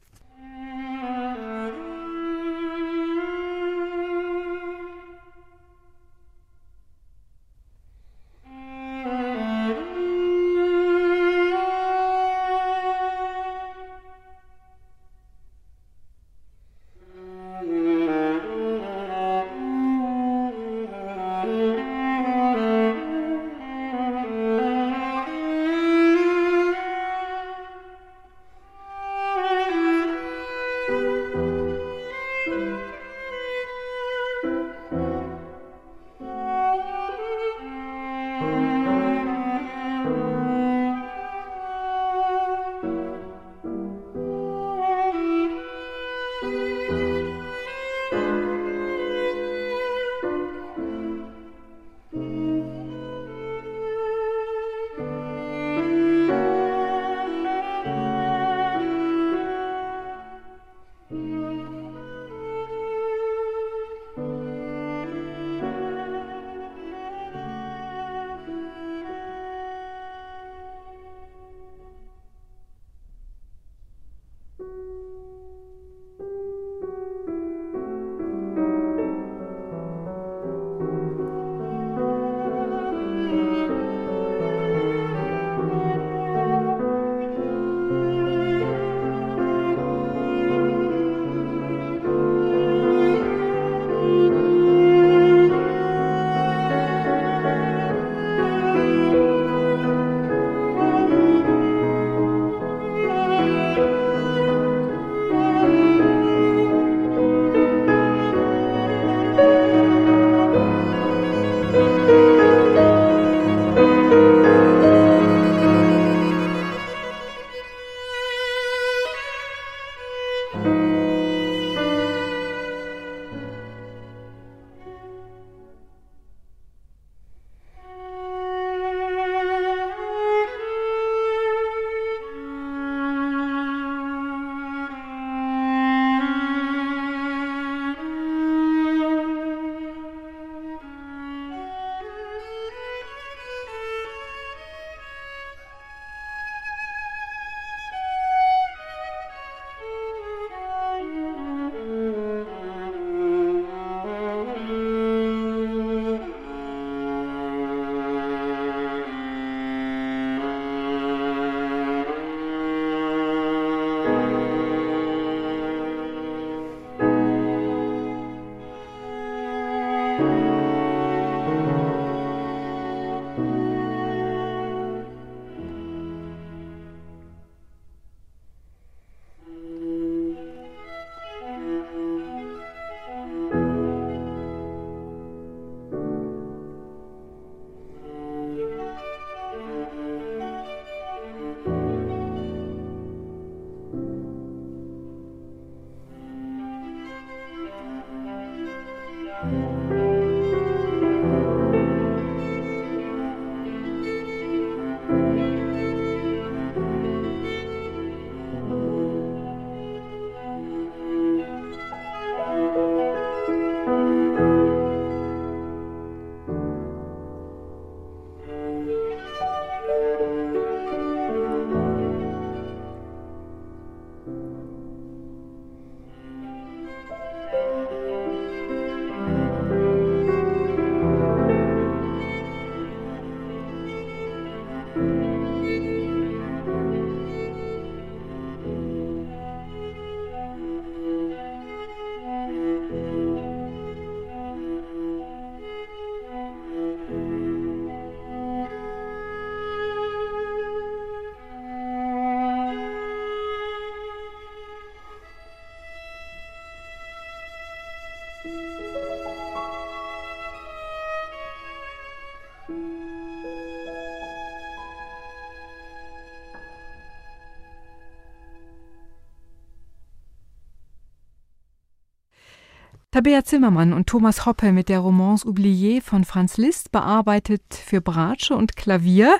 Tabea 273.12 273.42
Zimmermann 273.42 273.92
und 273.92 274.06
Thomas 274.06 274.46
Hoppe 274.46 274.70
mit 274.70 274.88
der 274.88 275.00
Romance 275.00 275.44
Oubliée 275.44 276.00
von 276.00 276.24
Franz 276.24 276.58
Liszt 276.58 276.92
bearbeitet 276.92 277.62
für 277.74 278.00
Bratsche 278.00 278.54
und 278.54 278.76
Klavier. 278.76 279.36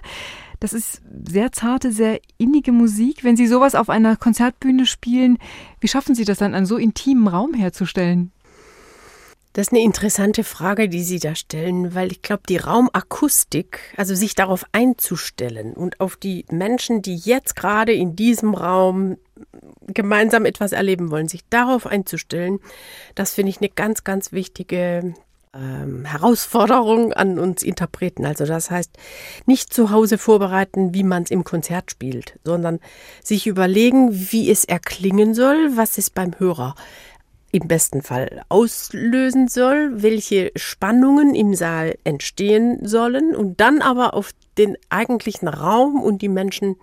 Das 0.59 0.73
ist 0.73 1.01
sehr 1.29 1.53
zarte, 1.53 1.93
sehr 1.93 2.19
innige 2.37 2.73
Musik. 2.73 3.23
Wenn 3.23 3.37
Sie 3.37 3.47
sowas 3.47 3.77
auf 3.77 3.89
einer 3.89 4.17
Konzertbühne 4.17 4.87
spielen, 4.87 5.39
wie 5.79 5.87
schaffen 5.87 6.17
Sie 6.17 6.25
das 6.25 6.39
dann, 6.39 6.53
einen 6.53 6.67
so 6.67 6.79
intimen 6.79 7.29
Raum 7.29 7.55
herzustellen? 7.55 8.33
Das 9.53 9.69
ist 9.69 9.73
eine 9.73 9.83
interessante 9.83 10.43
Frage, 10.43 10.89
die 10.89 11.05
Sie 11.05 11.21
da 11.21 11.37
stellen, 11.37 11.95
weil 11.95 12.11
ich 12.11 12.23
glaube, 12.23 12.43
die 12.49 12.57
Raumakustik, 12.57 13.95
also 13.97 14.17
sich 14.17 14.35
darauf 14.35 14.65
einzustellen 14.73 15.75
und 15.75 16.01
auf 16.01 16.17
die 16.17 16.45
Menschen, 16.51 17.03
die 17.03 17.15
jetzt 17.15 17.55
gerade 17.55 17.93
in 17.93 18.17
diesem 18.17 18.55
Raum 18.55 19.17
gemeinsam 20.01 20.47
etwas 20.47 20.73
erleben 20.73 21.11
wollen, 21.11 21.29
sich 21.29 21.43
darauf 21.51 21.87
einzustellen, 21.87 22.59
das 23.15 23.35
finde 23.35 23.51
ich 23.51 23.59
eine 23.59 23.69
ganz, 23.69 24.03
ganz 24.03 24.33
wichtige 24.33 25.15
ähm, 25.55 26.05
Herausforderung 26.05 27.13
an 27.13 27.39
uns 27.39 27.63
Interpreten. 27.63 28.25
Also 28.25 28.47
das 28.47 28.71
heißt, 28.71 28.97
nicht 29.45 29.75
zu 29.75 29.91
Hause 29.91 30.17
vorbereiten, 30.17 30.95
wie 30.95 31.03
man 31.03 31.25
es 31.25 31.31
im 31.31 31.45
Konzert 31.45 31.91
spielt, 31.91 32.39
sondern 32.45 32.81
sich 33.23 33.47
überlegen, 33.47 34.09
wie 34.13 34.51
es 34.51 34.65
erklingen 34.65 35.35
soll, 35.35 35.77
was 35.77 35.99
es 35.99 36.09
beim 36.09 36.39
Hörer 36.39 36.75
im 37.53 37.67
besten 37.67 38.03
Fall 38.03 38.43
auslösen 38.49 39.49
soll, 39.49 40.03
welche 40.03 40.53
Spannungen 40.55 41.35
im 41.35 41.55
Saal 41.55 41.99
entstehen 42.05 42.87
sollen 42.87 43.35
und 43.35 43.61
dann 43.61 43.83
aber 43.83 44.15
auf 44.15 44.31
den 44.57 44.77
eigentlichen 44.89 45.49
Raum 45.49 46.01
und 46.01 46.23
die 46.23 46.29
Menschen 46.29 46.77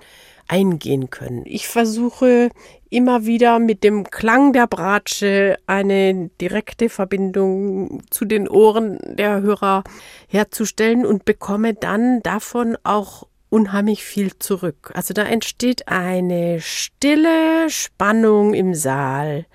eingehen 0.47 1.09
können. 1.09 1.43
Ich 1.45 1.67
versuche 1.67 2.49
immer 2.89 3.25
wieder 3.25 3.59
mit 3.59 3.83
dem 3.83 4.09
Klang 4.09 4.53
der 4.53 4.67
Bratsche 4.67 5.57
eine 5.67 6.29
direkte 6.41 6.89
Verbindung 6.89 8.03
zu 8.09 8.25
den 8.25 8.47
Ohren 8.47 8.99
der 9.03 9.41
Hörer 9.41 9.83
herzustellen 10.27 11.05
und 11.05 11.25
bekomme 11.25 11.73
dann 11.73 12.21
davon 12.21 12.77
auch 12.83 13.27
unheimlich 13.49 14.03
viel 14.03 14.37
zurück. 14.39 14.91
Also 14.93 15.13
da 15.13 15.23
entsteht 15.23 15.87
eine 15.87 16.59
stille 16.61 17.69
Spannung 17.69 18.53
im 18.53 18.73
Saal, 18.73 19.45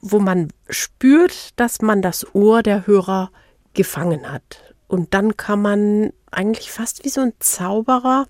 wo 0.00 0.18
man 0.18 0.48
spürt, 0.68 1.50
dass 1.56 1.82
man 1.82 2.02
das 2.02 2.34
Ohr 2.34 2.62
der 2.62 2.86
Hörer 2.86 3.30
gefangen 3.74 4.30
hat. 4.30 4.71
Und 4.92 5.14
dann 5.14 5.38
kann 5.38 5.62
man 5.62 6.12
eigentlich 6.30 6.70
fast 6.70 7.02
wie 7.02 7.08
so 7.08 7.22
ein 7.22 7.32
Zauberer 7.38 8.26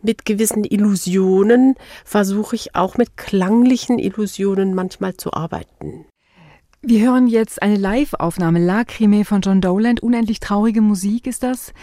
mit 0.00 0.24
gewissen 0.24 0.64
Illusionen, 0.64 1.74
versuche 2.06 2.56
ich 2.56 2.74
auch 2.74 2.96
mit 2.96 3.18
klanglichen 3.18 3.98
Illusionen 3.98 4.74
manchmal 4.74 5.18
zu 5.18 5.34
arbeiten. 5.34 6.06
Wir 6.80 7.02
hören 7.02 7.26
jetzt 7.26 7.60
eine 7.60 7.76
Live-Aufnahme, 7.76 8.64
Lacrime 8.64 9.26
von 9.26 9.42
John 9.42 9.60
Dowland. 9.60 10.02
Unendlich 10.02 10.40
traurige 10.40 10.80
Musik 10.80 11.26
ist 11.26 11.42
das. 11.42 11.74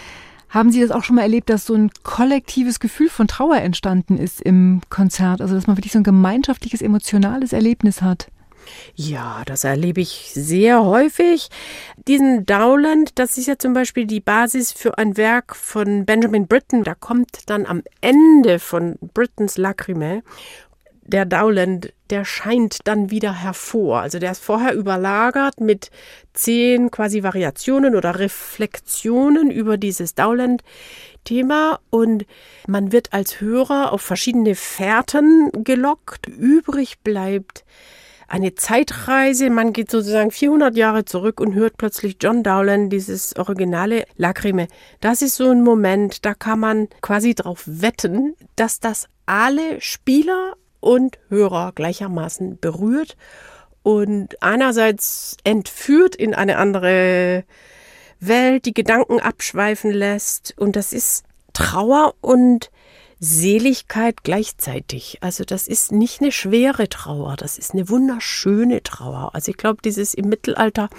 Haben 0.49 0.71
Sie 0.71 0.81
das 0.81 0.89
auch 0.89 1.03
schon 1.03 1.17
mal 1.17 1.21
erlebt, 1.21 1.51
dass 1.51 1.67
so 1.67 1.75
ein 1.75 1.91
kollektives 2.01 2.79
Gefühl 2.79 3.09
von 3.09 3.27
Trauer 3.27 3.57
entstanden 3.57 4.17
ist 4.17 4.41
im 4.41 4.81
Konzert? 4.89 5.41
Also, 5.41 5.53
dass 5.53 5.67
man 5.67 5.77
wirklich 5.77 5.91
so 5.93 5.99
ein 5.99 6.03
gemeinschaftliches, 6.03 6.81
emotionales 6.81 7.53
Erlebnis 7.53 8.01
hat? 8.01 8.31
Ja, 8.95 9.43
das 9.45 9.63
erlebe 9.63 10.01
ich 10.01 10.31
sehr 10.33 10.83
häufig. 10.83 11.49
Diesen 12.07 12.45
Dowland, 12.45 13.17
das 13.19 13.37
ist 13.37 13.47
ja 13.47 13.57
zum 13.57 13.73
Beispiel 13.73 14.05
die 14.05 14.19
Basis 14.19 14.71
für 14.71 14.97
ein 14.97 15.17
Werk 15.17 15.55
von 15.55 16.05
Benjamin 16.05 16.47
Britten. 16.47 16.83
Da 16.83 16.95
kommt 16.95 17.49
dann 17.49 17.65
am 17.65 17.83
Ende 18.01 18.59
von 18.59 18.97
Brittens 19.13 19.57
Lacrime 19.57 20.23
der 21.05 21.25
Dowland, 21.25 21.93
der 22.09 22.25
scheint 22.25 22.79
dann 22.85 23.11
wieder 23.11 23.33
hervor. 23.41 23.99
Also 23.99 24.19
der 24.19 24.31
ist 24.31 24.43
vorher 24.43 24.73
überlagert 24.73 25.59
mit 25.59 25.91
zehn 26.33 26.91
quasi 26.91 27.23
Variationen 27.23 27.95
oder 27.95 28.19
Reflexionen 28.19 29.51
über 29.51 29.77
dieses 29.77 30.15
Dowland-Thema 30.15 31.79
und 31.89 32.25
man 32.67 32.91
wird 32.91 33.13
als 33.13 33.41
Hörer 33.41 33.91
auf 33.91 34.01
verschiedene 34.01 34.55
Fährten 34.55 35.51
gelockt. 35.63 36.27
Übrig 36.27 36.99
bleibt 36.99 37.65
eine 38.27 38.55
Zeitreise. 38.55 39.49
Man 39.49 39.73
geht 39.73 39.91
sozusagen 39.91 40.31
400 40.31 40.75
Jahre 40.75 41.05
zurück 41.05 41.39
und 41.39 41.53
hört 41.53 41.77
plötzlich 41.77 42.17
John 42.19 42.43
Dowland, 42.43 42.91
dieses 42.91 43.35
originale 43.35 44.05
Lacrime. 44.15 44.67
Das 45.01 45.21
ist 45.21 45.35
so 45.35 45.49
ein 45.49 45.63
Moment, 45.63 46.25
da 46.25 46.33
kann 46.33 46.59
man 46.59 46.87
quasi 47.01 47.35
darauf 47.35 47.63
wetten, 47.65 48.35
dass 48.55 48.79
das 48.79 49.07
alle 49.25 49.79
Spieler 49.81 50.53
und 50.79 51.17
Hörer 51.29 51.71
gleichermaßen 51.73 52.59
berührt 52.59 53.15
und 53.83 54.41
einerseits 54.41 55.37
entführt 55.43 56.15
in 56.15 56.33
eine 56.33 56.57
andere 56.57 57.43
Welt, 58.19 58.65
die 58.65 58.73
Gedanken 58.73 59.19
abschweifen 59.19 59.91
lässt. 59.91 60.53
Und 60.57 60.75
das 60.75 60.93
ist 60.93 61.25
Trauer 61.53 62.15
und 62.21 62.71
Seligkeit 63.23 64.23
gleichzeitig. 64.23 65.19
Also 65.21 65.45
das 65.45 65.69
ist 65.69 65.93
nicht 65.93 66.21
eine 66.21 66.33
schwere 66.33 66.89
Trauer, 66.89 67.37
das 67.37 67.57
ist 67.57 67.73
eine 67.73 67.87
wunderschöne 67.87 68.83
Trauer. 68.83 69.31
Also 69.33 69.51
ich 69.51 69.57
glaube, 69.57 69.81
dieses 69.81 70.13
im 70.13 70.27
Mittelalter 70.27 70.89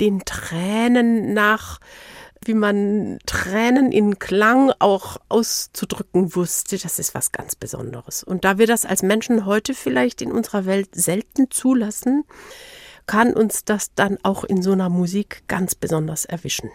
den 0.00 0.24
Tränen 0.24 1.32
nach 1.34 1.78
wie 2.44 2.54
man 2.54 3.18
Tränen 3.26 3.92
in 3.92 4.18
Klang 4.18 4.72
auch 4.78 5.18
auszudrücken 5.28 6.34
wusste, 6.34 6.78
das 6.78 6.98
ist 6.98 7.14
was 7.14 7.32
ganz 7.32 7.56
Besonderes. 7.56 8.22
Und 8.22 8.44
da 8.44 8.58
wir 8.58 8.66
das 8.66 8.84
als 8.84 9.02
Menschen 9.02 9.44
heute 9.44 9.74
vielleicht 9.74 10.22
in 10.22 10.30
unserer 10.30 10.64
Welt 10.64 10.88
selten 10.92 11.50
zulassen, 11.50 12.24
kann 13.06 13.34
uns 13.34 13.64
das 13.64 13.92
dann 13.94 14.18
auch 14.22 14.44
in 14.44 14.62
so 14.62 14.72
einer 14.72 14.88
Musik 14.88 15.42
ganz 15.48 15.74
besonders 15.74 16.24
erwischen. 16.24 16.70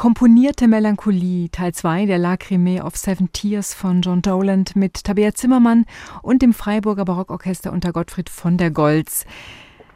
Komponierte 0.00 0.66
Melancholie, 0.66 1.50
Teil 1.50 1.74
2 1.74 2.06
der 2.06 2.18
Lacrimée 2.18 2.80
of 2.80 2.96
Seven 2.96 3.30
Tears 3.34 3.74
von 3.74 4.00
John 4.00 4.22
Doland 4.22 4.74
mit 4.74 5.04
Tabea 5.04 5.34
Zimmermann 5.34 5.84
und 6.22 6.40
dem 6.40 6.54
Freiburger 6.54 7.04
Barockorchester 7.04 7.70
unter 7.70 7.92
Gottfried 7.92 8.30
von 8.30 8.56
der 8.56 8.70
Goltz. 8.70 9.26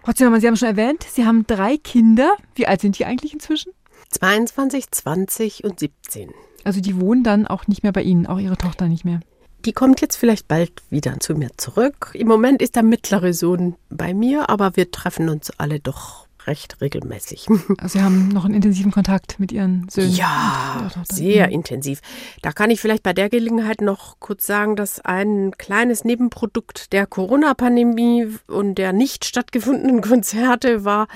Frau 0.03 0.13
Zimmermann, 0.13 0.43
Sie 0.43 0.47
haben 0.47 0.59
schon 0.59 0.69
erwähnt, 0.69 1.07
Sie 1.11 1.25
haben 1.25 1.47
drei 1.47 1.79
Kinder. 1.79 2.37
Wie 2.55 2.67
alt 2.67 2.83
sind 2.83 2.99
die 2.99 3.07
eigentlich 3.07 3.33
inzwischen? 3.33 3.73
22, 4.11 4.91
20 4.91 5.65
und 5.65 5.81
17. 5.81 6.31
Also 6.65 6.83
die 6.83 7.01
wohnen 7.01 7.25
dann 7.25 7.47
auch 7.47 7.67
nicht 7.67 7.83
mehr 7.83 7.93
bei 7.93 8.03
Ihnen, 8.03 8.27
auch 8.27 8.39
Ihre 8.39 8.59
Tochter 8.59 8.89
nicht 8.89 9.07
mehr. 9.07 9.21
Die 9.65 9.73
kommt 9.73 10.03
jetzt 10.03 10.17
vielleicht 10.17 10.49
bald 10.49 10.83
wieder 10.91 11.19
zu 11.21 11.35
mir 11.35 11.49
zurück. 11.57 12.11
Im 12.13 12.29
Moment 12.29 12.61
ist 12.61 12.77
der 12.77 12.83
mittlere 12.83 13.33
Sohn 13.33 13.77
bei 13.89 14.13
mir, 14.13 14.51
aber 14.51 14.77
wir 14.77 14.91
treffen 14.91 15.31
uns 15.31 15.51
alle 15.59 15.81
doch 15.81 16.24
recht 16.47 16.81
regelmäßig. 16.81 17.47
Also 17.79 17.99
Sie 17.99 18.05
haben 18.05 18.29
noch 18.29 18.45
einen 18.45 18.55
intensiven 18.55 18.93
Kontakt 18.93 19.41
mit 19.41 19.53
Ihren 19.53 19.89
Söhnen? 19.89 20.15
Ja, 20.15 20.91
sehr 21.11 21.49
intensiv. 21.49 22.01
Da 22.41 22.53
kann 22.53 22.71
ich 22.71 22.81
vielleicht 22.81 23.03
bei 23.03 23.13
der 23.13 23.29
Gelegenheit 23.29 23.81
noch 23.81 24.21
kurz 24.21 24.47
sagen, 24.47 24.77
dass 24.77 25.01
ein 25.01 25.53
kleines 25.59 26.05
Nebenprodukt 26.05 26.93
der 26.93 27.07
Corona-Pandemie 27.07 28.29
und 28.47 28.77
der 28.77 28.93
nicht 28.93 29.25
stattgefundenen 29.25 30.01
Konzerte 30.03 30.85
war, 30.85 31.09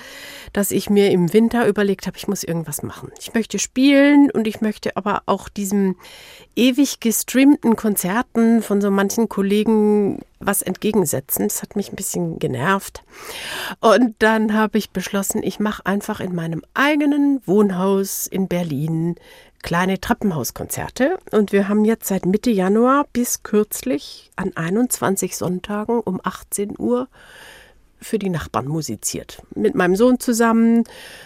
dass 0.52 0.70
ich 0.70 0.90
mir 0.90 1.10
im 1.10 1.32
Winter 1.32 1.66
überlegt 1.66 2.06
habe, 2.06 2.16
ich 2.16 2.28
muss 2.28 2.42
irgendwas 2.42 2.82
machen. 2.82 3.10
Ich 3.20 3.34
möchte 3.34 3.58
spielen 3.58 4.30
und 4.30 4.46
ich 4.46 4.60
möchte 4.60 4.96
aber 4.96 5.22
auch 5.26 5.48
diesem 5.48 5.96
ewig 6.56 7.00
gestreamten 7.00 7.76
Konzerten 7.76 8.62
von 8.62 8.80
so 8.80 8.90
manchen 8.90 9.28
Kollegen 9.28 10.20
was 10.40 10.62
entgegensetzen. 10.62 11.48
Das 11.48 11.62
hat 11.62 11.76
mich 11.76 11.90
ein 11.92 11.96
bisschen 11.96 12.38
genervt. 12.38 13.02
Und 13.80 14.14
dann 14.20 14.54
habe 14.54 14.78
ich 14.78 14.90
beschlossen, 14.90 15.42
ich 15.42 15.60
mache 15.60 15.84
einfach 15.86 16.20
in 16.20 16.34
meinem 16.34 16.62
eigenen 16.74 17.40
Wohnhaus 17.46 18.26
in 18.26 18.48
Berlin 18.48 19.16
kleine 19.62 20.00
Treppenhauskonzerte. 20.00 21.18
Und 21.32 21.52
wir 21.52 21.68
haben 21.68 21.84
jetzt 21.84 22.08
seit 22.08 22.26
Mitte 22.26 22.50
Januar 22.50 23.06
bis 23.12 23.42
kürzlich 23.42 24.30
an 24.36 24.56
21 24.56 25.36
Sonntagen 25.36 26.00
um 26.00 26.20
18 26.22 26.74
Uhr 26.78 27.08
für 28.00 28.18
die 28.18 28.28
Nachbarn 28.28 28.66
musiziert. 28.66 29.42
Mit 29.54 29.74
meinem 29.74 29.96
Sohn 29.96 30.20
zusammen. 30.20 30.84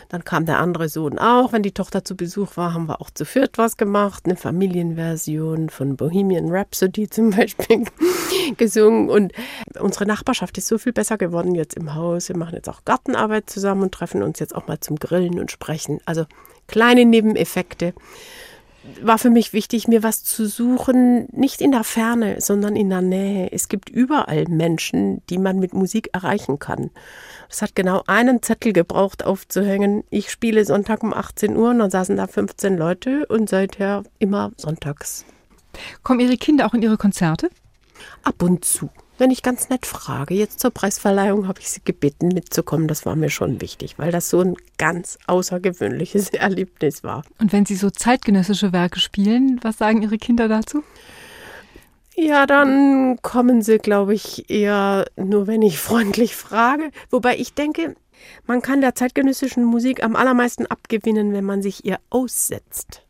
Dann 0.08 0.24
kam 0.24 0.46
der 0.46 0.58
andere 0.58 0.88
Sohn 0.88 1.18
auch. 1.18 1.52
Wenn 1.52 1.62
die 1.62 1.72
Tochter 1.72 2.04
zu 2.04 2.16
Besuch 2.16 2.56
war, 2.56 2.74
haben 2.74 2.86
wir 2.88 3.00
auch 3.00 3.10
zu 3.10 3.24
viert 3.24 3.58
was 3.58 3.76
gemacht. 3.76 4.24
Eine 4.24 4.36
Familienversion 4.36 5.68
von 5.68 5.96
Bohemian 5.96 6.48
Rhapsody 6.50 7.08
zum 7.10 7.30
Beispiel 7.30 7.84
gesungen. 8.56 9.10
Und 9.10 9.32
unsere 9.78 10.06
Nachbarschaft 10.06 10.56
ist 10.58 10.66
so 10.66 10.78
viel 10.78 10.92
besser 10.92 11.18
geworden 11.18 11.54
jetzt 11.54 11.74
im 11.74 11.94
Haus. 11.94 12.28
Wir 12.28 12.36
machen 12.36 12.54
jetzt 12.54 12.68
auch 12.68 12.84
Gartenarbeit 12.84 13.50
zusammen 13.50 13.82
und 13.82 13.92
treffen 13.92 14.22
uns 14.22 14.38
jetzt 14.38 14.54
auch 14.54 14.66
mal 14.66 14.80
zum 14.80 14.96
Grillen 14.96 15.38
und 15.38 15.50
Sprechen. 15.50 16.00
Also 16.04 16.24
kleine 16.68 17.04
Nebeneffekte 17.04 17.92
war 19.00 19.18
für 19.18 19.30
mich 19.30 19.52
wichtig, 19.52 19.88
mir 19.88 20.02
was 20.02 20.24
zu 20.24 20.46
suchen, 20.46 21.28
nicht 21.32 21.60
in 21.60 21.72
der 21.72 21.84
Ferne, 21.84 22.40
sondern 22.40 22.76
in 22.76 22.90
der 22.90 23.00
Nähe. 23.00 23.52
Es 23.52 23.68
gibt 23.68 23.88
überall 23.88 24.46
Menschen, 24.48 25.22
die 25.28 25.38
man 25.38 25.58
mit 25.58 25.72
Musik 25.72 26.10
erreichen 26.12 26.58
kann. 26.58 26.90
Es 27.48 27.62
hat 27.62 27.74
genau 27.74 28.02
einen 28.06 28.42
Zettel 28.42 28.72
gebraucht 28.72 29.24
aufzuhängen. 29.24 30.04
Ich 30.10 30.30
spiele 30.30 30.64
Sonntag 30.64 31.02
um 31.02 31.12
18 31.12 31.56
Uhr 31.56 31.70
und 31.70 31.78
dann 31.78 31.90
saßen 31.90 32.16
da 32.16 32.26
15 32.26 32.76
Leute 32.76 33.26
und 33.26 33.48
seither 33.48 34.02
immer 34.18 34.52
sonntags. 34.56 35.24
Kommen 36.02 36.20
Ihre 36.20 36.36
Kinder 36.36 36.66
auch 36.66 36.74
in 36.74 36.82
Ihre 36.82 36.96
Konzerte? 36.96 37.50
Ab 38.24 38.42
und 38.42 38.64
zu 38.64 38.90
wenn 39.22 39.30
ich 39.30 39.44
ganz 39.44 39.68
nett 39.68 39.86
frage. 39.86 40.34
Jetzt 40.34 40.58
zur 40.58 40.72
Preisverleihung 40.72 41.46
habe 41.46 41.60
ich 41.60 41.70
sie 41.70 41.80
gebeten, 41.84 42.28
mitzukommen. 42.28 42.88
Das 42.88 43.06
war 43.06 43.14
mir 43.14 43.30
schon 43.30 43.60
wichtig, 43.60 43.96
weil 43.96 44.10
das 44.10 44.28
so 44.28 44.40
ein 44.40 44.56
ganz 44.78 45.16
außergewöhnliches 45.28 46.30
Erlebnis 46.34 47.04
war. 47.04 47.22
Und 47.38 47.52
wenn 47.52 47.64
Sie 47.64 47.76
so 47.76 47.88
zeitgenössische 47.88 48.72
Werke 48.72 48.98
spielen, 48.98 49.60
was 49.62 49.78
sagen 49.78 50.02
Ihre 50.02 50.18
Kinder 50.18 50.48
dazu? 50.48 50.82
Ja, 52.16 52.46
dann 52.46 53.20
kommen 53.22 53.62
sie, 53.62 53.78
glaube 53.78 54.12
ich, 54.12 54.50
eher 54.50 55.06
nur, 55.16 55.46
wenn 55.46 55.62
ich 55.62 55.78
freundlich 55.80 56.34
frage. 56.34 56.90
Wobei 57.08 57.36
ich 57.36 57.54
denke, 57.54 57.94
man 58.46 58.60
kann 58.60 58.80
der 58.80 58.96
zeitgenössischen 58.96 59.64
Musik 59.64 60.02
am 60.02 60.16
allermeisten 60.16 60.66
abgewinnen, 60.66 61.32
wenn 61.32 61.44
man 61.44 61.62
sich 61.62 61.84
ihr 61.84 61.98
aussetzt. 62.10 63.02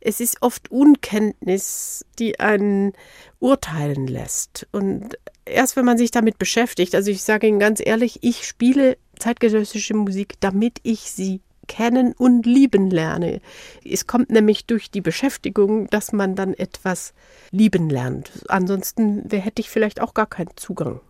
Es 0.00 0.20
ist 0.20 0.42
oft 0.42 0.70
Unkenntnis, 0.70 2.04
die 2.18 2.40
einen 2.40 2.92
urteilen 3.38 4.06
lässt. 4.06 4.66
Und 4.72 5.16
erst 5.50 5.76
wenn 5.76 5.84
man 5.84 5.98
sich 5.98 6.10
damit 6.10 6.38
beschäftigt, 6.38 6.94
also 6.94 7.10
ich 7.10 7.22
sage 7.22 7.46
Ihnen 7.46 7.58
ganz 7.58 7.80
ehrlich, 7.84 8.18
ich 8.22 8.46
spiele 8.46 8.96
zeitgenössische 9.18 9.94
Musik, 9.94 10.34
damit 10.40 10.78
ich 10.82 11.10
sie 11.12 11.40
kennen 11.68 12.14
und 12.18 12.46
lieben 12.46 12.90
lerne. 12.90 13.40
Es 13.84 14.08
kommt 14.08 14.30
nämlich 14.30 14.66
durch 14.66 14.90
die 14.90 15.00
Beschäftigung, 15.00 15.86
dass 15.88 16.12
man 16.12 16.34
dann 16.34 16.52
etwas 16.52 17.14
lieben 17.52 17.88
lernt. 17.88 18.32
Ansonsten 18.48 19.28
hätte 19.30 19.60
ich 19.60 19.70
vielleicht 19.70 20.00
auch 20.00 20.12
gar 20.12 20.26
keinen 20.26 20.50
Zugang. 20.56 21.00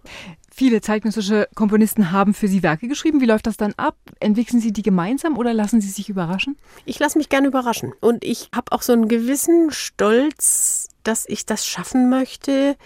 Viele 0.52 0.82
zeitgenössische 0.82 1.48
Komponisten 1.54 2.12
haben 2.12 2.34
für 2.34 2.46
Sie 2.46 2.62
Werke 2.62 2.88
geschrieben. 2.88 3.22
Wie 3.22 3.26
läuft 3.26 3.46
das 3.46 3.56
dann 3.56 3.72
ab? 3.78 3.96
Entwickeln 4.18 4.60
Sie 4.60 4.72
die 4.72 4.82
gemeinsam 4.82 5.38
oder 5.38 5.54
lassen 5.54 5.80
Sie 5.80 5.88
sich 5.88 6.10
überraschen? 6.10 6.58
Ich 6.84 6.98
lasse 6.98 7.16
mich 7.16 7.30
gerne 7.30 7.46
überraschen. 7.46 7.94
Und 8.00 8.22
ich 8.22 8.50
habe 8.54 8.72
auch 8.72 8.82
so 8.82 8.92
einen 8.92 9.08
gewissen 9.08 9.70
Stolz, 9.70 10.88
dass 11.04 11.26
ich 11.26 11.46
das 11.46 11.66
schaffen 11.66 12.10
möchte. 12.10 12.76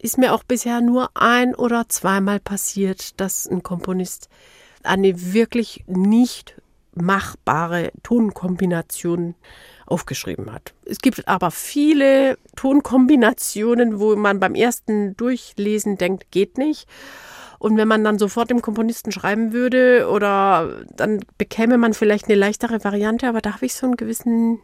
Ist 0.00 0.18
mir 0.18 0.32
auch 0.32 0.44
bisher 0.44 0.80
nur 0.80 1.10
ein 1.14 1.54
oder 1.54 1.88
zweimal 1.88 2.40
passiert, 2.40 3.20
dass 3.20 3.46
ein 3.46 3.62
Komponist 3.62 4.28
eine 4.82 5.32
wirklich 5.34 5.84
nicht 5.86 6.60
machbare 6.94 7.92
Tonkombination 8.02 9.34
aufgeschrieben 9.86 10.52
hat. 10.52 10.74
Es 10.84 10.98
gibt 10.98 11.26
aber 11.26 11.50
viele 11.50 12.38
Tonkombinationen, 12.56 13.98
wo 14.00 14.14
man 14.16 14.40
beim 14.40 14.54
ersten 14.54 15.16
Durchlesen 15.16 15.96
denkt, 15.96 16.30
geht 16.30 16.58
nicht. 16.58 16.86
Und 17.58 17.76
wenn 17.76 17.88
man 17.88 18.04
dann 18.04 18.18
sofort 18.18 18.50
dem 18.50 18.62
Komponisten 18.62 19.10
schreiben 19.10 19.52
würde 19.52 20.08
oder 20.08 20.84
dann 20.94 21.20
bekäme 21.38 21.76
man 21.76 21.92
vielleicht 21.92 22.26
eine 22.26 22.36
leichtere 22.36 22.84
Variante, 22.84 23.28
aber 23.28 23.40
da 23.40 23.54
habe 23.54 23.66
ich 23.66 23.74
so 23.74 23.86
einen 23.86 23.96
gewissen 23.96 24.60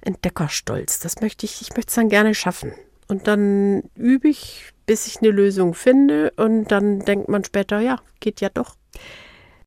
Entdeckerstolz. 0.00 1.00
Das 1.00 1.20
möchte 1.20 1.44
ich, 1.44 1.60
ich 1.60 1.76
möchte 1.76 1.90
es 1.90 1.94
dann 1.94 2.08
gerne 2.08 2.34
schaffen. 2.34 2.72
Und 3.08 3.26
dann 3.26 3.84
übe 3.94 4.28
ich, 4.28 4.72
bis 4.86 5.06
ich 5.06 5.18
eine 5.20 5.30
Lösung 5.30 5.74
finde 5.74 6.32
und 6.36 6.70
dann 6.70 7.00
denkt 7.00 7.28
man 7.28 7.44
später, 7.44 7.80
ja, 7.80 8.00
geht 8.20 8.40
ja 8.40 8.48
doch. 8.48 8.76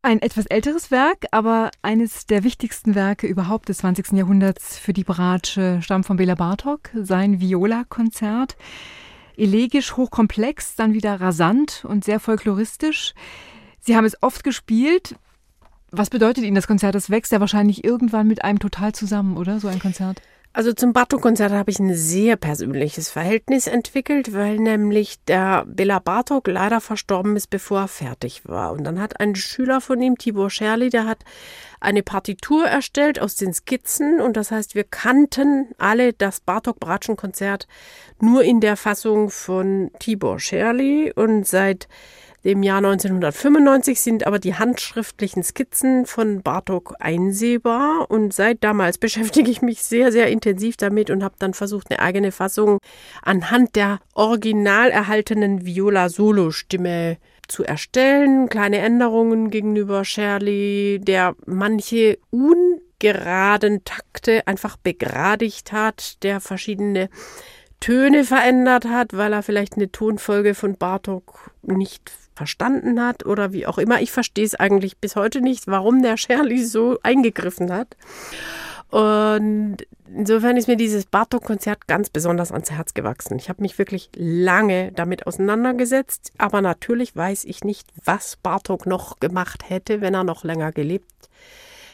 Ein 0.01 0.21
etwas 0.21 0.45
älteres 0.45 0.91
Werk, 0.91 1.25
aber 1.31 1.71
eines 1.81 2.25
der 2.25 2.45
wichtigsten 2.45 2.95
Werke 2.95 3.27
überhaupt 3.27 3.67
des 3.67 3.79
20. 3.79 4.13
Jahrhunderts 4.13 4.77
für 4.77 4.93
die 4.93 5.03
Bratsche 5.03 5.81
stammt 5.81 6.05
von 6.05 6.15
Bela 6.15 6.35
Bartok, 6.35 6.89
sein 6.93 7.41
Viola-Konzert. 7.41 8.55
Elegisch, 9.35 9.97
hochkomplex, 9.97 10.75
dann 10.75 10.93
wieder 10.93 11.19
rasant 11.19 11.85
und 11.85 12.05
sehr 12.05 12.21
folkloristisch. 12.21 13.13
Sie 13.81 13.95
haben 13.95 14.05
es 14.05 14.21
oft 14.21 14.43
gespielt. 14.43 15.15
Was 15.91 16.09
bedeutet 16.09 16.43
Ihnen 16.43 16.55
das 16.55 16.67
Konzert? 16.67 16.95
Das 16.95 17.09
wächst 17.09 17.31
ja 17.31 17.39
wahrscheinlich 17.39 17.83
irgendwann 17.83 18.27
mit 18.27 18.43
einem 18.43 18.59
total 18.59 18.93
zusammen, 18.93 19.35
oder? 19.37 19.59
So 19.59 19.67
ein 19.67 19.79
Konzert. 19.79 20.21
Also 20.51 20.73
zum 20.73 20.93
Bartok-Konzert 20.93 21.51
habe 21.51 21.69
ich 21.69 21.77
ein 21.77 21.93
sehr 21.93 22.35
persönliches 22.35 23.09
Verhältnis 23.09 23.67
entwickelt, 23.67 24.33
weil 24.33 24.57
nämlich 24.57 25.23
der 25.25 25.63
Bela 25.67 25.99
Bartok 25.99 26.47
leider 26.47 26.81
verstorben 26.81 27.35
ist, 27.35 27.51
bevor 27.51 27.81
er 27.81 27.87
fertig 27.87 28.41
war. 28.45 28.71
Und 28.71 28.83
dann 28.83 28.99
hat 28.99 29.19
ein 29.19 29.35
Schüler 29.35 29.79
von 29.79 30.01
ihm, 30.01 30.17
Tibor 30.17 30.49
Scherli, 30.49 30.89
der 30.89 31.05
hat 31.05 31.19
eine 31.79 32.01
Partitur 32.01 32.65
erstellt 32.65 33.21
aus 33.21 33.35
den 33.35 33.53
Skizzen. 33.53 34.19
Und 34.19 34.37
das 34.37 34.49
heißt, 34.49 34.73
wir 34.73 34.85
kannten 34.85 35.67
alle 35.77 36.13
das 36.13 36.39
Bartok-Bratschen-Konzert 36.39 37.67
nur 38.19 38.43
in 38.43 38.59
der 38.59 38.75
Fassung 38.75 39.29
von 39.29 39.91
Tibor 39.99 40.39
Scherli. 40.39 41.13
Und 41.15 41.45
seit 41.45 41.87
dem 42.43 42.63
Jahr 42.63 42.77
1995 42.77 43.99
sind 43.99 44.25
aber 44.25 44.39
die 44.39 44.55
handschriftlichen 44.55 45.43
Skizzen 45.43 46.05
von 46.05 46.41
Bartok 46.41 46.95
einsehbar 46.99 48.09
und 48.09 48.33
seit 48.33 48.63
damals 48.63 48.97
beschäftige 48.99 49.51
ich 49.51 49.61
mich 49.61 49.83
sehr, 49.83 50.11
sehr 50.11 50.27
intensiv 50.29 50.77
damit 50.77 51.09
und 51.09 51.23
habe 51.23 51.35
dann 51.39 51.53
versucht, 51.53 51.91
eine 51.91 51.99
eigene 51.99 52.31
Fassung 52.31 52.79
anhand 53.21 53.75
der 53.75 53.99
original 54.13 54.89
erhaltenen 54.89 55.65
Viola-Solo-Stimme 55.65 57.17
zu 57.47 57.63
erstellen. 57.63 58.47
Kleine 58.47 58.77
Änderungen 58.77 59.49
gegenüber 59.49 60.05
Shirley, 60.05 60.99
der 61.01 61.35
manche 61.45 62.19
ungeraden 62.29 63.83
Takte 63.83 64.47
einfach 64.47 64.77
begradigt 64.77 65.71
hat, 65.71 66.23
der 66.23 66.39
verschiedene 66.39 67.09
Töne 67.79 68.25
verändert 68.25 68.85
hat, 68.85 69.13
weil 69.13 69.33
er 69.33 69.43
vielleicht 69.43 69.75
eine 69.75 69.91
Tonfolge 69.91 70.53
von 70.53 70.75
Bartok 70.77 71.51
nicht 71.61 72.11
verstanden 72.39 73.01
hat 73.01 73.25
oder 73.25 73.51
wie 73.51 73.67
auch 73.67 73.77
immer. 73.77 73.99
Ich 73.99 74.13
verstehe 74.13 74.45
es 74.45 74.55
eigentlich 74.55 74.97
bis 74.97 75.17
heute 75.17 75.41
nicht, 75.41 75.67
warum 75.67 76.01
der 76.01 76.15
Shirley 76.15 76.63
so 76.63 76.97
eingegriffen 77.03 77.69
hat. 77.69 77.97
Und 78.89 79.79
insofern 80.07 80.55
ist 80.55 80.69
mir 80.69 80.77
dieses 80.77 81.05
Bartok-Konzert 81.05 81.85
ganz 81.87 82.09
besonders 82.09 82.53
ans 82.53 82.71
Herz 82.71 82.93
gewachsen. 82.93 83.37
Ich 83.37 83.49
habe 83.49 83.61
mich 83.61 83.77
wirklich 83.77 84.09
lange 84.15 84.93
damit 84.93 85.27
auseinandergesetzt, 85.27 86.31
aber 86.37 86.61
natürlich 86.61 87.13
weiß 87.13 87.43
ich 87.43 87.65
nicht, 87.65 87.89
was 88.05 88.37
Bartok 88.37 88.85
noch 88.85 89.19
gemacht 89.19 89.69
hätte, 89.69 89.99
wenn 89.99 90.13
er 90.13 90.23
noch 90.23 90.45
länger 90.45 90.71
gelebt 90.71 91.11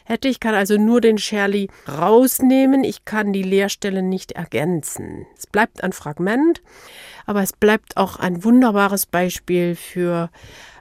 hätte. 0.06 0.30
Ich 0.30 0.40
kann 0.40 0.56
also 0.56 0.78
nur 0.78 1.02
den 1.02 1.18
Shirley 1.18 1.70
rausnehmen. 1.88 2.84
Ich 2.84 3.04
kann 3.04 3.34
die 3.34 3.44
Leerstellen 3.44 4.08
nicht 4.08 4.32
ergänzen. 4.32 5.28
Es 5.38 5.48
bleibt 5.48 5.84
ein 5.84 5.92
Fragment, 5.92 6.62
aber 7.26 7.42
es 7.42 7.52
bleibt 7.52 7.98
auch 7.98 8.18
ein 8.18 8.44
wunderbares 8.44 9.06
Beispiel 9.06 9.76
für 9.76 10.30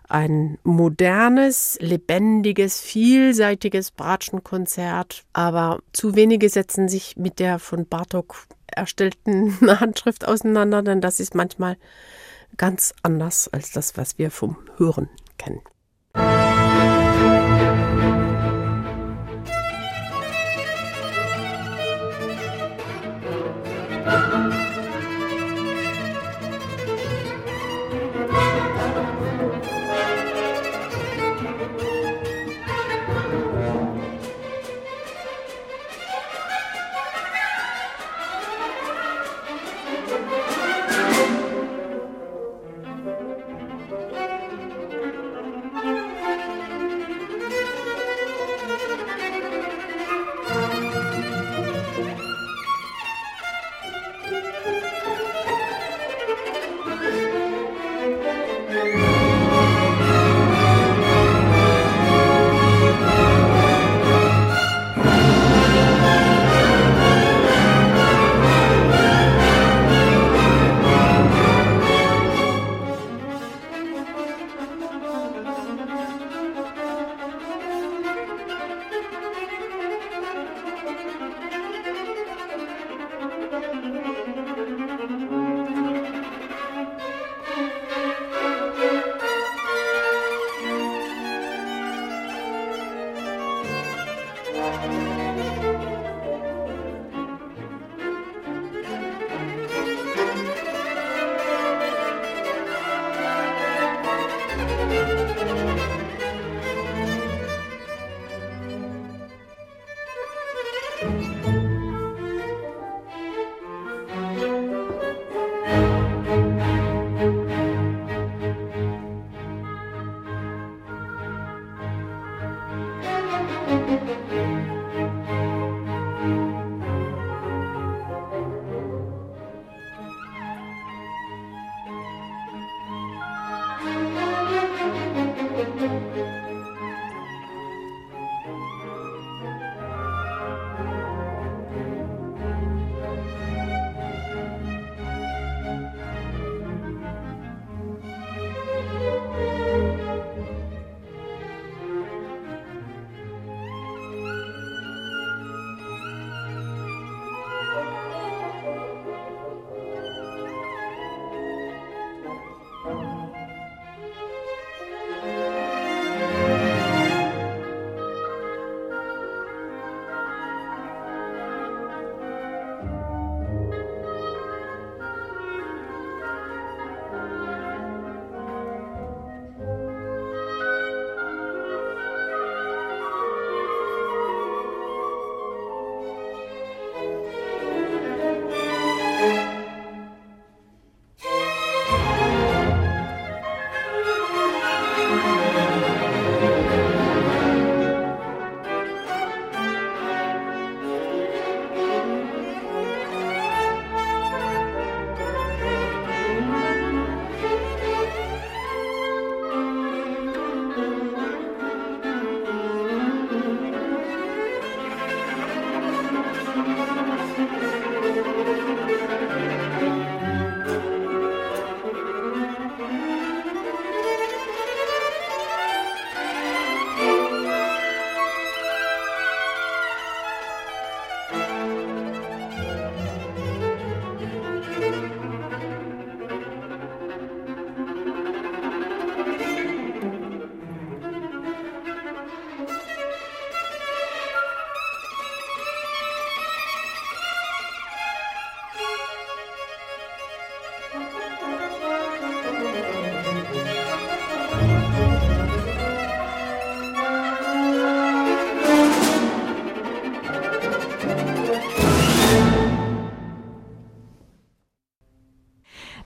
ein 0.08 0.58
modernes, 0.62 1.78
lebendiges, 1.80 2.80
vielseitiges 2.80 3.90
Bratschenkonzert, 3.90 5.24
aber 5.32 5.80
zu 5.92 6.14
wenige 6.14 6.48
setzen 6.48 6.88
sich 6.88 7.16
mit 7.16 7.38
der 7.38 7.58
von 7.58 7.86
Bartok 7.86 8.46
erstellten 8.66 9.58
Handschrift 9.80 10.26
auseinander, 10.26 10.82
denn 10.82 11.00
das 11.00 11.20
ist 11.20 11.34
manchmal 11.34 11.76
ganz 12.56 12.94
anders 13.02 13.48
als 13.48 13.72
das, 13.72 13.96
was 13.96 14.18
wir 14.18 14.30
vom 14.30 14.56
Hören 14.76 15.08
kennen. 15.38 15.62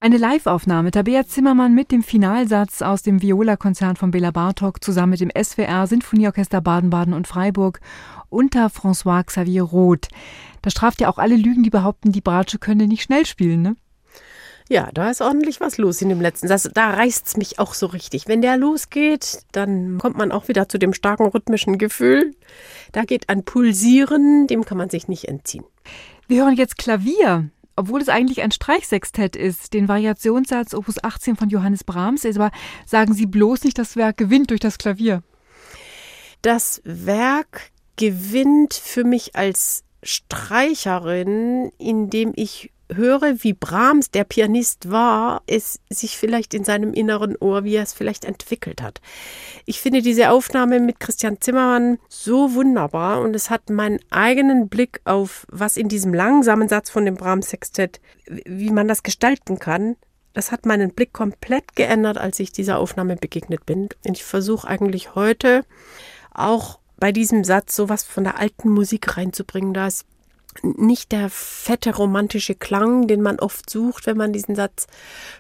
Eine 0.08 0.16
Live-Aufnahme 0.16 0.90
Tabea 0.90 1.26
Zimmermann 1.26 1.74
mit 1.74 1.92
dem 1.92 2.02
Finalsatz 2.02 2.80
aus 2.80 3.02
dem 3.02 3.20
Viola-Konzert 3.20 3.98
von 3.98 4.10
Bela 4.10 4.30
Bartok 4.30 4.82
zusammen 4.82 5.10
mit 5.10 5.20
dem 5.20 5.30
SWR 5.30 5.86
Sinfonieorchester 5.86 6.62
Baden-Baden 6.62 7.12
und 7.12 7.28
Freiburg 7.28 7.80
unter 8.30 8.68
François 8.68 9.22
Xavier 9.22 9.64
Roth. 9.64 10.08
Da 10.62 10.70
straft 10.70 11.02
ja 11.02 11.10
auch 11.10 11.18
alle 11.18 11.36
Lügen, 11.36 11.62
die 11.62 11.68
behaupten, 11.68 12.10
die 12.10 12.22
Bratsche 12.22 12.58
könne 12.58 12.86
nicht 12.86 13.02
schnell 13.02 13.26
spielen, 13.26 13.60
ne? 13.60 13.76
Ja, 14.70 14.88
da 14.94 15.10
ist 15.10 15.20
ordentlich 15.20 15.60
was 15.60 15.76
los 15.76 16.00
in 16.00 16.08
dem 16.08 16.22
letzten 16.22 16.48
Satz. 16.48 16.70
Da 16.72 16.88
reißt 16.88 17.26
es 17.26 17.36
mich 17.36 17.58
auch 17.58 17.74
so 17.74 17.84
richtig. 17.84 18.28
Wenn 18.28 18.40
der 18.40 18.56
losgeht, 18.56 19.42
dann 19.52 19.98
kommt 19.98 20.16
man 20.16 20.32
auch 20.32 20.48
wieder 20.48 20.70
zu 20.70 20.78
dem 20.78 20.94
starken 20.94 21.26
rhythmischen 21.26 21.76
Gefühl. 21.76 22.34
Da 22.92 23.02
geht 23.02 23.28
ein 23.28 23.44
Pulsieren, 23.44 24.46
dem 24.46 24.64
kann 24.64 24.78
man 24.78 24.88
sich 24.88 25.06
nicht 25.06 25.28
entziehen. 25.28 25.64
Wir 26.28 26.44
hören 26.44 26.56
jetzt 26.56 26.78
Klavier, 26.78 27.50
obwohl 27.78 28.02
es 28.02 28.08
eigentlich 28.08 28.42
ein 28.42 28.50
Streichsextett 28.50 29.36
ist, 29.36 29.72
den 29.72 29.88
Variationssatz 29.88 30.74
Opus 30.74 31.02
18 31.02 31.36
von 31.36 31.48
Johannes 31.48 31.84
Brahms 31.84 32.26
aber 32.26 32.50
sagen 32.84 33.14
Sie 33.14 33.26
bloß 33.26 33.64
nicht, 33.64 33.78
das 33.78 33.96
Werk 33.96 34.16
gewinnt 34.16 34.50
durch 34.50 34.60
das 34.60 34.78
Klavier. 34.78 35.22
Das 36.42 36.82
Werk 36.84 37.70
gewinnt 37.96 38.74
für 38.74 39.04
mich 39.04 39.36
als 39.36 39.84
Streicherin, 40.02 41.70
indem 41.78 42.32
ich 42.34 42.72
höre, 42.92 43.42
wie 43.42 43.52
Brahms, 43.52 44.10
der 44.10 44.24
Pianist 44.24 44.90
war, 44.90 45.42
es 45.46 45.80
sich 45.90 46.16
vielleicht 46.16 46.54
in 46.54 46.64
seinem 46.64 46.92
inneren 46.92 47.36
Ohr, 47.36 47.64
wie 47.64 47.76
er 47.76 47.82
es 47.82 47.92
vielleicht 47.92 48.24
entwickelt 48.24 48.82
hat. 48.82 49.00
Ich 49.66 49.80
finde 49.80 50.02
diese 50.02 50.30
Aufnahme 50.30 50.80
mit 50.80 51.00
Christian 51.00 51.40
Zimmermann 51.40 51.98
so 52.08 52.54
wunderbar 52.54 53.20
und 53.20 53.34
es 53.34 53.50
hat 53.50 53.70
meinen 53.70 54.00
eigenen 54.10 54.68
Blick 54.68 55.00
auf, 55.04 55.46
was 55.50 55.76
in 55.76 55.88
diesem 55.88 56.14
langsamen 56.14 56.68
Satz 56.68 56.90
von 56.90 57.04
dem 57.04 57.16
Brahms-Sextett, 57.16 58.00
wie 58.26 58.70
man 58.70 58.88
das 58.88 59.02
gestalten 59.02 59.58
kann, 59.58 59.96
das 60.34 60.52
hat 60.52 60.66
meinen 60.66 60.92
Blick 60.94 61.12
komplett 61.12 61.74
geändert, 61.74 62.16
als 62.16 62.38
ich 62.38 62.52
dieser 62.52 62.78
Aufnahme 62.78 63.16
begegnet 63.16 63.66
bin. 63.66 63.88
Und 64.06 64.16
ich 64.16 64.24
versuche 64.24 64.68
eigentlich 64.68 65.14
heute 65.14 65.64
auch 66.32 66.78
bei 66.96 67.12
diesem 67.12 67.44
Satz 67.44 67.74
sowas 67.74 68.04
von 68.04 68.24
der 68.24 68.38
alten 68.38 68.68
Musik 68.68 69.16
reinzubringen. 69.16 69.74
Da 69.74 69.88
ist 69.88 70.06
nicht 70.62 71.12
der 71.12 71.30
fette 71.30 71.94
romantische 71.94 72.54
Klang, 72.54 73.06
den 73.06 73.22
man 73.22 73.38
oft 73.38 73.68
sucht, 73.68 74.06
wenn 74.06 74.16
man 74.16 74.32
diesen 74.32 74.54
Satz 74.54 74.86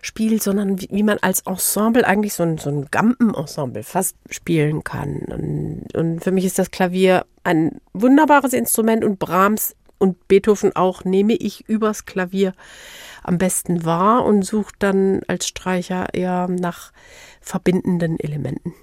spielt, 0.02 0.42
sondern 0.42 0.80
wie, 0.80 0.88
wie 0.90 1.02
man 1.02 1.18
als 1.18 1.40
Ensemble 1.40 2.06
eigentlich 2.06 2.34
so 2.34 2.42
ein, 2.42 2.58
so 2.58 2.70
ein 2.70 2.86
Gampenensemble 2.90 3.82
fast 3.82 4.16
spielen 4.30 4.84
kann. 4.84 5.22
Und, 5.26 5.94
und 5.94 6.24
für 6.24 6.30
mich 6.30 6.44
ist 6.44 6.58
das 6.58 6.70
Klavier 6.70 7.26
ein 7.44 7.80
wunderbares 7.92 8.52
Instrument 8.52 9.04
und 9.04 9.18
Brahms 9.18 9.74
und 9.98 10.28
Beethoven 10.28 10.74
auch 10.76 11.04
nehme 11.04 11.34
ich 11.34 11.68
übers 11.68 12.04
Klavier 12.06 12.52
am 13.22 13.38
besten 13.38 13.84
wahr 13.84 14.24
und 14.24 14.44
suche 14.44 14.72
dann 14.78 15.22
als 15.26 15.48
Streicher 15.48 16.14
eher 16.14 16.48
nach 16.48 16.92
verbindenden 17.40 18.18
Elementen. 18.20 18.74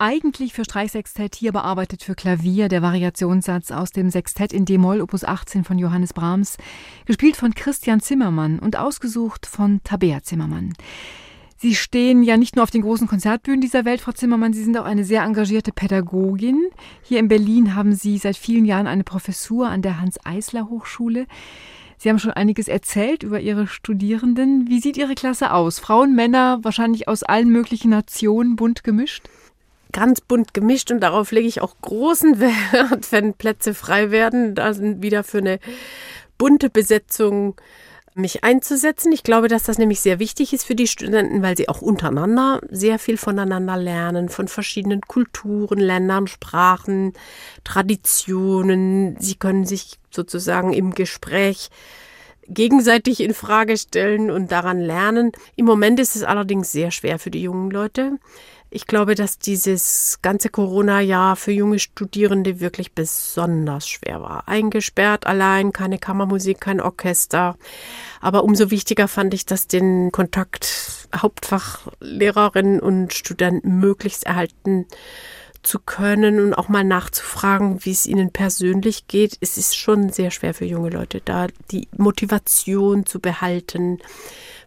Eigentlich 0.00 0.54
für 0.54 0.64
Streichsextett, 0.64 1.34
hier 1.34 1.52
bearbeitet 1.52 2.02
für 2.02 2.14
Klavier, 2.14 2.68
der 2.68 2.80
Variationssatz 2.80 3.70
aus 3.70 3.90
dem 3.90 4.10
Sextett 4.10 4.52
in 4.52 4.64
D-Moll 4.64 5.02
Opus 5.02 5.24
18 5.24 5.62
von 5.62 5.78
Johannes 5.78 6.14
Brahms, 6.14 6.56
gespielt 7.04 7.36
von 7.36 7.54
Christian 7.54 8.00
Zimmermann 8.00 8.58
und 8.58 8.76
ausgesucht 8.76 9.44
von 9.44 9.80
Tabea 9.84 10.22
Zimmermann. 10.22 10.72
Sie 11.58 11.74
stehen 11.74 12.22
ja 12.22 12.38
nicht 12.38 12.56
nur 12.56 12.62
auf 12.62 12.70
den 12.70 12.80
großen 12.80 13.06
Konzertbühnen 13.06 13.60
dieser 13.60 13.84
Welt, 13.84 14.00
Frau 14.00 14.12
Zimmermann, 14.12 14.54
Sie 14.54 14.64
sind 14.64 14.78
auch 14.78 14.86
eine 14.86 15.04
sehr 15.04 15.22
engagierte 15.22 15.72
Pädagogin. 15.72 16.70
Hier 17.02 17.18
in 17.18 17.28
Berlin 17.28 17.74
haben 17.74 17.92
Sie 17.92 18.16
seit 18.16 18.38
vielen 18.38 18.64
Jahren 18.64 18.86
eine 18.86 19.04
Professur 19.04 19.68
an 19.68 19.82
der 19.82 20.00
Hans-Eisler-Hochschule. 20.00 21.26
Sie 21.98 22.08
haben 22.08 22.18
schon 22.18 22.30
einiges 22.30 22.68
erzählt 22.68 23.22
über 23.22 23.40
Ihre 23.40 23.66
Studierenden. 23.66 24.66
Wie 24.70 24.80
sieht 24.80 24.96
Ihre 24.96 25.14
Klasse 25.14 25.52
aus? 25.52 25.78
Frauen, 25.78 26.14
Männer, 26.14 26.60
wahrscheinlich 26.62 27.06
aus 27.06 27.22
allen 27.22 27.50
möglichen 27.50 27.90
Nationen, 27.90 28.56
bunt 28.56 28.82
gemischt? 28.82 29.28
Ganz 29.92 30.20
bunt 30.20 30.54
gemischt 30.54 30.90
und 30.90 31.00
darauf 31.00 31.32
lege 31.32 31.48
ich 31.48 31.60
auch 31.60 31.74
großen 31.80 32.40
Wert, 32.40 33.10
wenn 33.12 33.34
Plätze 33.34 33.74
frei 33.74 34.10
werden, 34.10 34.54
da 34.54 34.72
sind 34.72 35.02
wieder 35.02 35.24
für 35.24 35.38
eine 35.38 35.58
bunte 36.38 36.70
Besetzung 36.70 37.56
mich 38.14 38.44
einzusetzen. 38.44 39.12
Ich 39.12 39.22
glaube, 39.22 39.48
dass 39.48 39.62
das 39.64 39.78
nämlich 39.78 40.00
sehr 40.00 40.18
wichtig 40.18 40.52
ist 40.52 40.64
für 40.64 40.74
die 40.74 40.88
Studenten, 40.88 41.42
weil 41.42 41.56
sie 41.56 41.68
auch 41.68 41.80
untereinander 41.80 42.60
sehr 42.68 42.98
viel 42.98 43.16
voneinander 43.16 43.76
lernen, 43.76 44.28
von 44.28 44.48
verschiedenen 44.48 45.00
Kulturen, 45.00 45.78
Ländern, 45.78 46.26
Sprachen, 46.26 47.12
Traditionen. 47.64 49.16
Sie 49.20 49.36
können 49.36 49.64
sich 49.64 49.98
sozusagen 50.10 50.72
im 50.72 50.92
Gespräch 50.92 51.70
gegenseitig 52.48 53.20
in 53.20 53.32
Frage 53.32 53.76
stellen 53.76 54.30
und 54.30 54.50
daran 54.50 54.80
lernen. 54.80 55.30
Im 55.54 55.66
Moment 55.66 56.00
ist 56.00 56.16
es 56.16 56.24
allerdings 56.24 56.72
sehr 56.72 56.90
schwer 56.90 57.18
für 57.18 57.30
die 57.30 57.42
jungen 57.42 57.70
Leute. 57.70 58.18
Ich 58.72 58.86
glaube, 58.86 59.16
dass 59.16 59.40
dieses 59.40 60.20
ganze 60.22 60.48
Corona-Jahr 60.48 61.34
für 61.34 61.50
junge 61.50 61.80
Studierende 61.80 62.60
wirklich 62.60 62.92
besonders 62.92 63.88
schwer 63.88 64.22
war. 64.22 64.46
Eingesperrt 64.46 65.26
allein, 65.26 65.72
keine 65.72 65.98
Kammermusik, 65.98 66.60
kein 66.60 66.80
Orchester. 66.80 67.56
Aber 68.20 68.44
umso 68.44 68.70
wichtiger 68.70 69.08
fand 69.08 69.34
ich, 69.34 69.44
dass 69.44 69.66
den 69.66 70.12
Kontakt 70.12 71.08
Hauptfachlehrerinnen 71.16 72.78
und 72.78 73.12
Studenten 73.12 73.80
möglichst 73.80 74.24
erhalten 74.24 74.86
zu 75.64 75.80
können 75.80 76.38
und 76.38 76.54
auch 76.54 76.68
mal 76.68 76.84
nachzufragen, 76.84 77.84
wie 77.84 77.90
es 77.90 78.06
ihnen 78.06 78.30
persönlich 78.30 79.08
geht. 79.08 79.36
Es 79.40 79.58
ist 79.58 79.76
schon 79.76 80.10
sehr 80.10 80.30
schwer 80.30 80.54
für 80.54 80.64
junge 80.64 80.90
Leute, 80.90 81.20
da 81.24 81.48
die 81.72 81.88
Motivation 81.96 83.04
zu 83.04 83.18
behalten. 83.18 83.98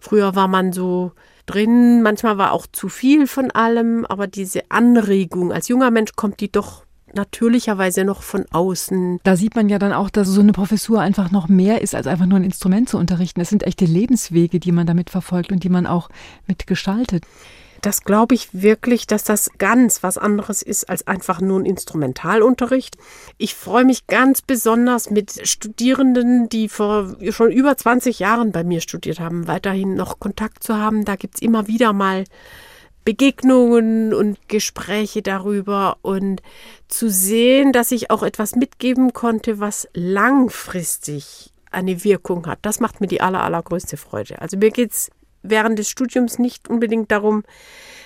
Früher 0.01 0.35
war 0.35 0.49
man 0.49 0.73
so 0.73 1.13
drin. 1.45 2.01
Manchmal 2.01 2.37
war 2.37 2.51
auch 2.51 2.67
zu 2.71 2.89
viel 2.89 3.27
von 3.27 3.51
allem, 3.51 4.05
aber 4.05 4.27
diese 4.27 4.61
Anregung 4.69 5.51
als 5.51 5.67
junger 5.67 5.91
Mensch 5.91 6.11
kommt 6.15 6.39
die 6.39 6.51
doch 6.51 6.85
natürlicherweise 7.15 8.05
noch 8.05 8.23
von 8.23 8.45
außen. 8.51 9.19
Da 9.23 9.35
sieht 9.35 9.55
man 9.55 9.69
ja 9.69 9.77
dann 9.77 9.93
auch, 9.93 10.09
dass 10.09 10.27
so 10.27 10.41
eine 10.41 10.51
Professur 10.51 10.99
einfach 10.99 11.29
noch 11.31 11.47
mehr 11.47 11.81
ist, 11.81 11.93
als 11.93 12.07
einfach 12.07 12.25
nur 12.25 12.39
ein 12.39 12.43
Instrument 12.43 12.89
zu 12.89 12.97
unterrichten. 12.97 13.39
Es 13.39 13.49
sind 13.49 13.63
echte 13.63 13.85
Lebenswege, 13.85 14.59
die 14.59 14.71
man 14.71 14.87
damit 14.87 15.09
verfolgt 15.11 15.51
und 15.51 15.63
die 15.63 15.69
man 15.69 15.85
auch 15.85 16.09
mitgestaltet 16.47 17.23
das 17.84 18.05
glaube 18.05 18.34
ich 18.34 18.49
wirklich, 18.53 19.07
dass 19.07 19.26
das 19.26 19.51
ganz 19.57 20.03
was 20.03 20.18
anderes 20.18 20.61
ist 20.61 20.89
als 20.89 21.05
einfach 21.05 21.41
nur 21.41 21.60
ein 21.60 21.65
Instrumentalunterricht. 21.65 22.95
Ich 23.38 23.55
freue 23.55 23.84
mich 23.84 24.07
ganz 24.07 24.41
besonders 24.41 25.10
mit 25.10 25.45
Studierenden, 25.47 26.47
die 26.47 26.69
vor 26.69 27.18
schon 27.31 27.51
über 27.51 27.76
20 27.76 28.19
Jahren 28.19 28.53
bei 28.53 28.64
mir 28.64 28.80
studiert 28.80 29.19
haben, 29.19 29.47
weiterhin 29.47 29.95
noch 29.95 30.19
Kontakt 30.19 30.64
zu 30.64 30.77
haben. 30.77 31.03
Da 31.03 31.18
gibt 31.18 31.35
es 31.35 31.41
immer 31.41 31.68
wieder 31.68 31.91
mal 31.91 32.23
Begegnungen 33.03 34.14
und 34.14 34.47
Gespräche 34.47 35.22
darüber 35.22 35.97
und 36.03 36.41
zu 36.88 37.10
sehen, 37.10 37.73
dass 37.73 37.91
ich 37.91 38.10
auch 38.10 38.23
etwas 38.23 38.55
mitgeben 38.55 39.11
konnte, 39.11 39.60
was 39.60 39.89
langfristig 39.93 41.51
eine 41.69 42.05
Wirkung 42.05 42.47
hat. 42.47 42.60
Das 42.61 42.80
macht 42.80 43.01
mir 43.01 43.07
die 43.07 43.19
aller, 43.19 43.43
allergrößte 43.43 43.97
Freude. 43.97 44.41
Also 44.41 44.55
mir 44.55 44.72
geht 44.72 44.91
es 44.91 45.11
während 45.43 45.77
des 45.77 45.89
Studiums 45.89 46.39
nicht 46.39 46.69
unbedingt 46.69 47.11
darum, 47.11 47.43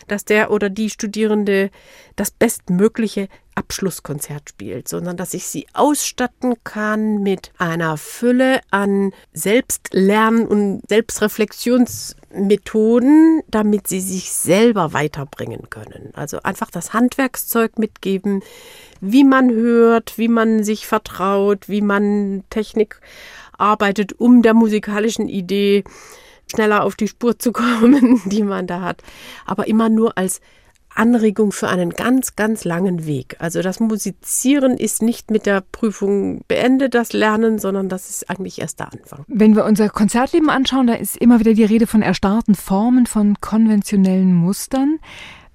dass 0.08 0.26
der 0.26 0.52
oder 0.52 0.70
die 0.70 0.90
Studierende 0.90 1.70
das 2.16 2.32
bestmögliche 2.32 3.28
Abschlusskonzert 3.56 4.50
spielt, 4.50 4.88
sondern 4.88 5.18
dass 5.18 5.34
ich 5.34 5.48
sie 5.48 5.68
ausstatten 5.74 6.54
kann 6.64 7.24
mit 7.24 7.52
einer 7.58 7.98
Fülle 7.98 8.62
an 8.70 9.12
Selbstlern- 9.34 10.46
und 10.46 10.88
Selbstreflexionsmethoden, 10.88 13.42
damit 13.48 13.88
sie 13.88 14.02
sich 14.02 14.32
selber 14.32 14.94
weiterbringen 14.94 15.70
können. 15.70 16.12
Also 16.14 16.40
einfach 16.44 16.72
das 16.72 16.94
Handwerkszeug 16.94 17.80
mitgeben, 17.80 18.44
wie 19.02 19.24
man 19.24 19.50
hört, 19.50 20.18
wie 20.18 20.28
man 20.28 20.64
sich 20.64 20.86
vertraut, 20.88 21.68
wie 21.68 21.82
man 21.82 22.44
Technik 22.50 23.02
arbeitet, 23.58 24.20
um 24.20 24.44
der 24.44 24.54
musikalischen 24.54 25.28
Idee 25.28 25.84
schneller 26.50 26.84
auf 26.84 26.96
die 26.96 27.08
Spur 27.08 27.40
zu 27.40 27.52
kommen, 27.54 28.22
die 28.26 28.44
man 28.44 28.68
da 28.68 28.82
hat. 28.82 29.04
Aber 29.46 29.68
immer 29.68 29.90
nur 29.90 30.18
als 30.18 30.42
Anregung 30.98 31.52
für 31.52 31.68
einen 31.68 31.92
ganz, 31.92 32.36
ganz 32.36 32.66
langen 32.66 33.06
Weg. 33.06 33.36
Also 33.40 33.62
das 33.62 33.80
Musizieren 33.80 34.78
ist 34.78 35.02
nicht 35.02 35.30
mit 35.32 35.46
der 35.46 35.62
Prüfung 35.62 36.42
beendet, 36.48 36.96
das 36.96 37.14
Lernen, 37.14 37.60
sondern 37.60 37.88
das 37.88 38.10
ist 38.10 38.30
eigentlich 38.30 38.60
erst 38.60 38.80
der 38.80 38.92
Anfang. 38.92 39.24
Wenn 39.28 39.56
wir 39.56 39.66
unser 39.66 39.90
Konzertleben 39.90 40.50
anschauen, 40.50 40.88
da 40.88 40.96
ist 40.96 41.16
immer 41.18 41.40
wieder 41.40 41.54
die 41.54 41.66
Rede 41.66 41.88
von 41.88 42.02
erstarrten 42.02 42.56
Formen, 42.56 43.06
von 43.06 43.40
konventionellen 43.40 44.34
Mustern. 44.34 45.00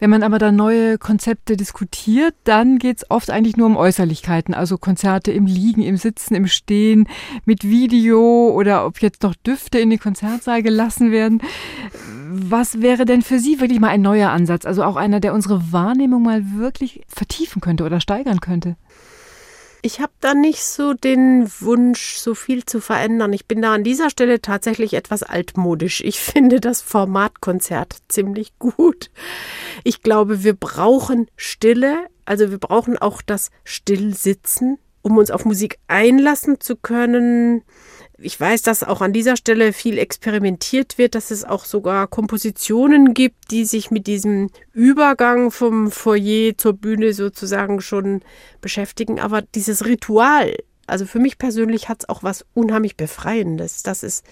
Wenn 0.03 0.11
man 0.11 0.25
aber 0.25 0.41
dann 0.41 0.57
neue 0.57 0.99
Konzepte 0.99 1.57
diskutiert, 1.57 2.35
dann 2.43 2.81
geht 2.81 2.97
es 2.97 3.09
oft 3.09 3.31
eigentlich 3.31 3.57
nur 3.57 3.69
um 3.69 3.77
Äußerlichkeiten, 3.77 4.53
also 4.53 4.77
Konzerte 4.77 5.31
im 5.31 5.47
Liegen, 5.47 5.81
im 5.81 5.97
Sitzen, 5.97 6.35
im 6.35 6.49
Stehen, 6.49 7.07
mit 7.45 7.63
Video 7.63 8.51
oder 8.51 8.85
ob 8.85 9.01
jetzt 9.01 9.23
noch 9.23 9.37
Düfte 9.37 9.79
in 9.79 9.91
den 9.91 10.01
Konzertsaal 10.01 10.65
gelassen 10.65 11.13
werden. 11.13 11.41
Was 12.33 12.83
wäre 12.83 13.05
denn 13.05 13.23
für 13.23 13.39
Sie 13.39 13.61
wirklich 13.61 13.79
mal 13.79 13.91
ein 13.91 14.03
neuer 14.03 14.31
Ansatz, 14.31 14.67
also 14.67 14.83
auch 14.83 14.97
einer, 14.97 15.21
der 15.21 15.35
unsere 15.35 15.71
Wahrnehmung 15.71 16.25
mal 16.25 16.51
wirklich 16.57 17.03
vertiefen 17.07 17.61
könnte 17.61 17.85
oder 17.85 18.01
steigern 18.01 18.41
könnte? 18.41 18.75
Ich 19.85 20.01
habe 20.01 20.13
da 20.21 20.33
nicht 20.33 20.63
so 20.63 20.95
den 20.95 21.51
Wunsch, 21.61 22.15
so 22.15 22.37
viel 22.37 22.65
zu 22.65 22.81
verändern. 22.81 23.33
Ich 23.33 23.47
bin 23.47 23.61
da 23.61 23.75
an 23.75 23.83
dieser 23.83 24.11
Stelle 24.11 24.41
tatsächlich 24.41 24.95
etwas 24.95 25.25
altmodisch. 25.25 26.03
Ich 26.03 26.21
finde 26.21 26.61
das 26.61 26.81
Formatkonzert 26.81 27.97
ziemlich 28.07 28.57
gut. 28.61 29.11
Ich 29.83 30.03
glaube, 30.03 30.45
wir 30.45 30.55
brauchen 30.55 31.27
Stille, 31.37 32.07
also 32.25 32.53
wir 32.53 32.59
brauchen 32.59 32.97
auch 32.97 33.23
das 33.23 33.51
Stillsitzen, 33.65 34.79
um 35.03 35.19
uns 35.19 35.33
auf 35.33 35.45
Musik 35.45 35.79
einlassen 35.89 36.61
zu 36.61 36.77
können 36.77 37.65
ich 38.23 38.39
weiß, 38.39 38.63
dass 38.63 38.83
auch 38.83 39.01
an 39.01 39.13
dieser 39.13 39.37
Stelle 39.37 39.73
viel 39.73 39.99
experimentiert 39.99 40.99
wird, 40.99 41.15
dass 41.15 41.31
es 41.31 41.45
auch 41.45 41.65
sogar 41.65 42.07
Kompositionen 42.07 43.15
gibt, 43.15 43.51
die 43.51 43.65
sich 43.65 43.91
mit 43.91 44.07
diesem 44.07 44.51
Übergang 44.73 45.51
vom 45.51 45.91
Foyer 45.91 46.57
zur 46.57 46.73
Bühne 46.75 47.13
sozusagen 47.13 47.81
schon 47.81 48.23
beschäftigen. 48.61 49.21
Aber 49.21 49.43
dieses 49.43 49.85
Ritual, 49.85 50.57
also 50.87 51.07
für 51.07 51.19
mich 51.19 51.39
persönlich 51.39 51.89
hat 51.89 52.03
es 52.03 52.09
auch 52.09 52.23
was 52.23 52.45
unheimlich 52.55 52.97
Befreiendes, 52.97 53.83
dass 53.83 54.03
es 54.03 54.23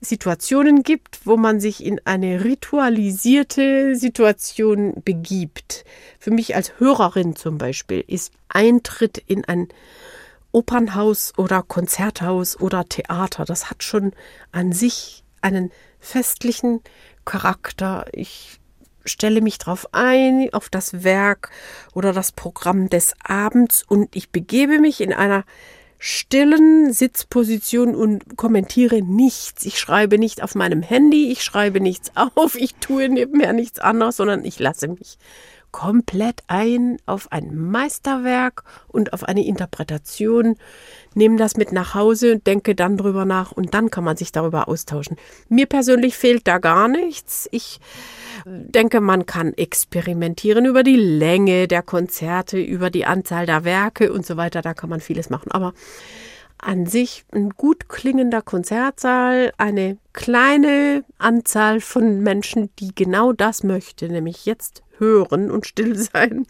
Situationen 0.00 0.84
gibt, 0.84 1.20
wo 1.24 1.36
man 1.36 1.58
sich 1.58 1.84
in 1.84 2.00
eine 2.04 2.44
ritualisierte 2.44 3.96
Situation 3.96 4.94
begibt. 5.04 5.84
Für 6.20 6.30
mich 6.30 6.54
als 6.54 6.78
Hörerin 6.78 7.34
zum 7.34 7.58
Beispiel 7.58 8.04
ist 8.06 8.32
Eintritt 8.48 9.18
in 9.18 9.44
ein 9.44 9.68
Opernhaus 10.52 11.32
oder 11.36 11.62
Konzerthaus 11.62 12.58
oder 12.58 12.84
Theater. 12.84 13.44
Das 13.44 13.70
hat 13.70 13.82
schon 13.82 14.12
an 14.52 14.72
sich 14.72 15.24
einen 15.40 15.70
festlichen 16.00 16.80
Charakter. 17.24 18.06
Ich 18.12 18.58
stelle 19.04 19.40
mich 19.40 19.58
darauf 19.58 19.88
ein, 19.92 20.48
auf 20.52 20.68
das 20.68 21.04
Werk 21.04 21.50
oder 21.94 22.12
das 22.12 22.32
Programm 22.32 22.88
des 22.88 23.14
Abends 23.22 23.84
und 23.86 24.14
ich 24.14 24.30
begebe 24.30 24.78
mich 24.78 25.00
in 25.00 25.12
einer 25.12 25.44
stillen 25.98 26.92
Sitzposition 26.92 27.96
und 27.96 28.36
kommentiere 28.36 29.02
nichts. 29.02 29.64
Ich 29.66 29.80
schreibe 29.80 30.18
nicht 30.18 30.42
auf 30.42 30.54
meinem 30.54 30.82
Handy, 30.82 31.32
ich 31.32 31.42
schreibe 31.42 31.80
nichts 31.80 32.12
auf, 32.34 32.54
ich 32.54 32.74
tue 32.76 33.08
nebenher 33.08 33.52
nichts 33.52 33.80
anderes, 33.80 34.16
sondern 34.16 34.44
ich 34.44 34.58
lasse 34.58 34.88
mich 34.88 35.18
komplett 35.70 36.42
ein 36.46 36.96
auf 37.06 37.30
ein 37.32 37.54
Meisterwerk 37.54 38.64
und 38.88 39.12
auf 39.12 39.24
eine 39.24 39.44
Interpretation, 39.46 40.56
nehme 41.14 41.36
das 41.36 41.56
mit 41.56 41.72
nach 41.72 41.94
Hause, 41.94 42.38
denke 42.38 42.74
dann 42.74 42.96
drüber 42.96 43.24
nach 43.24 43.52
und 43.52 43.74
dann 43.74 43.90
kann 43.90 44.04
man 44.04 44.16
sich 44.16 44.32
darüber 44.32 44.68
austauschen. 44.68 45.16
Mir 45.48 45.66
persönlich 45.66 46.16
fehlt 46.16 46.46
da 46.46 46.58
gar 46.58 46.88
nichts. 46.88 47.48
Ich 47.52 47.80
denke, 48.44 49.00
man 49.00 49.26
kann 49.26 49.52
experimentieren 49.54 50.64
über 50.64 50.82
die 50.82 50.96
Länge 50.96 51.68
der 51.68 51.82
Konzerte, 51.82 52.58
über 52.58 52.90
die 52.90 53.06
Anzahl 53.06 53.46
der 53.46 53.64
Werke 53.64 54.12
und 54.12 54.24
so 54.24 54.36
weiter. 54.36 54.62
Da 54.62 54.74
kann 54.74 54.90
man 54.90 55.00
vieles 55.00 55.30
machen. 55.30 55.50
Aber 55.50 55.72
an 56.58 56.86
sich 56.86 57.24
ein 57.32 57.50
gut 57.50 57.88
klingender 57.88 58.42
Konzertsaal, 58.42 59.52
eine 59.58 59.98
kleine 60.12 61.04
Anzahl 61.18 61.80
von 61.80 62.20
Menschen, 62.22 62.70
die 62.78 62.94
genau 62.94 63.32
das 63.32 63.62
möchte, 63.62 64.08
nämlich 64.08 64.44
jetzt 64.44 64.82
hören 64.98 65.50
und 65.50 65.66
still 65.66 65.94
sein. 66.12 66.46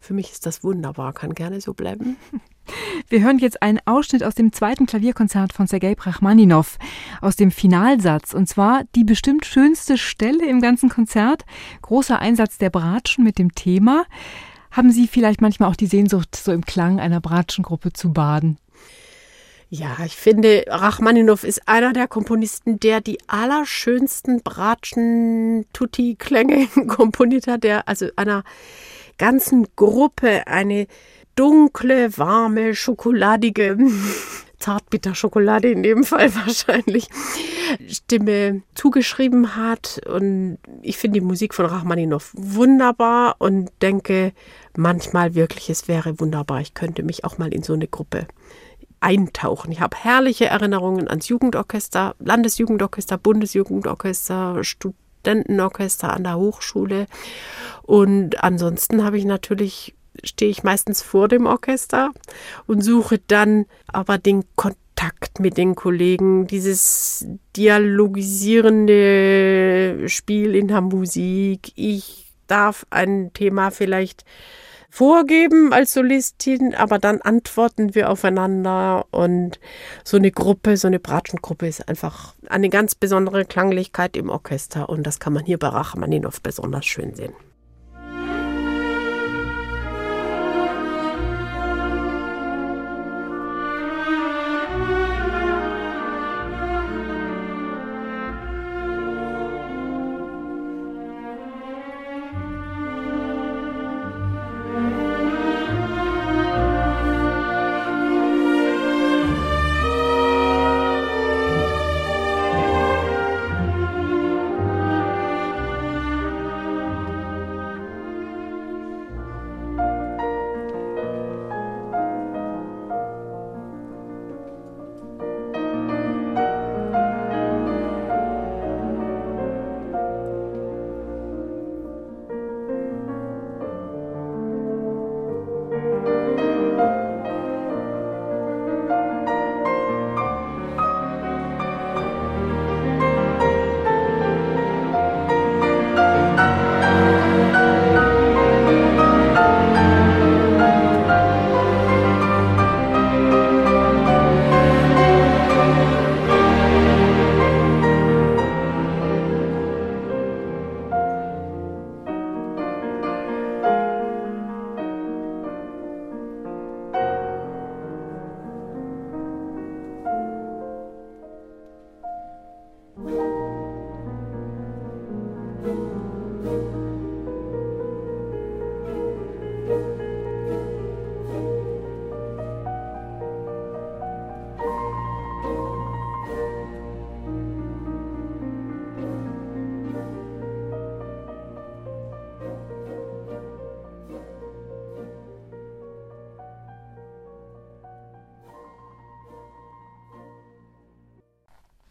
Für 0.00 0.14
mich 0.14 0.30
ist 0.30 0.46
das 0.46 0.62
wunderbar, 0.62 1.12
kann 1.12 1.34
gerne 1.34 1.60
so 1.60 1.74
bleiben. 1.74 2.16
Wir 3.08 3.22
hören 3.22 3.38
jetzt 3.38 3.62
einen 3.62 3.78
Ausschnitt 3.84 4.24
aus 4.24 4.34
dem 4.34 4.52
zweiten 4.52 4.86
Klavierkonzert 4.86 5.52
von 5.52 5.68
Sergei 5.68 5.94
Brachmaninow, 5.94 6.78
aus 7.20 7.36
dem 7.36 7.52
Finalsatz, 7.52 8.34
und 8.34 8.48
zwar 8.48 8.82
die 8.96 9.04
bestimmt 9.04 9.46
schönste 9.46 9.96
Stelle 9.96 10.46
im 10.46 10.60
ganzen 10.60 10.88
Konzert, 10.88 11.44
großer 11.82 12.18
Einsatz 12.18 12.58
der 12.58 12.70
Bratschen 12.70 13.22
mit 13.22 13.38
dem 13.38 13.54
Thema. 13.54 14.04
Haben 14.72 14.90
Sie 14.90 15.06
vielleicht 15.06 15.40
manchmal 15.40 15.70
auch 15.70 15.76
die 15.76 15.86
Sehnsucht, 15.86 16.34
so 16.34 16.52
im 16.52 16.64
Klang 16.64 16.98
einer 16.98 17.20
Bratschengruppe 17.20 17.92
zu 17.92 18.12
baden? 18.12 18.58
Ja, 19.68 19.96
ich 20.04 20.14
finde, 20.14 20.62
Rachmaninow 20.68 21.42
ist 21.42 21.66
einer 21.66 21.92
der 21.92 22.06
Komponisten, 22.06 22.78
der 22.78 23.00
die 23.00 23.18
allerschönsten 23.26 24.40
Bratschen-Tutti-Klänge 24.42 26.68
komponiert 26.86 27.48
hat, 27.48 27.64
der 27.64 27.88
also 27.88 28.06
einer 28.14 28.44
ganzen 29.18 29.66
Gruppe 29.74 30.46
eine 30.46 30.86
dunkle, 31.34 32.16
warme, 32.16 32.76
schokoladige, 32.76 33.76
Zartbitterschokolade 34.58 35.68
in 35.68 35.82
dem 35.82 36.04
Fall 36.04 36.32
wahrscheinlich, 36.36 37.08
Stimme 37.88 38.62
zugeschrieben 38.74 39.56
hat. 39.56 40.00
Und 40.06 40.58
ich 40.82 40.96
finde 40.96 41.18
die 41.18 41.26
Musik 41.26 41.54
von 41.54 41.66
Rachmaninow 41.66 42.30
wunderbar 42.34 43.34
und 43.40 43.72
denke 43.82 44.32
manchmal 44.76 45.34
wirklich, 45.34 45.70
es 45.70 45.88
wäre 45.88 46.20
wunderbar. 46.20 46.60
Ich 46.60 46.74
könnte 46.74 47.02
mich 47.02 47.24
auch 47.24 47.38
mal 47.38 47.52
in 47.52 47.64
so 47.64 47.72
eine 47.72 47.88
Gruppe 47.88 48.28
eintauchen. 49.00 49.72
Ich 49.72 49.80
habe 49.80 49.96
herrliche 49.96 50.46
Erinnerungen 50.46 51.08
ans 51.08 51.28
Jugendorchester, 51.28 52.14
Landesjugendorchester, 52.18 53.18
Bundesjugendorchester, 53.18 54.64
Studentenorchester 54.64 56.12
an 56.12 56.24
der 56.24 56.36
Hochschule. 56.36 57.06
Und 57.82 58.42
ansonsten 58.42 59.04
habe 59.04 59.18
ich 59.18 59.24
natürlich 59.24 59.94
stehe 60.24 60.50
ich 60.50 60.62
meistens 60.62 61.02
vor 61.02 61.28
dem 61.28 61.44
Orchester 61.46 62.12
und 62.66 62.82
suche 62.82 63.18
dann 63.18 63.66
aber 63.86 64.16
den 64.18 64.44
Kontakt 64.56 65.40
mit 65.40 65.58
den 65.58 65.74
Kollegen, 65.74 66.46
dieses 66.46 67.26
dialogisierende 67.56 70.08
Spiel 70.08 70.54
in 70.54 70.68
der 70.68 70.80
Musik. 70.80 71.72
Ich 71.74 72.32
darf 72.46 72.86
ein 72.90 73.32
Thema 73.34 73.70
vielleicht 73.70 74.24
vorgeben 74.96 75.74
als 75.74 75.92
Solistin, 75.92 76.74
aber 76.74 76.98
dann 76.98 77.20
antworten 77.20 77.94
wir 77.94 78.08
aufeinander 78.08 79.04
und 79.10 79.60
so 80.04 80.16
eine 80.16 80.30
Gruppe, 80.30 80.78
so 80.78 80.86
eine 80.86 80.98
Bratschengruppe 80.98 81.68
ist 81.68 81.86
einfach 81.86 82.34
eine 82.48 82.70
ganz 82.70 82.94
besondere 82.94 83.44
Klanglichkeit 83.44 84.16
im 84.16 84.30
Orchester 84.30 84.88
und 84.88 85.06
das 85.06 85.20
kann 85.20 85.34
man 85.34 85.44
hier 85.44 85.58
bei 85.58 85.68
Rachmaninow 85.68 86.40
besonders 86.40 86.86
schön 86.86 87.14
sehen. 87.14 87.34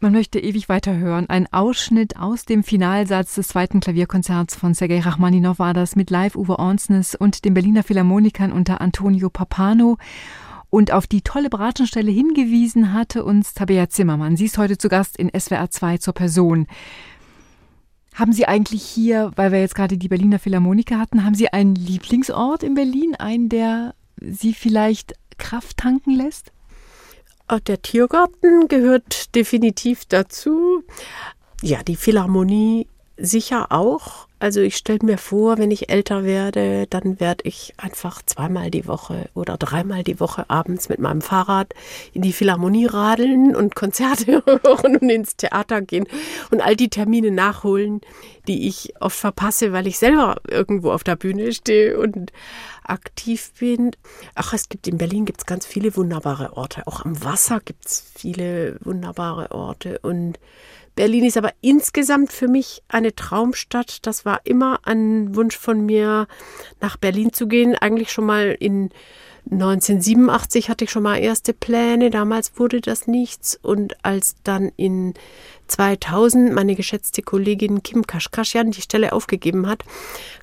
Man 0.06 0.12
möchte 0.12 0.38
ewig 0.38 0.68
weiterhören. 0.68 1.28
Ein 1.28 1.52
Ausschnitt 1.52 2.16
aus 2.16 2.44
dem 2.44 2.62
Finalsatz 2.62 3.34
des 3.34 3.48
zweiten 3.48 3.80
Klavierkonzerts 3.80 4.54
von 4.54 4.72
Sergei 4.72 5.00
Rachmaninow 5.00 5.58
war 5.58 5.74
das 5.74 5.96
mit 5.96 6.10
Live-Uwe 6.10 6.60
Ornsnes 6.60 7.16
und 7.16 7.44
den 7.44 7.54
Berliner 7.54 7.82
Philharmonikern 7.82 8.52
unter 8.52 8.80
Antonio 8.80 9.30
Papano. 9.30 9.98
Und 10.70 10.92
auf 10.92 11.08
die 11.08 11.22
tolle 11.22 11.50
Bratschenstelle 11.50 12.12
hingewiesen 12.12 12.92
hatte 12.92 13.24
uns 13.24 13.52
Tabea 13.52 13.88
Zimmermann. 13.88 14.36
Sie 14.36 14.44
ist 14.44 14.58
heute 14.58 14.78
zu 14.78 14.88
Gast 14.88 15.16
in 15.16 15.28
SWR 15.36 15.70
2 15.70 15.98
zur 15.98 16.14
Person. 16.14 16.68
Haben 18.14 18.32
Sie 18.32 18.46
eigentlich 18.46 18.84
hier, 18.84 19.32
weil 19.34 19.50
wir 19.50 19.58
jetzt 19.58 19.74
gerade 19.74 19.98
die 19.98 20.08
Berliner 20.08 20.38
Philharmoniker 20.38 21.00
hatten, 21.00 21.24
haben 21.24 21.34
Sie 21.34 21.52
einen 21.52 21.74
Lieblingsort 21.74 22.62
in 22.62 22.74
Berlin, 22.74 23.16
einen, 23.16 23.48
der 23.48 23.96
Sie 24.20 24.54
vielleicht 24.54 25.14
Kraft 25.36 25.78
tanken 25.78 26.12
lässt? 26.12 26.52
Der 27.66 27.80
Tiergarten 27.80 28.68
gehört 28.68 29.34
definitiv 29.34 30.04
dazu. 30.06 30.82
Ja, 31.62 31.82
die 31.82 31.96
Philharmonie 31.96 32.88
sicher 33.16 33.72
auch. 33.72 34.25
Also 34.38 34.60
ich 34.60 34.76
stelle 34.76 34.98
mir 35.02 35.16
vor, 35.16 35.56
wenn 35.56 35.70
ich 35.70 35.88
älter 35.88 36.22
werde, 36.22 36.86
dann 36.90 37.20
werde 37.20 37.44
ich 37.48 37.72
einfach 37.78 38.20
zweimal 38.26 38.70
die 38.70 38.86
Woche 38.86 39.30
oder 39.32 39.56
dreimal 39.56 40.04
die 40.04 40.20
Woche 40.20 40.50
abends 40.50 40.90
mit 40.90 40.98
meinem 40.98 41.22
Fahrrad 41.22 41.72
in 42.12 42.20
die 42.20 42.34
Philharmonie 42.34 42.84
radeln 42.84 43.56
und 43.56 43.74
Konzerte 43.74 44.42
hören 44.46 44.96
und 44.98 45.08
ins 45.08 45.36
Theater 45.36 45.80
gehen 45.80 46.06
und 46.50 46.60
all 46.60 46.76
die 46.76 46.90
Termine 46.90 47.30
nachholen, 47.30 48.02
die 48.46 48.68
ich 48.68 48.92
oft 49.00 49.16
verpasse, 49.16 49.72
weil 49.72 49.86
ich 49.86 49.96
selber 49.96 50.36
irgendwo 50.46 50.90
auf 50.90 51.02
der 51.02 51.16
Bühne 51.16 51.52
stehe 51.52 51.98
und 51.98 52.30
aktiv 52.84 53.52
bin. 53.58 53.92
Ach, 54.34 54.52
es 54.52 54.68
gibt 54.68 54.86
in 54.86 54.98
Berlin 54.98 55.24
gibt's 55.24 55.46
ganz 55.46 55.64
viele 55.64 55.96
wunderbare 55.96 56.58
Orte. 56.58 56.86
Auch 56.86 57.06
am 57.06 57.24
Wasser 57.24 57.60
gibt 57.64 57.86
es 57.86 58.12
viele 58.14 58.76
wunderbare 58.84 59.50
Orte 59.52 59.98
und 60.00 60.38
Berlin 60.96 61.24
ist 61.24 61.36
aber 61.36 61.52
insgesamt 61.60 62.32
für 62.32 62.48
mich 62.48 62.82
eine 62.88 63.14
Traumstadt. 63.14 64.06
Das 64.06 64.24
war 64.24 64.40
immer 64.44 64.80
ein 64.84 65.36
Wunsch 65.36 65.56
von 65.56 65.84
mir, 65.84 66.26
nach 66.80 66.96
Berlin 66.96 67.32
zu 67.32 67.46
gehen. 67.46 67.76
Eigentlich 67.76 68.10
schon 68.10 68.24
mal 68.24 68.56
in 68.58 68.90
1987 69.50 70.70
hatte 70.70 70.84
ich 70.84 70.90
schon 70.90 71.04
mal 71.04 71.18
erste 71.18 71.52
Pläne. 71.52 72.10
Damals 72.10 72.58
wurde 72.58 72.80
das 72.80 73.06
nichts. 73.06 73.58
Und 73.60 74.04
als 74.04 74.36
dann 74.42 74.72
in 74.76 75.12
2000 75.66 76.52
meine 76.52 76.74
geschätzte 76.74 77.22
Kollegin 77.22 77.82
Kim 77.82 78.06
Kaschkaschian 78.06 78.70
die 78.70 78.82
Stelle 78.82 79.12
aufgegeben 79.12 79.66
hat, 79.66 79.84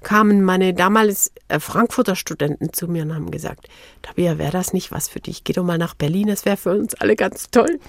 kamen 0.03 0.43
meine 0.43 0.73
damals 0.73 1.31
äh, 1.47 1.59
Frankfurter 1.59 2.15
Studenten 2.15 2.73
zu 2.73 2.87
mir 2.87 3.03
und 3.03 3.15
haben 3.15 3.31
gesagt, 3.31 3.67
Tabea, 4.01 4.37
wäre 4.37 4.51
das 4.51 4.73
nicht 4.73 4.91
was 4.91 5.07
für 5.07 5.19
dich? 5.19 5.43
Geh 5.43 5.53
doch 5.53 5.63
mal 5.63 5.77
nach 5.77 5.95
Berlin, 5.95 6.27
das 6.27 6.45
wäre 6.45 6.57
für 6.57 6.71
uns 6.71 6.95
alle 6.95 7.15
ganz 7.15 7.49
toll. 7.51 7.79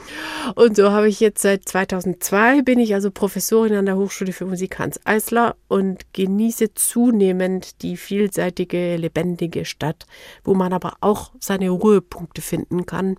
Und 0.54 0.76
so 0.76 0.90
habe 0.90 1.08
ich 1.08 1.20
jetzt 1.20 1.42
seit 1.42 1.68
2002 1.68 2.62
bin 2.62 2.78
ich 2.78 2.94
also 2.94 3.10
Professorin 3.10 3.74
an 3.74 3.86
der 3.86 3.96
Hochschule 3.96 4.32
für 4.32 4.46
Musik 4.46 4.78
Hans 4.78 5.00
Eisler 5.04 5.56
und 5.68 6.12
genieße 6.12 6.74
zunehmend 6.74 7.82
die 7.82 7.96
vielseitige, 7.96 8.96
lebendige 8.96 9.64
Stadt, 9.64 10.06
wo 10.44 10.54
man 10.54 10.72
aber 10.72 10.94
auch 11.00 11.32
seine 11.40 11.70
Ruhepunkte 11.70 12.42
finden 12.42 12.86
kann 12.86 13.16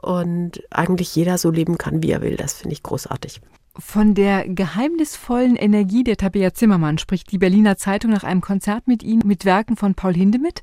und 0.00 0.62
eigentlich 0.70 1.14
jeder 1.14 1.38
so 1.38 1.50
leben 1.50 1.78
kann, 1.78 2.02
wie 2.02 2.10
er 2.10 2.22
will. 2.22 2.36
Das 2.36 2.54
finde 2.54 2.74
ich 2.74 2.82
großartig. 2.82 3.40
Von 3.78 4.14
der 4.14 4.48
geheimnisvollen 4.48 5.54
Energie 5.54 6.02
der 6.02 6.16
Tabea 6.16 6.52
Zimmermann 6.52 6.98
spricht 6.98 7.30
die 7.30 7.38
Berliner 7.38 7.76
Zeitung 7.76 8.10
nach 8.10 8.24
einem 8.24 8.40
Konzert 8.40 8.88
mit 8.88 9.02
Ihnen 9.02 9.22
mit 9.24 9.44
Werken 9.44 9.76
von 9.76 9.94
Paul 9.94 10.14
Hindemith. 10.14 10.62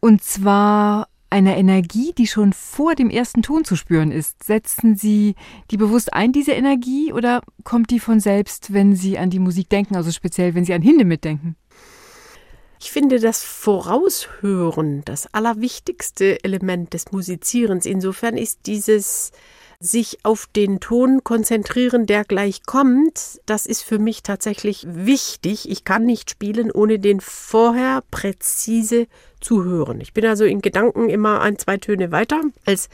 Und 0.00 0.22
zwar 0.22 1.08
einer 1.30 1.56
Energie, 1.56 2.12
die 2.16 2.26
schon 2.26 2.52
vor 2.52 2.94
dem 2.94 3.10
ersten 3.10 3.42
Ton 3.42 3.64
zu 3.64 3.76
spüren 3.76 4.10
ist. 4.10 4.42
Setzen 4.42 4.96
Sie 4.96 5.34
die 5.70 5.76
bewusst 5.76 6.12
ein, 6.14 6.32
diese 6.32 6.52
Energie, 6.52 7.12
oder 7.12 7.42
kommt 7.64 7.90
die 7.90 8.00
von 8.00 8.18
selbst, 8.18 8.72
wenn 8.72 8.96
Sie 8.96 9.18
an 9.18 9.30
die 9.30 9.38
Musik 9.38 9.68
denken, 9.68 9.94
also 9.94 10.10
speziell, 10.10 10.54
wenn 10.54 10.64
Sie 10.64 10.72
an 10.72 10.82
Hindemith 10.82 11.24
denken? 11.24 11.56
Ich 12.80 12.92
finde 12.92 13.18
das 13.18 13.42
Voraushören 13.42 15.04
das 15.04 15.32
allerwichtigste 15.34 16.42
Element 16.44 16.94
des 16.94 17.10
Musizierens. 17.10 17.86
Insofern 17.86 18.36
ist 18.36 18.60
dieses 18.66 19.32
sich 19.80 20.18
auf 20.24 20.46
den 20.56 20.80
Ton 20.80 21.22
konzentrieren, 21.22 22.06
der 22.06 22.24
gleich 22.24 22.64
kommt, 22.66 23.40
das 23.46 23.64
ist 23.64 23.82
für 23.82 24.00
mich 24.00 24.24
tatsächlich 24.24 24.84
wichtig. 24.88 25.70
Ich 25.70 25.84
kann 25.84 26.04
nicht 26.04 26.30
spielen, 26.30 26.72
ohne 26.72 26.98
den 26.98 27.20
vorher 27.20 28.02
präzise 28.10 29.06
zu 29.40 29.64
hören. 29.64 30.00
Ich 30.00 30.12
bin 30.12 30.26
also 30.26 30.44
in 30.44 30.62
Gedanken 30.62 31.08
immer 31.08 31.40
ein, 31.40 31.58
zwei 31.58 31.76
Töne 31.76 32.10
weiter 32.10 32.40
als 32.64 32.88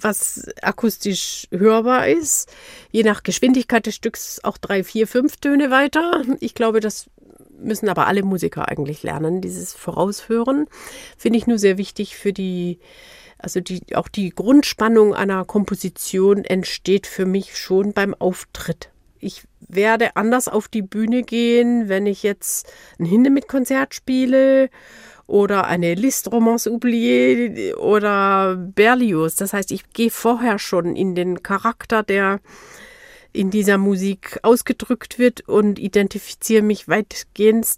was 0.00 0.48
akustisch 0.62 1.48
hörbar 1.50 2.08
ist. 2.08 2.48
Je 2.90 3.02
nach 3.02 3.22
Geschwindigkeit 3.22 3.84
des 3.84 3.96
Stücks 3.96 4.40
auch 4.44 4.56
drei, 4.56 4.84
vier, 4.84 5.06
fünf 5.06 5.38
Töne 5.38 5.70
weiter. 5.70 6.22
Ich 6.40 6.54
glaube, 6.54 6.80
das 6.80 7.10
müssen 7.58 7.88
aber 7.88 8.06
alle 8.06 8.22
Musiker 8.22 8.68
eigentlich 8.68 9.02
lernen, 9.02 9.40
dieses 9.40 9.74
Voraushören. 9.74 10.66
Finde 11.16 11.38
ich 11.38 11.46
nur 11.46 11.58
sehr 11.58 11.78
wichtig 11.78 12.16
für 12.16 12.32
die, 12.32 12.78
also 13.38 13.60
die, 13.60 13.82
auch 13.94 14.08
die 14.08 14.30
Grundspannung 14.30 15.14
einer 15.14 15.44
Komposition 15.44 16.44
entsteht 16.44 17.06
für 17.06 17.26
mich 17.26 17.56
schon 17.56 17.92
beim 17.92 18.14
Auftritt. 18.14 18.90
Ich 19.20 19.42
werde 19.60 20.16
anders 20.16 20.48
auf 20.48 20.68
die 20.68 20.82
Bühne 20.82 21.22
gehen, 21.22 21.88
wenn 21.88 22.06
ich 22.06 22.22
jetzt 22.22 22.72
ein 22.98 23.04
Hindemith-Konzert 23.04 23.94
spiele 23.94 24.70
oder 25.26 25.66
eine 25.66 25.94
Liste 25.94 26.30
Romance 26.30 26.70
oubliée 26.70 27.74
oder 27.74 28.56
Berlioz. 28.56 29.36
Das 29.36 29.52
heißt, 29.52 29.72
ich 29.72 29.92
gehe 29.92 30.10
vorher 30.10 30.58
schon 30.58 30.96
in 30.96 31.14
den 31.14 31.42
Charakter 31.42 32.02
der 32.02 32.40
in 33.38 33.50
dieser 33.50 33.78
Musik 33.78 34.40
ausgedrückt 34.42 35.20
wird 35.20 35.48
und 35.48 35.78
identifiziere 35.78 36.62
mich 36.62 36.88
weitgehend 36.88 37.68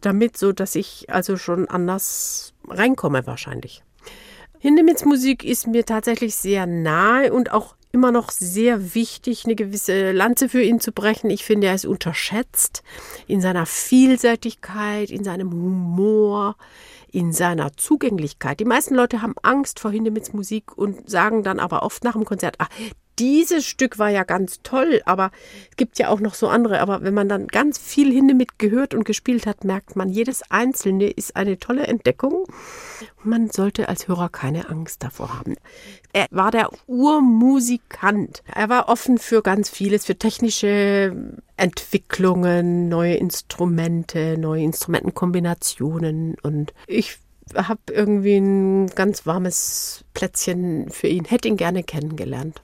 damit, 0.00 0.38
so 0.38 0.52
dass 0.52 0.74
ich 0.74 1.10
also 1.10 1.36
schon 1.36 1.68
anders 1.68 2.54
reinkomme 2.66 3.26
wahrscheinlich. 3.26 3.82
Hindemiths 4.60 5.04
Musik 5.04 5.44
ist 5.44 5.66
mir 5.66 5.84
tatsächlich 5.84 6.36
sehr 6.36 6.64
nahe 6.66 7.34
und 7.34 7.52
auch 7.52 7.76
immer 7.92 8.12
noch 8.12 8.30
sehr 8.30 8.94
wichtig, 8.94 9.44
eine 9.44 9.56
gewisse 9.56 10.12
Lanze 10.12 10.48
für 10.48 10.62
ihn 10.62 10.80
zu 10.80 10.90
brechen. 10.90 11.28
Ich 11.28 11.44
finde, 11.44 11.66
er 11.66 11.74
ist 11.74 11.84
unterschätzt 11.84 12.82
in 13.26 13.42
seiner 13.42 13.66
Vielseitigkeit, 13.66 15.10
in 15.10 15.22
seinem 15.22 15.52
Humor, 15.52 16.56
in 17.12 17.34
seiner 17.34 17.76
Zugänglichkeit. 17.76 18.58
Die 18.58 18.64
meisten 18.64 18.94
Leute 18.94 19.20
haben 19.20 19.34
Angst 19.42 19.80
vor 19.80 19.90
Hindemiths 19.90 20.32
Musik 20.32 20.78
und 20.78 21.10
sagen 21.10 21.42
dann 21.42 21.60
aber 21.60 21.82
oft 21.82 22.04
nach 22.04 22.12
dem 22.12 22.24
Konzert, 22.24 22.54
ach, 22.58 22.70
dieses 23.20 23.66
Stück 23.66 23.98
war 23.98 24.08
ja 24.08 24.24
ganz 24.24 24.60
toll, 24.62 25.02
aber 25.04 25.30
es 25.70 25.76
gibt 25.76 25.98
ja 25.98 26.08
auch 26.08 26.20
noch 26.20 26.34
so 26.34 26.48
andere. 26.48 26.80
Aber 26.80 27.02
wenn 27.02 27.12
man 27.12 27.28
dann 27.28 27.46
ganz 27.46 27.78
viel 27.78 28.10
Hindemith 28.12 28.58
gehört 28.58 28.94
und 28.94 29.04
gespielt 29.04 29.46
hat, 29.46 29.62
merkt 29.62 29.94
man, 29.94 30.08
jedes 30.08 30.42
einzelne 30.50 31.10
ist 31.10 31.36
eine 31.36 31.58
tolle 31.58 31.86
Entdeckung. 31.86 32.46
Man 33.22 33.50
sollte 33.50 33.88
als 33.90 34.08
Hörer 34.08 34.30
keine 34.30 34.70
Angst 34.70 35.02
davor 35.02 35.38
haben. 35.38 35.56
Er 36.14 36.26
war 36.30 36.50
der 36.50 36.70
Urmusikant. 36.86 38.42
Er 38.52 38.70
war 38.70 38.88
offen 38.88 39.18
für 39.18 39.42
ganz 39.42 39.68
vieles, 39.68 40.06
für 40.06 40.16
technische 40.16 41.14
Entwicklungen, 41.58 42.88
neue 42.88 43.16
Instrumente, 43.16 44.38
neue 44.38 44.62
Instrumentenkombinationen. 44.62 46.36
Und 46.42 46.72
ich 46.86 47.18
habe 47.54 47.80
irgendwie 47.90 48.38
ein 48.38 48.86
ganz 48.88 49.26
warmes 49.26 50.06
Plätzchen 50.14 50.88
für 50.88 51.08
ihn, 51.08 51.26
hätte 51.26 51.48
ihn 51.48 51.58
gerne 51.58 51.82
kennengelernt. 51.82 52.62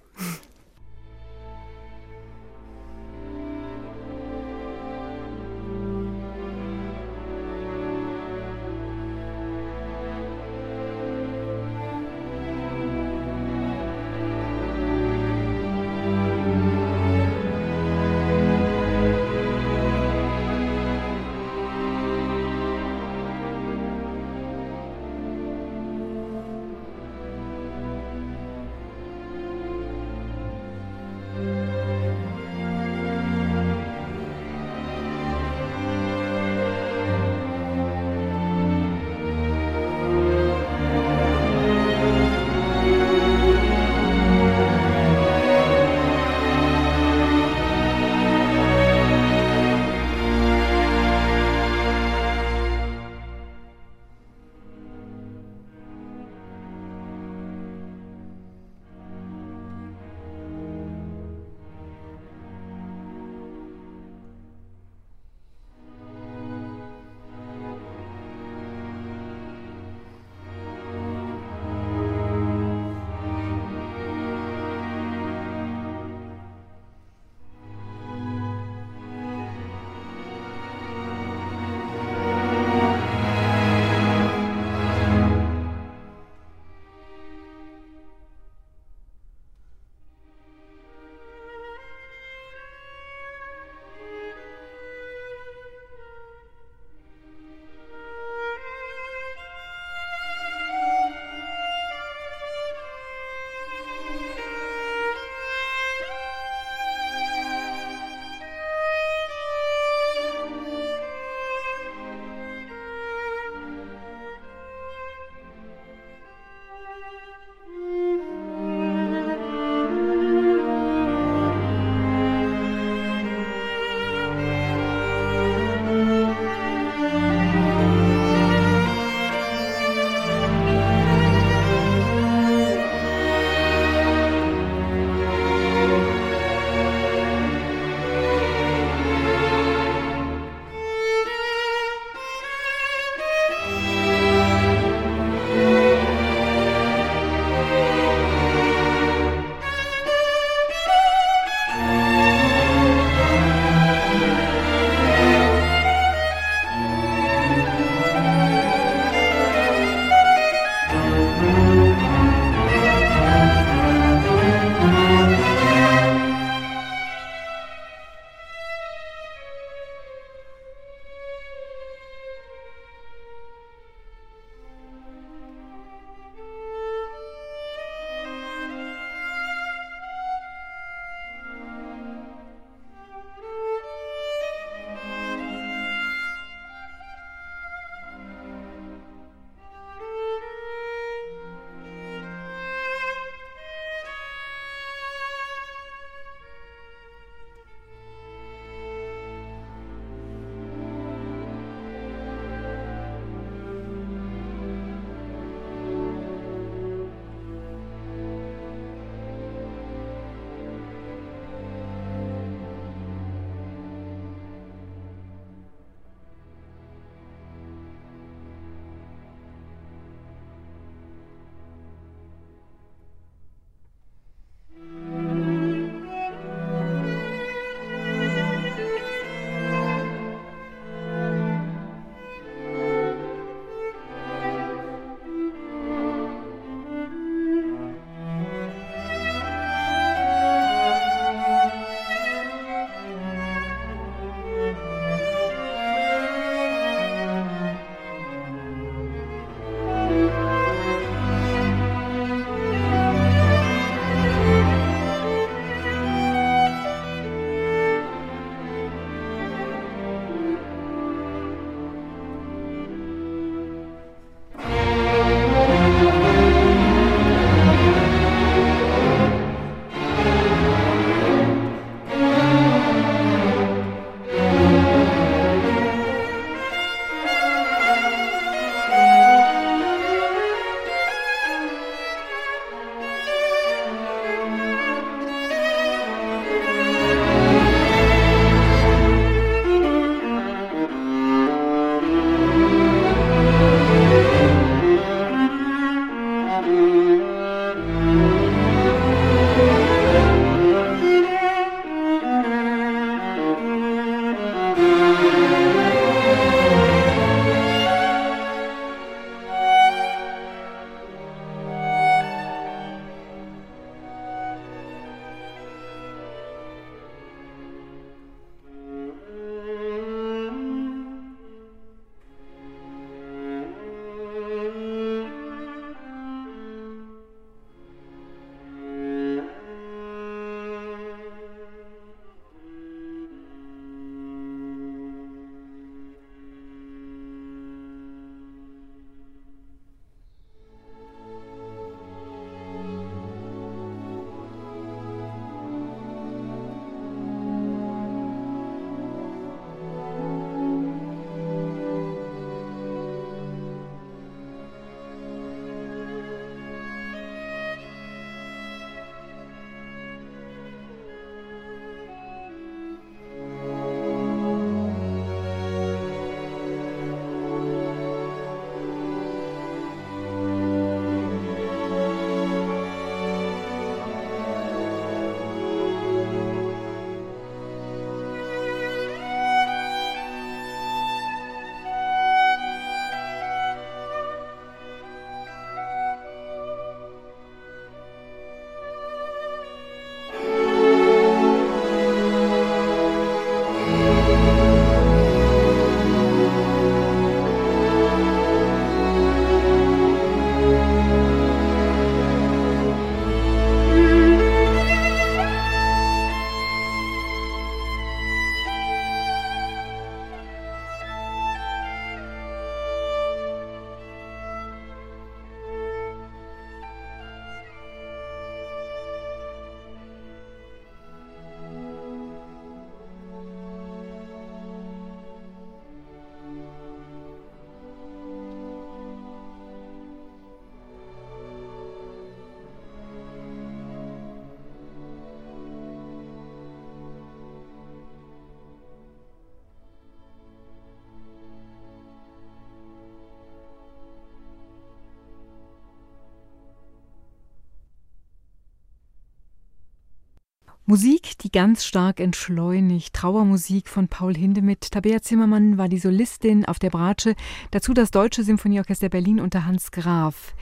Musik, 450.89 451.37
die 451.39 451.51
ganz 451.51 451.85
stark 451.85 452.21
entschleunigt. 452.21 453.13
Trauermusik 453.13 453.89
von 453.89 454.07
Paul 454.07 454.37
Hindemith. 454.37 454.93
Tabea 454.93 455.21
Zimmermann 455.21 455.79
war 455.79 455.89
die 455.89 455.99
Solistin 455.99 456.65
auf 456.65 456.79
der 456.79 456.91
Bratsche. 456.91 457.35
Dazu 457.73 457.93
das 457.93 458.13
Deutsche 458.13 458.45
Symphonieorchester 458.45 459.09
Berlin 459.09 459.41
unter 459.41 459.67
Hans 459.67 459.91
Graf. 459.91 460.55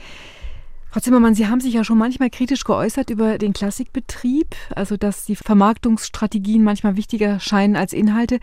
Frau 0.88 1.01
Zimmermann, 1.01 1.34
Sie 1.34 1.46
haben 1.46 1.60
sich 1.60 1.74
ja 1.74 1.84
schon 1.84 1.98
manchmal 1.98 2.30
kritisch 2.30 2.64
geäußert 2.64 3.10
über 3.10 3.36
den 3.36 3.52
Klassikbetrieb, 3.52 4.56
also 4.74 4.96
dass 4.96 5.26
die 5.26 5.36
Vermarktungsstrategien 5.36 6.64
manchmal 6.64 6.96
wichtiger 6.96 7.38
scheinen 7.38 7.76
als 7.76 7.92
Inhalte. 7.92 8.38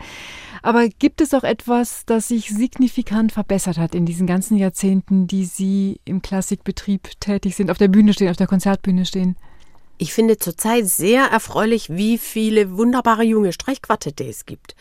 Aber 0.62 0.86
gibt 0.86 1.20
es 1.20 1.34
auch 1.34 1.42
etwas, 1.42 2.06
das 2.06 2.28
sich 2.28 2.50
signifikant 2.50 3.32
verbessert 3.32 3.78
hat 3.78 3.96
in 3.96 4.06
diesen 4.06 4.28
ganzen 4.28 4.56
Jahrzehnten, 4.56 5.26
die 5.26 5.46
Sie 5.46 6.00
im 6.04 6.22
Klassikbetrieb 6.22 7.18
tätig 7.18 7.56
sind, 7.56 7.72
auf 7.72 7.78
der 7.78 7.88
Bühne 7.88 8.12
stehen, 8.12 8.30
auf 8.30 8.36
der 8.36 8.46
Konzertbühne 8.46 9.04
stehen? 9.04 9.34
Ich 10.02 10.14
finde 10.14 10.36
zurzeit 10.36 10.88
sehr 10.88 11.26
erfreulich, 11.26 11.88
wie 11.88 12.18
viele 12.18 12.76
wunderbare 12.76 13.22
junge 13.22 13.52
Streichquartette 13.52 14.24
es 14.24 14.46
gibt. 14.46 14.74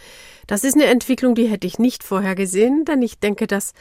Das 0.48 0.64
ist 0.64 0.74
eine 0.74 0.86
Entwicklung, 0.86 1.36
die 1.36 1.46
hätte 1.46 1.68
ich 1.68 1.78
nicht 1.78 2.04
vorher 2.04 2.34
gesehen, 2.34 2.86
denn 2.86 3.04
ich 3.04 3.20
denke, 3.20 3.46
dass 3.46 3.76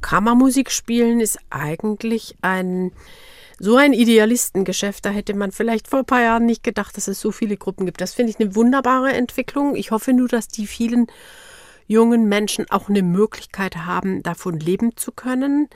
Kammermusik 0.00 0.70
spielen 0.70 1.20
ist 1.20 1.38
eigentlich 1.50 2.34
ein 2.40 2.92
so 3.58 3.76
ein 3.76 3.92
Idealistengeschäft. 3.92 5.04
Da 5.04 5.10
hätte 5.10 5.34
man 5.34 5.52
vielleicht 5.52 5.86
vor 5.86 5.98
ein 5.98 6.06
paar 6.06 6.22
Jahren 6.22 6.46
nicht 6.46 6.62
gedacht, 6.62 6.96
dass 6.96 7.08
es 7.08 7.20
so 7.20 7.30
viele 7.30 7.58
Gruppen 7.58 7.84
gibt. 7.84 8.00
Das 8.00 8.14
finde 8.14 8.30
ich 8.30 8.40
eine 8.40 8.54
wunderbare 8.54 9.12
Entwicklung. 9.12 9.76
Ich 9.76 9.90
hoffe 9.90 10.14
nur, 10.14 10.28
dass 10.28 10.48
die 10.48 10.66
vielen 10.66 11.08
jungen 11.86 12.26
Menschen 12.26 12.70
auch 12.70 12.88
eine 12.88 13.02
Möglichkeit 13.02 13.76
haben, 13.76 14.22
davon 14.22 14.58
leben 14.58 14.96
zu 14.96 15.12
können. 15.12 15.68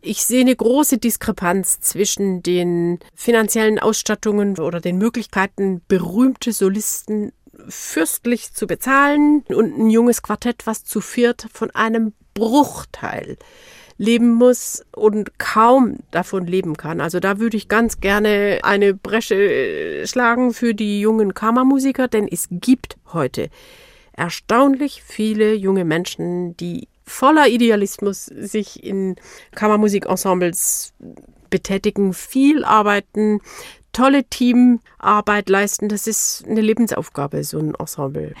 Ich 0.00 0.24
sehe 0.24 0.42
eine 0.42 0.54
große 0.54 0.98
Diskrepanz 0.98 1.80
zwischen 1.80 2.42
den 2.42 3.00
finanziellen 3.14 3.78
Ausstattungen 3.78 4.58
oder 4.58 4.80
den 4.80 4.98
Möglichkeiten, 4.98 5.82
berühmte 5.88 6.52
Solisten 6.52 7.32
fürstlich 7.68 8.52
zu 8.54 8.66
bezahlen 8.66 9.44
und 9.48 9.76
ein 9.76 9.90
junges 9.90 10.22
Quartett, 10.22 10.66
was 10.66 10.84
zu 10.84 11.00
viert 11.00 11.48
von 11.52 11.70
einem 11.72 12.12
Bruchteil 12.34 13.36
leben 13.96 14.30
muss 14.30 14.84
und 14.94 15.38
kaum 15.40 15.98
davon 16.12 16.46
leben 16.46 16.76
kann. 16.76 17.00
Also 17.00 17.18
da 17.18 17.40
würde 17.40 17.56
ich 17.56 17.66
ganz 17.66 18.00
gerne 18.00 18.60
eine 18.62 18.94
Bresche 18.94 20.04
schlagen 20.06 20.54
für 20.54 20.72
die 20.72 21.00
jungen 21.00 21.34
Kammermusiker, 21.34 22.06
denn 22.06 22.28
es 22.30 22.46
gibt 22.50 22.96
heute 23.12 23.50
erstaunlich 24.12 25.02
viele 25.02 25.54
junge 25.54 25.84
Menschen, 25.84 26.56
die 26.56 26.86
voller 27.08 27.48
Idealismus 27.48 28.26
sich 28.26 28.84
in 28.84 29.16
Kammermusikensembles 29.54 30.94
betätigen, 31.50 32.12
viel 32.12 32.64
arbeiten, 32.64 33.40
tolle 33.92 34.24
Teamarbeit 34.24 35.48
leisten. 35.48 35.88
Das 35.88 36.06
ist 36.06 36.44
eine 36.46 36.60
Lebensaufgabe, 36.60 37.42
so 37.42 37.58
ein 37.58 37.74
Ensemble. 37.74 38.34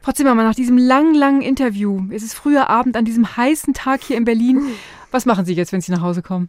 Frau 0.00 0.12
Zimmermann, 0.12 0.46
nach 0.46 0.54
diesem 0.54 0.78
langen, 0.78 1.14
langen 1.14 1.42
Interview, 1.42 2.06
es 2.10 2.22
ist 2.22 2.34
früher 2.34 2.70
Abend 2.70 2.96
an 2.96 3.04
diesem 3.04 3.36
heißen 3.36 3.74
Tag 3.74 4.02
hier 4.02 4.16
in 4.16 4.24
Berlin. 4.24 4.62
Was 5.10 5.26
machen 5.26 5.44
Sie 5.44 5.54
jetzt, 5.54 5.72
wenn 5.72 5.80
Sie 5.80 5.92
nach 5.92 6.00
Hause 6.00 6.22
kommen? 6.22 6.48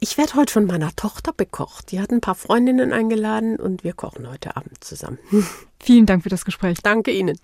Ich 0.00 0.16
werde 0.16 0.34
heute 0.34 0.52
von 0.52 0.66
meiner 0.66 0.94
Tochter 0.96 1.32
bekocht. 1.32 1.92
Die 1.92 2.00
hat 2.00 2.10
ein 2.10 2.22
paar 2.22 2.34
Freundinnen 2.34 2.92
eingeladen 2.92 3.56
und 3.56 3.84
wir 3.84 3.92
kochen 3.92 4.28
heute 4.28 4.56
Abend 4.56 4.82
zusammen. 4.82 5.18
Vielen 5.80 6.06
Dank 6.06 6.22
für 6.22 6.30
das 6.30 6.44
Gespräch. 6.44 6.78
Danke 6.82 7.10
Ihnen. 7.10 7.38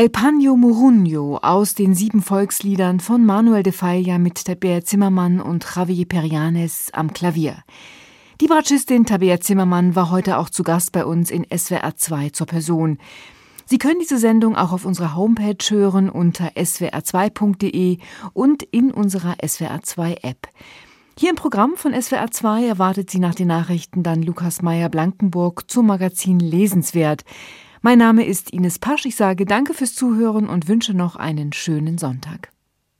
El 0.00 0.08
Paño 0.08 0.56
Murunio 0.56 1.36
aus 1.42 1.74
den 1.74 1.94
sieben 1.94 2.22
Volksliedern 2.22 3.00
von 3.00 3.22
Manuel 3.22 3.62
de 3.62 3.74
Falla 3.74 4.16
mit 4.16 4.46
Tabea 4.46 4.82
Zimmermann 4.82 5.42
und 5.42 5.66
Javier 5.76 6.06
Perianes 6.06 6.88
am 6.94 7.12
Klavier. 7.12 7.64
Die 8.40 8.46
Bratschistin 8.46 9.04
Tabea 9.04 9.40
Zimmermann 9.40 9.94
war 9.94 10.10
heute 10.10 10.38
auch 10.38 10.48
zu 10.48 10.62
Gast 10.62 10.92
bei 10.92 11.04
uns 11.04 11.30
in 11.30 11.44
SWR 11.54 11.96
2 11.96 12.30
zur 12.30 12.46
Person. 12.46 12.96
Sie 13.66 13.76
können 13.76 14.00
diese 14.00 14.16
Sendung 14.16 14.56
auch 14.56 14.72
auf 14.72 14.86
unserer 14.86 15.16
Homepage 15.16 15.62
hören 15.68 16.08
unter 16.08 16.48
swr2.de 16.52 17.98
und 18.32 18.62
in 18.62 18.92
unserer 18.92 19.36
SWR 19.46 19.82
2 19.82 20.16
App. 20.22 20.48
Hier 21.18 21.28
im 21.28 21.36
Programm 21.36 21.76
von 21.76 21.92
SWR 21.92 22.30
2 22.30 22.64
erwartet 22.64 23.10
Sie 23.10 23.18
nach 23.18 23.34
den 23.34 23.48
Nachrichten 23.48 24.02
dann 24.02 24.22
Lukas 24.22 24.62
Meyer 24.62 24.88
Blankenburg 24.88 25.70
zum 25.70 25.88
Magazin 25.88 26.40
Lesenswert. 26.40 27.22
Mein 27.82 27.96
Name 27.96 28.26
ist 28.26 28.50
Ines 28.50 28.78
Pasch. 28.78 29.06
Ich 29.06 29.16
sage 29.16 29.46
danke 29.46 29.72
fürs 29.72 29.94
Zuhören 29.94 30.50
und 30.50 30.68
wünsche 30.68 30.92
noch 30.92 31.16
einen 31.16 31.54
schönen 31.54 31.96
Sonntag. 31.96 32.52